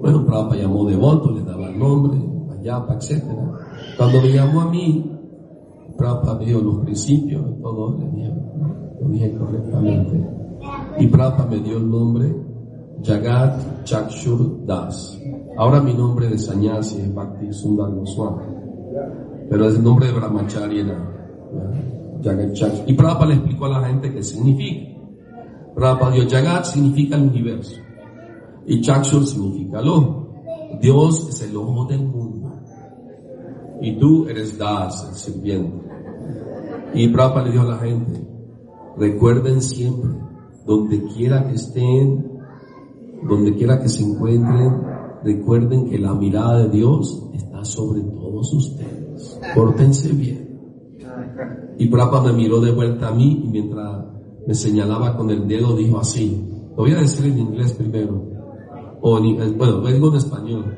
bueno, 0.00 0.24
Prabhupada 0.24 0.62
llamó 0.62 0.84
devoto, 0.84 1.30
le 1.30 1.42
daba 1.42 1.68
el 1.68 1.78
nombre, 1.78 2.18
Ayapa, 2.58 2.94
etc. 2.94 3.24
Cuando 3.96 4.20
me 4.20 4.32
llamó 4.32 4.62
a 4.62 4.70
mí, 4.70 5.10
Prabhupada 5.96 6.38
me 6.38 6.46
dio 6.46 6.60
los 6.60 6.78
principios 6.78 7.42
todo, 7.60 7.98
le 7.98 8.10
dije, 8.10 8.34
lo 9.00 9.08
dije 9.08 9.34
correctamente. 9.36 10.28
Y 10.98 11.06
Prabhupada 11.08 11.48
me 11.48 11.58
dio 11.60 11.78
el 11.78 11.90
nombre 11.90 12.34
Jagat 13.02 13.84
Chakshur 13.84 14.64
Das. 14.66 15.18
Ahora 15.56 15.80
mi 15.80 15.94
nombre 15.94 16.28
de 16.28 16.38
Sanyasi 16.38 17.00
es 17.00 17.14
Bhakti 17.14 17.52
Sundar 17.52 17.90
Goswami. 17.90 18.44
Pero 19.48 19.68
es 19.68 19.76
el 19.76 19.84
nombre 19.84 20.06
de 20.06 20.12
Brahmacharya 20.12 20.84
Y 22.86 22.92
Prabhupada 22.94 23.26
le 23.26 23.34
explicó 23.34 23.66
a 23.66 23.80
la 23.80 23.88
gente 23.88 24.12
qué 24.12 24.22
significa. 24.22 24.98
Prabhupada 25.74 26.12
dijo, 26.12 26.28
Jagat 26.28 26.64
significa 26.64 27.16
el 27.16 27.22
universo. 27.28 27.76
Y 28.66 28.80
Chakshur 28.80 29.26
significa 29.26 29.80
el 29.80 29.88
ojo. 29.88 30.28
Dios 30.80 31.28
es 31.28 31.42
el 31.48 31.56
ojo 31.56 31.84
del 31.86 32.00
mundo. 32.00 32.52
Y 33.80 33.98
tú 33.98 34.26
eres 34.28 34.58
Das, 34.58 35.06
el 35.08 35.14
sirviente. 35.14 35.88
Y 36.94 37.08
Prabhupada 37.08 37.46
le 37.46 37.52
dijo 37.52 37.62
a 37.62 37.68
la 37.68 37.78
gente, 37.78 38.20
recuerden 38.96 39.62
siempre, 39.62 40.10
donde 40.66 41.02
quiera 41.14 41.46
que 41.46 41.54
estén, 41.54 42.38
donde 43.26 43.54
quiera 43.54 43.80
que 43.80 43.88
se 43.88 44.02
encuentren, 44.02 44.82
recuerden 45.24 45.88
que 45.88 45.98
la 45.98 46.14
mirada 46.14 46.64
de 46.64 46.70
Dios 46.70 47.30
está 47.34 47.64
sobre 47.64 48.00
todos 48.02 48.52
ustedes. 48.52 49.40
Pórtense 49.54 50.12
bien. 50.12 50.47
Y 51.78 51.86
Prabhupada 51.86 52.32
me 52.32 52.38
miró 52.38 52.60
de 52.60 52.72
vuelta 52.72 53.08
a 53.08 53.12
mí 53.12 53.42
y 53.44 53.48
mientras 53.48 54.04
me 54.46 54.54
señalaba 54.54 55.16
con 55.16 55.30
el 55.30 55.46
dedo 55.46 55.76
dijo 55.76 56.00
así. 56.00 56.44
Lo 56.70 56.82
voy 56.84 56.92
a 56.92 57.00
decir 57.00 57.26
en 57.26 57.38
inglés 57.38 57.72
primero. 57.72 58.22
O 59.00 59.18
en, 59.18 59.56
bueno, 59.56 59.80
vengo 59.80 60.08
en 60.08 60.14
español. 60.16 60.76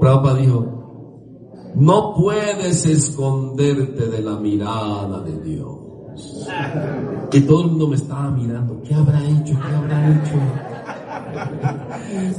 Prabhupada 0.00 0.38
dijo, 0.38 0.74
no 1.76 2.14
puedes 2.14 2.86
esconderte 2.86 4.06
de 4.08 4.22
la 4.22 4.36
mirada 4.36 5.20
de 5.20 5.40
Dios. 5.40 5.84
Y 7.32 7.40
todo 7.40 7.62
el 7.62 7.70
mundo 7.70 7.88
me 7.88 7.96
estaba 7.96 8.30
mirando. 8.30 8.80
¿Qué 8.82 8.94
habrá 8.94 9.24
hecho? 9.24 9.54
¿Qué 9.54 9.74
habrá 9.74 10.10
hecho? 10.10 10.34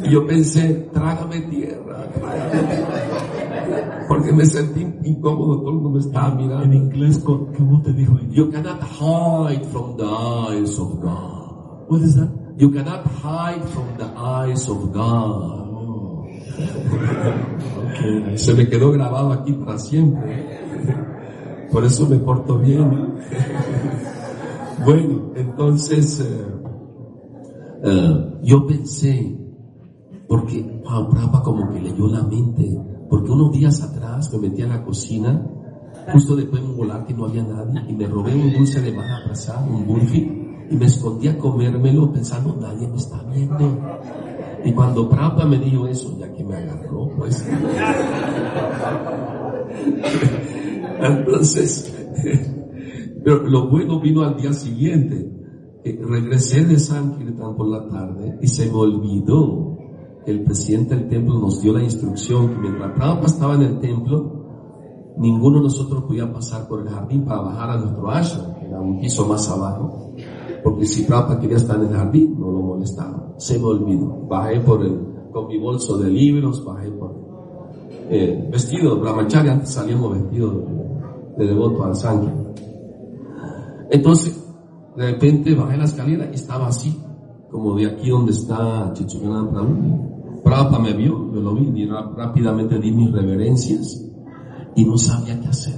Y 0.06 0.10
yo 0.10 0.26
pensé, 0.26 0.90
trágame 0.94 1.42
tierra, 1.42 2.08
Porque 4.08 4.32
me 4.32 4.46
sentí 4.46 4.82
incómodo, 5.04 5.60
todo 5.60 5.70
el 5.70 5.76
mundo 5.76 5.90
me 5.92 6.00
estaba 6.00 6.36
mirando. 6.36 6.64
En 6.64 6.74
inglés, 6.74 7.20
¿cómo 7.20 7.82
te 7.82 7.94
dijo? 7.94 8.18
You 8.30 8.52
cannot 8.52 8.82
hide 8.82 9.66
from 9.66 9.98
the 9.98 10.06
eyes 10.06 10.80
of 10.80 11.00
God. 11.02 11.90
What 11.90 12.02
is 12.02 12.16
that? 12.16 12.30
You 12.58 12.72
cannot 12.72 13.06
hide 13.06 13.64
from 13.70 13.98
the 13.98 14.06
eyes 14.18 14.70
of 14.70 14.92
God. 14.94 15.66
Se 18.36 18.54
me 18.54 18.68
quedó 18.68 18.92
grabado 18.92 19.32
aquí 19.34 19.54
para 19.54 19.78
siempre. 19.78 20.66
Por 21.72 21.84
eso 21.84 22.08
me 22.08 22.18
porto 22.20 22.60
bien. 22.60 23.16
Bueno, 24.86 25.32
entonces 25.36 26.20
eh, 26.20 26.48
eh, 27.84 28.40
yo 28.44 28.66
pensé, 28.68 29.38
porque 30.28 30.82
Juan 30.84 31.10
Prapa 31.10 31.42
como 31.44 31.72
que 31.72 31.82
leyó 31.82 32.08
la 32.08 32.24
mente, 32.24 32.78
porque 33.16 33.32
unos 33.32 33.54
días 33.54 33.82
atrás 33.82 34.30
me 34.34 34.50
metí 34.50 34.62
a 34.62 34.68
la 34.68 34.84
cocina, 34.84 35.42
justo 36.12 36.36
después 36.36 36.62
de 36.62 36.68
un 36.68 36.76
volar 36.76 37.06
que 37.06 37.14
no 37.14 37.24
había 37.24 37.44
nadie, 37.44 37.82
y 37.88 37.94
me 37.94 38.08
robé 38.08 38.36
un 38.36 38.52
dulce 38.52 38.82
de 38.82 38.92
Mahaprasad, 38.92 39.66
un 39.72 39.88
burfi, 39.88 40.20
y 40.70 40.76
me 40.76 40.86
escondí 40.86 41.30
a 41.30 41.38
comérmelo 41.38 42.12
pensando, 42.12 42.58
nadie 42.60 42.90
me 42.90 42.98
está 42.98 43.24
viendo. 43.34 43.80
Y 44.66 44.74
cuando 44.74 45.08
Prabhupada 45.08 45.48
me 45.48 45.60
dijo 45.60 45.88
eso, 45.88 46.14
ya 46.20 46.30
que 46.34 46.44
me 46.44 46.58
agarró, 46.58 47.10
pues. 47.18 47.42
Entonces, 51.00 51.96
pero 53.24 53.48
lo 53.48 53.70
bueno 53.70 54.02
vino 54.02 54.24
al 54.24 54.36
día 54.36 54.52
siguiente. 54.52 55.32
regresé 55.86 56.66
de 56.66 56.78
Sankirtan 56.78 57.56
por 57.56 57.70
la 57.70 57.88
tarde 57.88 58.40
y 58.42 58.48
se 58.48 58.66
me 58.66 58.76
olvidó 58.76 59.75
el 60.26 60.44
presidente 60.44 60.96
del 60.96 61.08
templo 61.08 61.40
nos 61.40 61.62
dio 61.62 61.74
la 61.74 61.84
instrucción 61.84 62.50
que 62.50 62.58
mientras 62.58 62.92
Prabhupada 62.94 63.26
estaba 63.28 63.56
en 63.56 63.62
el 63.62 63.80
templo, 63.80 65.14
ninguno 65.18 65.58
de 65.58 65.64
nosotros 65.64 66.04
podía 66.04 66.32
pasar 66.32 66.68
por 66.68 66.82
el 66.82 66.90
jardín 66.90 67.26
para 67.26 67.42
bajar 67.42 67.70
a 67.72 67.78
nuestro 67.78 68.10
ashram, 68.10 68.56
que 68.60 68.66
era 68.66 68.80
un 68.80 69.00
piso 69.00 69.26
más 69.28 69.50
abajo 69.50 70.06
porque 70.66 70.88
si 70.88 71.04
Prabhupada 71.04 71.40
quería 71.40 71.58
estar 71.58 71.76
en 71.76 71.84
el 71.84 71.94
jardín, 71.94 72.40
no 72.40 72.50
lo 72.50 72.60
molestaba. 72.60 73.36
Se 73.38 73.60
me 73.60 73.66
olvidó. 73.66 74.26
Bajé 74.28 74.62
por 74.62 74.82
el, 74.82 75.00
con 75.32 75.48
mi 75.48 75.60
bolso 75.60 75.96
de 76.00 76.10
libros, 76.10 76.66
bajé 76.66 76.90
por 76.90 77.14
eh, 78.10 78.50
vestido, 78.52 79.00
brahmachari, 79.00 79.50
antes 79.50 79.70
salíamos 79.70 80.20
vestidos 80.20 80.56
de, 81.38 81.46
devoto 81.46 81.84
al 81.84 81.96
sangre. 81.96 82.34
Entonces, 83.92 84.44
de 84.98 85.12
repente 85.12 85.54
bajé 85.54 85.78
la 85.78 85.86
escalera 85.86 86.30
y 86.32 86.34
estaba 86.34 86.66
así, 86.66 87.00
como 87.52 87.76
de 87.76 87.86
aquí 87.86 88.10
donde 88.10 88.32
está 88.32 88.92
Chichuganan 88.94 89.52
Prabhu. 89.52 90.15
Prabhupada 90.46 90.80
me 90.80 90.94
vio, 90.94 91.34
yo 91.34 91.42
lo 91.42 91.54
vi, 91.56 91.82
y 91.82 91.86
rápidamente 91.88 92.80
di 92.80 92.92
mis 92.92 93.12
reverencias 93.12 94.02
y 94.76 94.86
no 94.86 94.98
sabía 94.98 95.42
qué 95.42 95.48
hacer. 95.48 95.76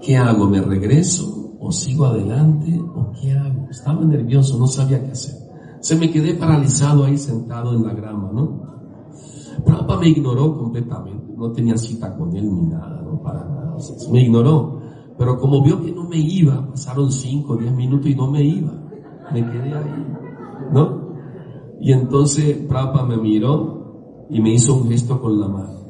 ¿Qué 0.00 0.16
hago? 0.16 0.46
¿Me 0.48 0.60
regreso? 0.60 1.42
o 1.64 1.70
sigo 1.70 2.06
adelante 2.06 2.78
o 2.94 3.12
qué 3.12 3.32
hago. 3.32 3.68
Estaba 3.70 4.04
nervioso, 4.04 4.58
no 4.58 4.66
sabía 4.66 5.02
qué 5.04 5.12
hacer. 5.12 5.34
Se 5.80 5.96
me 5.96 6.10
quedé 6.10 6.34
paralizado 6.34 7.04
ahí 7.04 7.16
sentado 7.16 7.72
en 7.74 7.84
la 7.84 7.94
grama, 7.94 8.30
¿no? 8.32 8.60
Prabhupada 9.64 10.00
me 10.00 10.08
ignoró 10.08 10.58
completamente, 10.58 11.32
no 11.36 11.52
tenía 11.52 11.76
cita 11.76 12.16
con 12.16 12.34
él 12.34 12.52
ni 12.52 12.66
nada, 12.66 13.00
no 13.02 13.22
para 13.22 13.44
nada. 13.44 13.76
me 14.10 14.22
ignoró. 14.22 14.80
Pero 15.16 15.38
como 15.38 15.62
vio 15.62 15.80
que 15.80 15.92
no 15.92 16.04
me 16.08 16.18
iba, 16.18 16.68
pasaron 16.70 17.12
cinco, 17.12 17.56
diez 17.56 17.72
minutos 17.72 18.10
y 18.10 18.14
no 18.16 18.28
me 18.28 18.42
iba. 18.42 18.72
Me 19.32 19.44
quedé 19.44 19.74
ahí, 19.74 20.06
¿no? 20.72 21.01
Y 21.82 21.90
entonces 21.90 22.58
Prabhupada 22.68 23.04
me 23.06 23.16
miró 23.16 24.26
y 24.30 24.40
me 24.40 24.54
hizo 24.54 24.76
un 24.76 24.88
gesto 24.88 25.20
con 25.20 25.40
la 25.40 25.48
mano. 25.48 25.82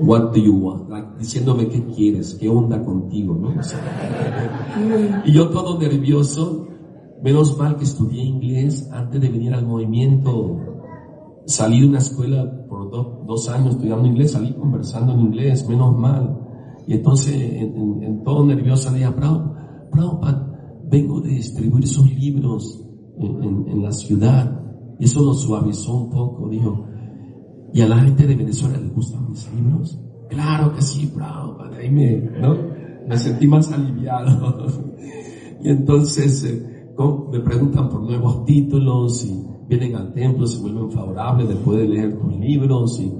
What 0.00 0.32
do 0.32 0.38
you 0.38 0.54
want? 0.56 0.88
diciéndome 1.18 1.68
qué 1.68 1.84
quieres, 1.84 2.34
qué 2.40 2.48
onda 2.48 2.82
contigo, 2.82 3.34
¿no? 3.34 3.52
y 5.26 5.32
yo 5.32 5.50
todo 5.50 5.78
nervioso, 5.78 6.66
menos 7.22 7.58
mal 7.58 7.76
que 7.76 7.84
estudié 7.84 8.22
inglés 8.22 8.88
antes 8.90 9.20
de 9.20 9.28
venir 9.28 9.52
al 9.52 9.66
movimiento. 9.66 10.56
Salí 11.44 11.82
de 11.82 11.88
una 11.88 11.98
escuela 11.98 12.66
por 12.68 12.90
dos 12.90 13.48
años 13.50 13.74
estudiando 13.74 14.08
inglés, 14.08 14.30
salí 14.30 14.54
conversando 14.54 15.12
en 15.12 15.20
inglés, 15.20 15.68
menos 15.68 15.94
mal. 15.94 16.38
Y 16.86 16.94
entonces, 16.94 17.34
en, 17.34 18.22
todo 18.24 18.46
nervioso, 18.46 18.90
le 18.90 19.00
dije, 19.00 19.12
Prabhupada, 19.12 20.80
vengo 20.88 21.20
de 21.20 21.28
distribuir 21.28 21.86
sus 21.86 22.10
libros 22.14 22.86
en, 23.20 23.68
en 23.68 23.82
la 23.82 23.92
ciudad. 23.92 24.60
Y 24.98 25.04
eso 25.04 25.22
lo 25.24 25.34
suavizó 25.34 25.96
un 25.96 26.10
poco, 26.10 26.48
dijo, 26.48 26.86
¿Y 27.72 27.82
a 27.82 27.88
la 27.88 27.98
gente 27.98 28.26
de 28.26 28.34
Venezuela 28.34 28.78
les 28.78 28.92
gustan 28.92 29.28
mis 29.30 29.48
libros? 29.54 29.98
Claro 30.28 30.72
que 30.74 30.82
sí, 30.82 31.10
bravo, 31.14 31.58
ahí 31.78 31.90
me, 31.90 32.16
¿no? 32.16 32.56
me 33.08 33.16
sentí 33.16 33.46
más 33.46 33.70
aliviado. 33.70 34.66
y 35.62 35.68
entonces 35.68 36.44
eh, 36.44 36.92
me 37.32 37.40
preguntan 37.40 37.88
por 37.88 38.02
nuevos 38.02 38.44
títulos 38.44 39.24
y 39.24 39.44
vienen 39.68 39.94
al 39.96 40.12
templo, 40.12 40.46
se 40.46 40.60
vuelven 40.60 40.90
favorables 40.90 41.48
después 41.48 41.78
de 41.78 41.88
leer 41.88 42.18
tus 42.18 42.36
libros 42.36 43.00
y 43.00 43.12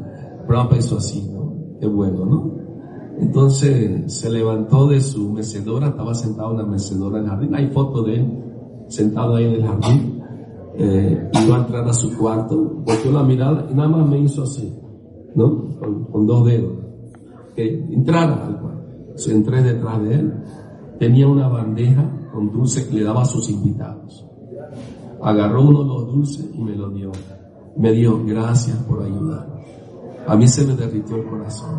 bravo, 0.49 0.75
eso 0.75 0.97
así, 0.97 1.29
¿no? 1.33 1.55
Qué 1.79 1.87
bueno, 1.87 2.25
¿no? 2.25 2.61
Entonces 3.19 4.13
se 4.13 4.31
levantó 4.31 4.89
de 4.89 5.01
su 5.01 5.31
mecedora, 5.33 5.89
estaba 5.89 6.15
sentado 6.15 6.53
en 6.53 6.59
la 6.59 6.67
mecedora 6.67 7.19
en 7.19 7.25
el 7.25 7.31
jardín, 7.31 7.55
hay 7.55 7.69
foto 7.69 8.03
de 8.03 8.15
él 8.17 8.50
sentado 8.91 9.37
ahí 9.37 9.45
en 9.45 9.55
el 9.55 9.67
jardín 9.67 10.21
eh, 10.83 11.31
iba 11.45 11.57
a 11.57 11.61
entrar 11.61 11.89
a 11.89 11.93
su 11.93 12.17
cuarto, 12.17 12.57
volteó 12.57 13.13
la 13.13 13.23
mirada 13.23 13.67
y 13.71 13.75
nada 13.75 13.89
más 13.89 14.09
me 14.09 14.21
hizo 14.21 14.45
así, 14.45 14.73
¿no? 15.35 15.69
Con, 16.11 16.27
dos 16.27 16.47
dedos. 16.47 16.73
Que 17.55 17.85
entrara 17.93 18.47
al 18.47 18.59
cuarto. 18.59 18.81
Entré 19.29 19.63
detrás 19.63 20.03
de 20.03 20.15
él. 20.15 20.35
Tenía 20.99 21.29
una 21.29 21.49
bandeja 21.49 22.31
con 22.33 22.51
dulce 22.51 22.89
que 22.89 22.97
le 22.97 23.05
daba 23.05 23.23
a 23.23 23.27
sus 23.27 23.51
invitados. 23.51 24.25
Agarró 25.23 25.63
uno 25.63 25.83
de 25.83 25.89
los 25.89 26.07
dulces 26.07 26.49
y 26.55 26.63
me 26.63 26.75
lo 26.75 26.89
dio. 26.91 27.13
Me 27.77 27.93
dijo, 27.93 28.23
gracias 28.25 28.77
por 28.85 29.03
ayudar. 29.03 29.49
A 30.27 30.37
mí 30.37 30.49
se 30.49 30.65
me 30.65 30.75
derritió 30.75 31.17
el 31.17 31.25
corazón. 31.25 31.79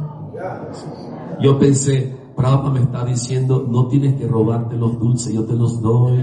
Yo 1.41 1.57
pensé, 1.57 2.15
Prabhupada 2.35 2.71
me 2.71 2.81
está 2.81 3.05
diciendo, 3.05 3.65
no 3.67 3.87
tienes 3.87 4.15
que 4.15 4.27
robarte 4.27 4.75
los 4.75 4.99
dulces, 4.99 5.33
yo 5.33 5.43
te 5.45 5.53
los 5.53 5.81
doy. 5.81 6.19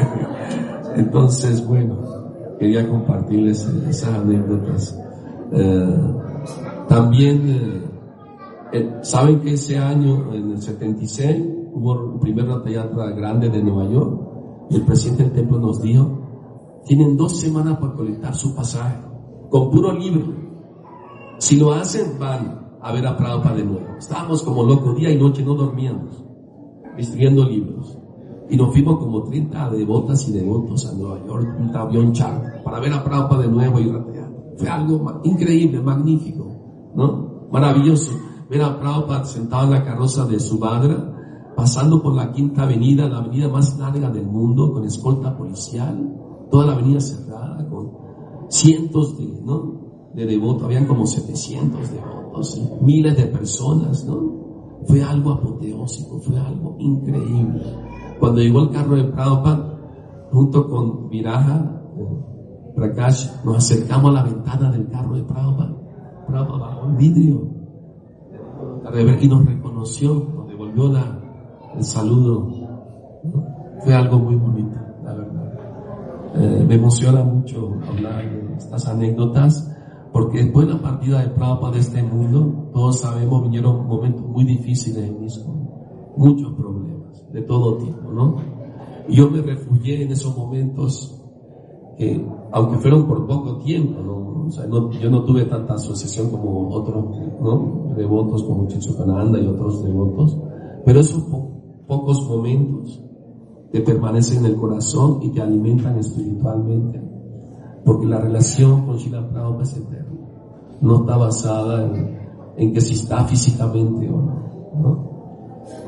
Entonces, 0.96 1.66
bueno, 1.66 1.98
quería 2.58 2.88
compartirles 2.88 3.66
esas 3.88 4.14
anécdotas. 4.14 4.98
Eh, 5.52 6.14
también, 6.88 7.48
eh, 7.48 7.90
eh, 8.72 8.98
¿saben 9.02 9.40
que 9.40 9.54
ese 9.54 9.78
año, 9.78 10.32
en 10.32 10.52
el 10.52 10.62
76, 10.62 11.44
hubo 11.74 12.14
el 12.14 12.20
primer 12.20 12.62
teatro 12.62 13.04
grande 13.14 13.50
de 13.50 13.62
Nueva 13.62 13.90
York? 13.90 14.20
Y 14.70 14.76
el 14.76 14.82
presidente 14.82 15.24
del 15.24 15.32
templo 15.32 15.58
nos 15.58 15.80
dijo, 15.82 16.82
tienen 16.86 17.16
dos 17.16 17.38
semanas 17.38 17.78
para 17.78 17.94
colectar 17.94 18.34
su 18.34 18.54
pasaje, 18.54 18.96
con 19.50 19.70
puro 19.70 19.92
libro. 19.92 20.34
Si 21.38 21.56
lo 21.56 21.72
hacen, 21.72 22.18
van 22.18 22.78
a 22.80 22.92
ver 22.92 23.06
a 23.06 23.16
Prabhupada 23.16 23.56
de 23.56 23.64
nuevo. 23.64 23.86
Estábamos 23.98 24.42
como 24.42 24.64
locos, 24.64 24.96
día 24.96 25.10
y 25.10 25.18
noche 25.18 25.44
no 25.44 25.54
dormíamos, 25.54 26.24
distribuyendo 26.96 27.44
libros. 27.44 27.98
Y 28.48 28.56
nos 28.56 28.72
fuimos 28.72 28.98
como 28.98 29.22
30 29.24 29.70
devotas 29.70 30.28
y 30.28 30.32
devotos 30.32 30.86
a 30.86 30.92
Nueva 30.92 31.24
York, 31.26 31.56
un 31.58 31.76
avión 31.76 32.12
charter, 32.12 32.62
para 32.62 32.80
ver 32.80 32.92
a 32.92 33.02
Prabhupada 33.02 33.42
de 33.42 33.48
nuevo 33.48 33.80
y 33.80 33.92
Fue 34.56 34.68
algo 34.68 35.20
increíble, 35.24 35.80
magnífico, 35.80 36.46
¿no? 36.94 37.48
Maravilloso. 37.50 38.12
Ver 38.48 38.62
a 38.62 38.78
Prabhupada 38.78 39.24
sentado 39.24 39.64
en 39.64 39.70
la 39.72 39.84
carroza 39.84 40.24
de 40.26 40.38
su 40.38 40.58
madre, 40.58 40.96
pasando 41.56 42.02
por 42.02 42.14
la 42.14 42.32
quinta 42.32 42.62
avenida, 42.62 43.08
la 43.08 43.18
avenida 43.18 43.48
más 43.48 43.76
larga 43.78 44.10
del 44.10 44.26
mundo, 44.26 44.72
con 44.72 44.84
escolta 44.84 45.36
policial, 45.36 46.46
toda 46.50 46.66
la 46.66 46.72
avenida 46.74 47.00
cerrada, 47.00 47.66
con 47.68 47.90
cientos 48.48 49.18
de, 49.18 49.40
¿no? 49.42 49.86
de 50.14 50.26
devotos, 50.26 50.64
habían 50.64 50.86
como 50.86 51.06
700 51.06 51.90
devotos, 51.90 52.60
miles 52.80 53.16
de 53.16 53.26
personas, 53.26 54.04
¿no? 54.04 54.46
Fue 54.86 55.02
algo 55.02 55.32
apoteósico, 55.32 56.18
fue 56.20 56.38
algo 56.38 56.76
increíble. 56.78 57.62
Cuando 58.18 58.40
llegó 58.40 58.62
el 58.62 58.70
carro 58.70 58.96
de 58.96 59.04
Prabhupada, 59.04 59.78
junto 60.30 60.68
con 60.68 61.08
Viraja, 61.08 61.80
eh, 61.98 62.72
Prakash, 62.74 63.28
nos 63.44 63.56
acercamos 63.56 64.10
a 64.10 64.14
la 64.14 64.22
ventana 64.22 64.70
del 64.70 64.88
carro 64.88 65.14
de 65.14 65.22
Prabhupada. 65.22 65.76
Prabhupada 66.26 66.58
bajó 66.58 66.86
el 66.88 66.96
vidrio 66.96 67.56
y 69.20 69.28
nos 69.28 69.44
reconoció, 69.44 70.14
nos 70.34 70.48
devolvió 70.48 70.96
el 71.76 71.84
saludo. 71.84 72.48
Fue 73.80 73.94
algo 73.94 74.18
muy 74.18 74.36
bonito, 74.36 74.76
la 75.04 75.14
verdad. 75.14 75.52
Eh, 76.34 76.64
me 76.66 76.74
emociona 76.74 77.22
mucho 77.24 77.72
hablar 77.88 78.30
de 78.30 78.54
estas 78.56 78.86
anécdotas 78.88 79.72
porque 80.12 80.38
después 80.44 80.66
de 80.66 80.74
la 80.74 80.80
partida 80.80 81.20
de 81.20 81.28
Prabhupada 81.30 81.74
de 81.74 81.80
este 81.80 82.02
mundo, 82.02 82.70
todos 82.72 83.00
sabemos, 83.00 83.42
vinieron 83.42 83.86
momentos 83.86 84.26
muy 84.26 84.44
difíciles 84.44 85.04
en 85.04 85.20
mismo, 85.20 86.14
muchos 86.16 86.52
problemas 86.54 87.30
de 87.32 87.42
todo 87.42 87.76
tipo, 87.78 88.05
¿no? 88.16 88.36
Y 89.08 89.16
yo 89.16 89.30
me 89.30 89.42
refugié 89.42 90.02
en 90.02 90.10
esos 90.10 90.36
momentos 90.36 91.22
que, 91.96 92.26
aunque 92.52 92.78
fueron 92.78 93.06
por 93.06 93.26
poco 93.26 93.58
tiempo, 93.58 94.00
¿no? 94.00 94.46
O 94.46 94.50
sea, 94.50 94.66
yo 94.68 95.10
no 95.10 95.24
tuve 95.24 95.44
tanta 95.44 95.74
asociación 95.74 96.30
como 96.30 96.68
otros, 96.70 97.04
¿no? 97.40 97.94
Devotos 97.96 98.42
como 98.44 98.66
Chichucananda 98.68 99.40
y 99.40 99.46
otros 99.46 99.82
devotos, 99.82 100.36
pero 100.84 101.00
esos 101.00 101.24
pocos 101.86 102.28
momentos 102.28 103.02
te 103.72 103.80
permanecen 103.80 104.44
en 104.44 104.52
el 104.52 104.56
corazón 104.56 105.18
y 105.22 105.30
te 105.30 105.40
alimentan 105.40 105.98
espiritualmente, 105.98 107.02
porque 107.84 108.06
la 108.06 108.20
relación 108.20 108.86
con 108.86 108.96
Shila 108.96 109.28
Prabhupada 109.28 109.64
es 109.64 109.76
eterna, 109.76 110.20
no 110.80 111.00
está 111.00 111.16
basada 111.16 111.84
en, 111.84 112.18
en 112.56 112.72
que 112.72 112.80
si 112.80 112.94
está 112.94 113.24
físicamente 113.24 114.08
o 114.08 114.16
no, 114.16 114.80
¿no? 114.80 115.15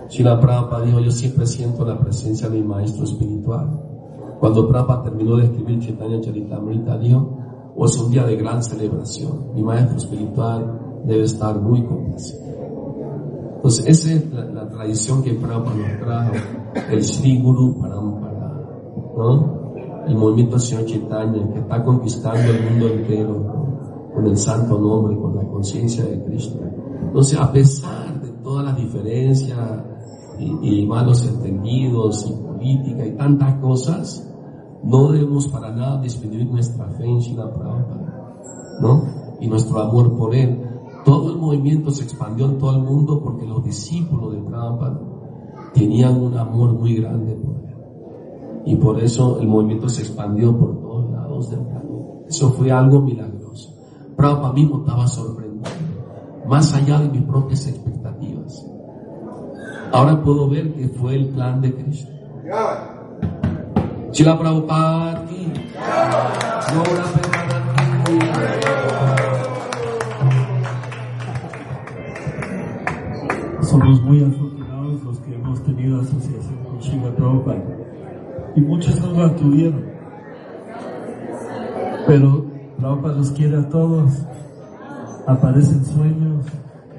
Shila 0.09 0.41
Prabhupada 0.41 0.85
dijo, 0.85 1.01
yo 1.01 1.11
siempre 1.11 1.47
siento 1.47 1.85
la 1.85 1.99
presencia 1.99 2.49
de 2.49 2.61
mi 2.61 2.67
maestro 2.67 3.05
espiritual. 3.05 3.69
Cuando 4.41 4.69
Prabhupada 4.69 5.05
terminó 5.05 5.37
de 5.37 5.45
escribir 5.45 5.81
Chaitanya 5.81 6.21
Charitamrita, 6.21 6.99
dijo, 6.99 7.39
oh, 7.77 7.85
es 7.85 7.99
un 7.99 8.11
día 8.11 8.25
de 8.25 8.37
gran 8.37 8.63
celebración. 8.63 9.53
Mi 9.55 9.63
maestro 9.63 9.99
espiritual 9.99 11.03
debe 11.05 11.25
estar 11.25 11.61
muy 11.61 11.85
complacido. 11.85 12.41
Entonces, 13.57 13.87
esa 13.87 14.13
es 14.13 14.33
la, 14.33 14.69
tradición 14.69 15.23
que 15.23 15.35
Prabhupada 15.35 15.77
nos 15.77 16.01
trajo, 16.01 16.33
el 16.91 17.05
Sri 17.05 17.41
Guru 17.41 17.81
Parampara, 17.81 18.63
¿no? 19.17 19.59
El 20.07 20.15
movimiento 20.15 20.59
Señor 20.59 20.87
Chaitanya 20.87 21.53
que 21.53 21.59
está 21.59 21.85
conquistando 21.85 22.51
el 22.51 22.71
mundo 22.71 22.89
entero 22.89 23.59
con 24.15 24.27
el 24.27 24.37
santo 24.37 24.79
nombre, 24.79 25.17
con 25.19 25.37
la 25.37 25.43
conciencia 25.43 26.05
de 26.05 26.23
Cristo. 26.25 26.61
Entonces, 27.03 27.39
a 27.39 27.53
pesar 27.53 28.08
todas 28.49 28.65
las 28.65 28.77
diferencias, 28.79 29.59
y, 30.39 30.87
malos 30.87 31.27
entendidos 31.27 32.27
y 32.31 32.33
política 32.33 33.05
y 33.05 33.15
tantas 33.15 33.57
cosas, 33.57 34.27
no 34.83 35.13
debemos 35.13 35.49
para 35.49 35.71
nada 35.71 36.01
disminuir 36.01 36.47
nuestra 36.51 36.89
fe 36.93 37.05
en 37.05 37.19
Shila 37.19 37.53
Prabhupada, 37.53 38.39
¿no? 38.81 39.05
Y 39.39 39.49
nuestro 39.49 39.81
amor 39.81 40.17
por 40.17 40.35
él. 40.35 40.63
Todo 41.05 41.33
el 41.33 41.39
movimiento 41.39 41.91
se 41.91 42.05
expandió 42.05 42.47
en 42.47 42.57
todo 42.57 42.75
el 42.75 42.83
mundo 42.83 43.21
porque 43.23 43.47
los 43.47 43.63
discípulos 43.63 44.33
de 44.33 44.41
Prabhupada 44.41 44.99
tenían 45.75 46.19
un 46.19 46.39
amor 46.39 46.73
muy 46.73 46.95
grande 46.95 47.35
por 47.35 47.55
él. 47.57 47.77
Y 48.65 48.77
por 48.77 48.99
eso 48.99 49.41
el 49.41 49.49
movimiento 49.49 49.91
se 49.91 50.01
expandió 50.03 50.57
por 50.57 50.81
todos 50.81 51.11
lados 51.11 51.51
del 51.51 51.61
planeta. 51.61 52.25
Eso 52.29 52.51
fue 52.53 52.73
algo 52.73 53.03
milagroso. 53.03 53.75
Prabhupada 54.17 54.55
mismo 54.55 54.79
estaba 54.79 55.07
sorprendido, 55.07 55.69
más 56.49 56.73
allá 56.73 56.99
de 57.01 57.11
mis 57.11 57.23
propias 57.23 57.67
expectativas. 57.67 57.98
Ahora 59.93 60.23
puedo 60.23 60.49
ver 60.49 60.73
que 60.75 60.89
fue 60.89 61.15
el 61.15 61.29
plan 61.29 61.61
de 61.61 61.75
Cristo. 61.75 62.13
Chila 64.11 64.39
Prabhupada 64.39 65.25
Somos 73.63 74.03
muy 74.03 74.25
afortunados 74.25 75.03
los 75.05 75.19
que 75.19 75.35
hemos 75.35 75.63
tenido 75.63 76.01
asociación 76.01 76.57
con 76.65 76.79
Shiva 76.79 77.11
Prabhupada. 77.15 77.63
Y 78.57 78.61
muchos 78.61 79.01
no 79.01 79.13
la 79.27 79.35
tuvieron. 79.37 79.85
Pero 82.07 82.45
Prabhupada 82.79 83.15
los 83.17 83.31
quiere 83.33 83.57
a 83.57 83.69
todos. 83.69 84.13
Aparecen 85.27 85.85
sueños 85.85 86.47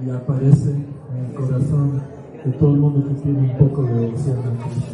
y 0.05 0.09
aparece 0.11 0.71
en 0.71 1.25
el 1.25 1.33
corazón 1.33 2.18
de 2.45 2.51
todo 2.53 2.73
el 2.73 2.79
mundo 2.79 3.07
que 3.07 3.21
tiene 3.21 3.39
un 3.39 3.57
poco 3.57 3.83
de 3.83 3.93
devoción 3.93 4.37
a 4.39 4.63
Cristo. 4.63 4.93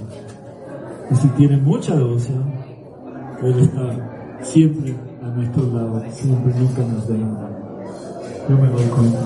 Y 1.11 1.15
si 1.15 1.27
tiene 1.29 1.57
mucha 1.57 1.95
devoción, 1.95 2.43
Él 3.43 3.59
está 3.59 4.41
siempre 4.41 4.95
a 5.21 5.27
nuestro 5.27 5.63
lado, 5.67 6.01
siempre, 6.09 6.53
nunca 6.55 6.81
nos 6.81 7.07
deja. 7.07 7.49
Yo 8.49 8.57
me 8.57 8.69
doy 8.69 8.83
cuenta. 8.85 9.19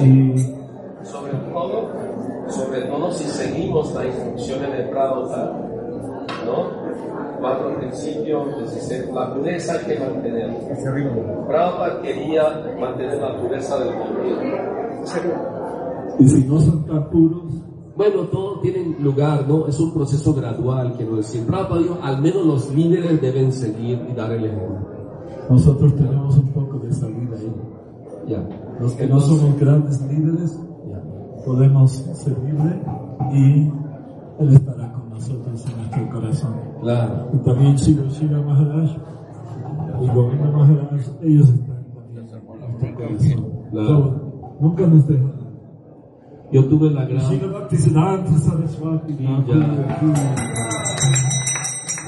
Y 0.00 0.54
sobre 1.04 1.32
todo, 1.52 1.88
sobre 2.48 2.82
todo 2.82 3.12
si 3.12 3.24
seguimos 3.24 3.94
las 3.94 4.06
instrucciones 4.06 4.72
de 4.72 4.84
Prabhupada, 4.84 5.52
¿no? 6.46 6.80
Cuatro 7.40 7.76
principios, 7.78 8.48
la 9.12 9.34
pureza 9.34 9.72
hay 9.74 9.84
que 9.86 9.98
mantener. 9.98 10.50
Prabhupada 11.46 12.02
quería 12.02 12.42
mantener 12.78 13.18
la 13.18 13.38
pureza 13.38 13.78
del 13.78 13.94
mundo. 13.94 15.59
Y 16.20 16.28
si 16.28 16.44
no 16.44 16.60
son 16.60 16.84
tan 16.84 17.10
puros. 17.10 17.42
Bueno, 17.96 18.22
todo 18.32 18.60
tiene 18.60 18.96
lugar, 19.00 19.46
¿no? 19.48 19.66
Es 19.66 19.78
un 19.80 19.92
proceso 19.92 20.32
gradual, 20.34 20.94
quiero 20.96 21.16
decir. 21.16 21.46
Prabhupada 21.46 21.80
dijo, 21.80 21.98
al 22.02 22.22
menos 22.22 22.46
los 22.46 22.74
líderes 22.74 23.20
deben 23.20 23.52
seguir 23.52 24.06
y 24.10 24.14
dar 24.14 24.32
el 24.32 24.44
ejemplo. 24.44 24.78
Nosotros 25.50 25.94
tenemos 25.96 26.36
un 26.38 26.48
poco 26.48 26.78
de 26.78 26.92
salida 26.92 27.36
ahí. 27.36 27.52
Ya. 28.28 28.48
Los 28.80 28.92
que 28.92 29.06
no 29.06 29.20
somos 29.20 29.58
grandes 29.58 30.00
líderes, 30.02 30.58
podemos 31.44 31.92
servirle 31.92 32.80
y 33.32 33.70
Él 34.38 34.52
estará 34.54 34.92
con 34.92 35.10
nosotros 35.10 35.66
en 35.66 35.76
nuestro 35.76 36.10
corazón. 36.10 36.54
Claro. 36.80 37.28
Y 37.32 37.38
también 37.38 37.74
Shiva 37.76 38.08
Shiva 38.08 38.40
Maharaj 38.40 38.96
y 40.00 40.06
Govinda 40.08 40.50
Maharaj, 40.50 41.00
ellos 41.22 41.48
están 41.50 41.84
también 41.92 42.26
en 42.26 42.70
nuestro 42.70 42.94
corazón. 42.94 43.46
Claro. 43.70 44.32
nunca 44.60 44.86
nos 44.86 45.06
dejan. 45.06 45.39
Yo 46.52 46.64
tuve 46.64 46.90
la 46.90 47.04
gran... 47.04 47.18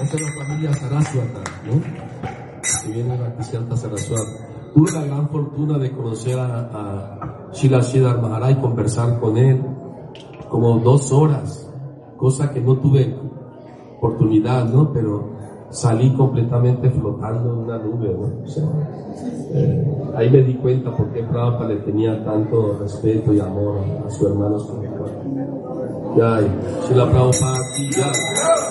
Esa 0.03 0.17
es 0.17 0.23
la 0.23 0.45
familia 0.45 0.75
Saraswata, 0.75 1.41
¿no? 1.65 1.81
Que 2.85 2.93
viene 2.93 3.17
la 3.17 3.25
Bhaktisiddhanta 3.25 3.77
Saraswata. 3.77 4.23
Tuve 4.75 4.91
la 4.93 5.05
gran 5.05 5.29
fortuna 5.29 5.79
de 5.79 5.93
conocer 5.93 6.39
a, 6.39 6.61
a 6.73 7.53
Shila 7.53 7.81
Shidar 7.81 8.21
Maharaj 8.21 8.51
y 8.51 8.55
conversar 8.57 9.21
con 9.21 9.37
él 9.37 9.63
como 10.49 10.79
dos 10.81 11.13
horas, 11.13 11.71
cosa 12.17 12.53
que 12.53 12.61
no 12.61 12.77
tuve 12.77 13.17
oportunidad, 13.99 14.69
¿no? 14.69 14.93
Pero 14.93 15.31
salí 15.73 16.13
completamente 16.15 16.91
flotando 16.91 17.53
en 17.53 17.59
una 17.59 17.79
nube, 17.79 18.15
¿no? 18.15 18.31
Eh, 19.55 19.85
ahí 20.15 20.31
me 20.31 20.43
di 20.43 20.55
cuenta 20.55 20.95
por 20.95 21.09
qué 21.13 21.23
Prabhupada 21.23 21.69
le 21.69 21.77
tenía 21.77 22.25
tanto 22.25 22.79
respeto 22.79 23.33
y 23.33 23.41
amor 23.41 23.81
a, 24.07 24.11
su 24.11 24.27
hermano 24.29 24.57
espiritual. 24.59 25.11
Ya, 26.17 26.41
si 26.87 26.95
la 26.95 27.11
Prabhupada 27.11 27.59
ya. 27.97 28.62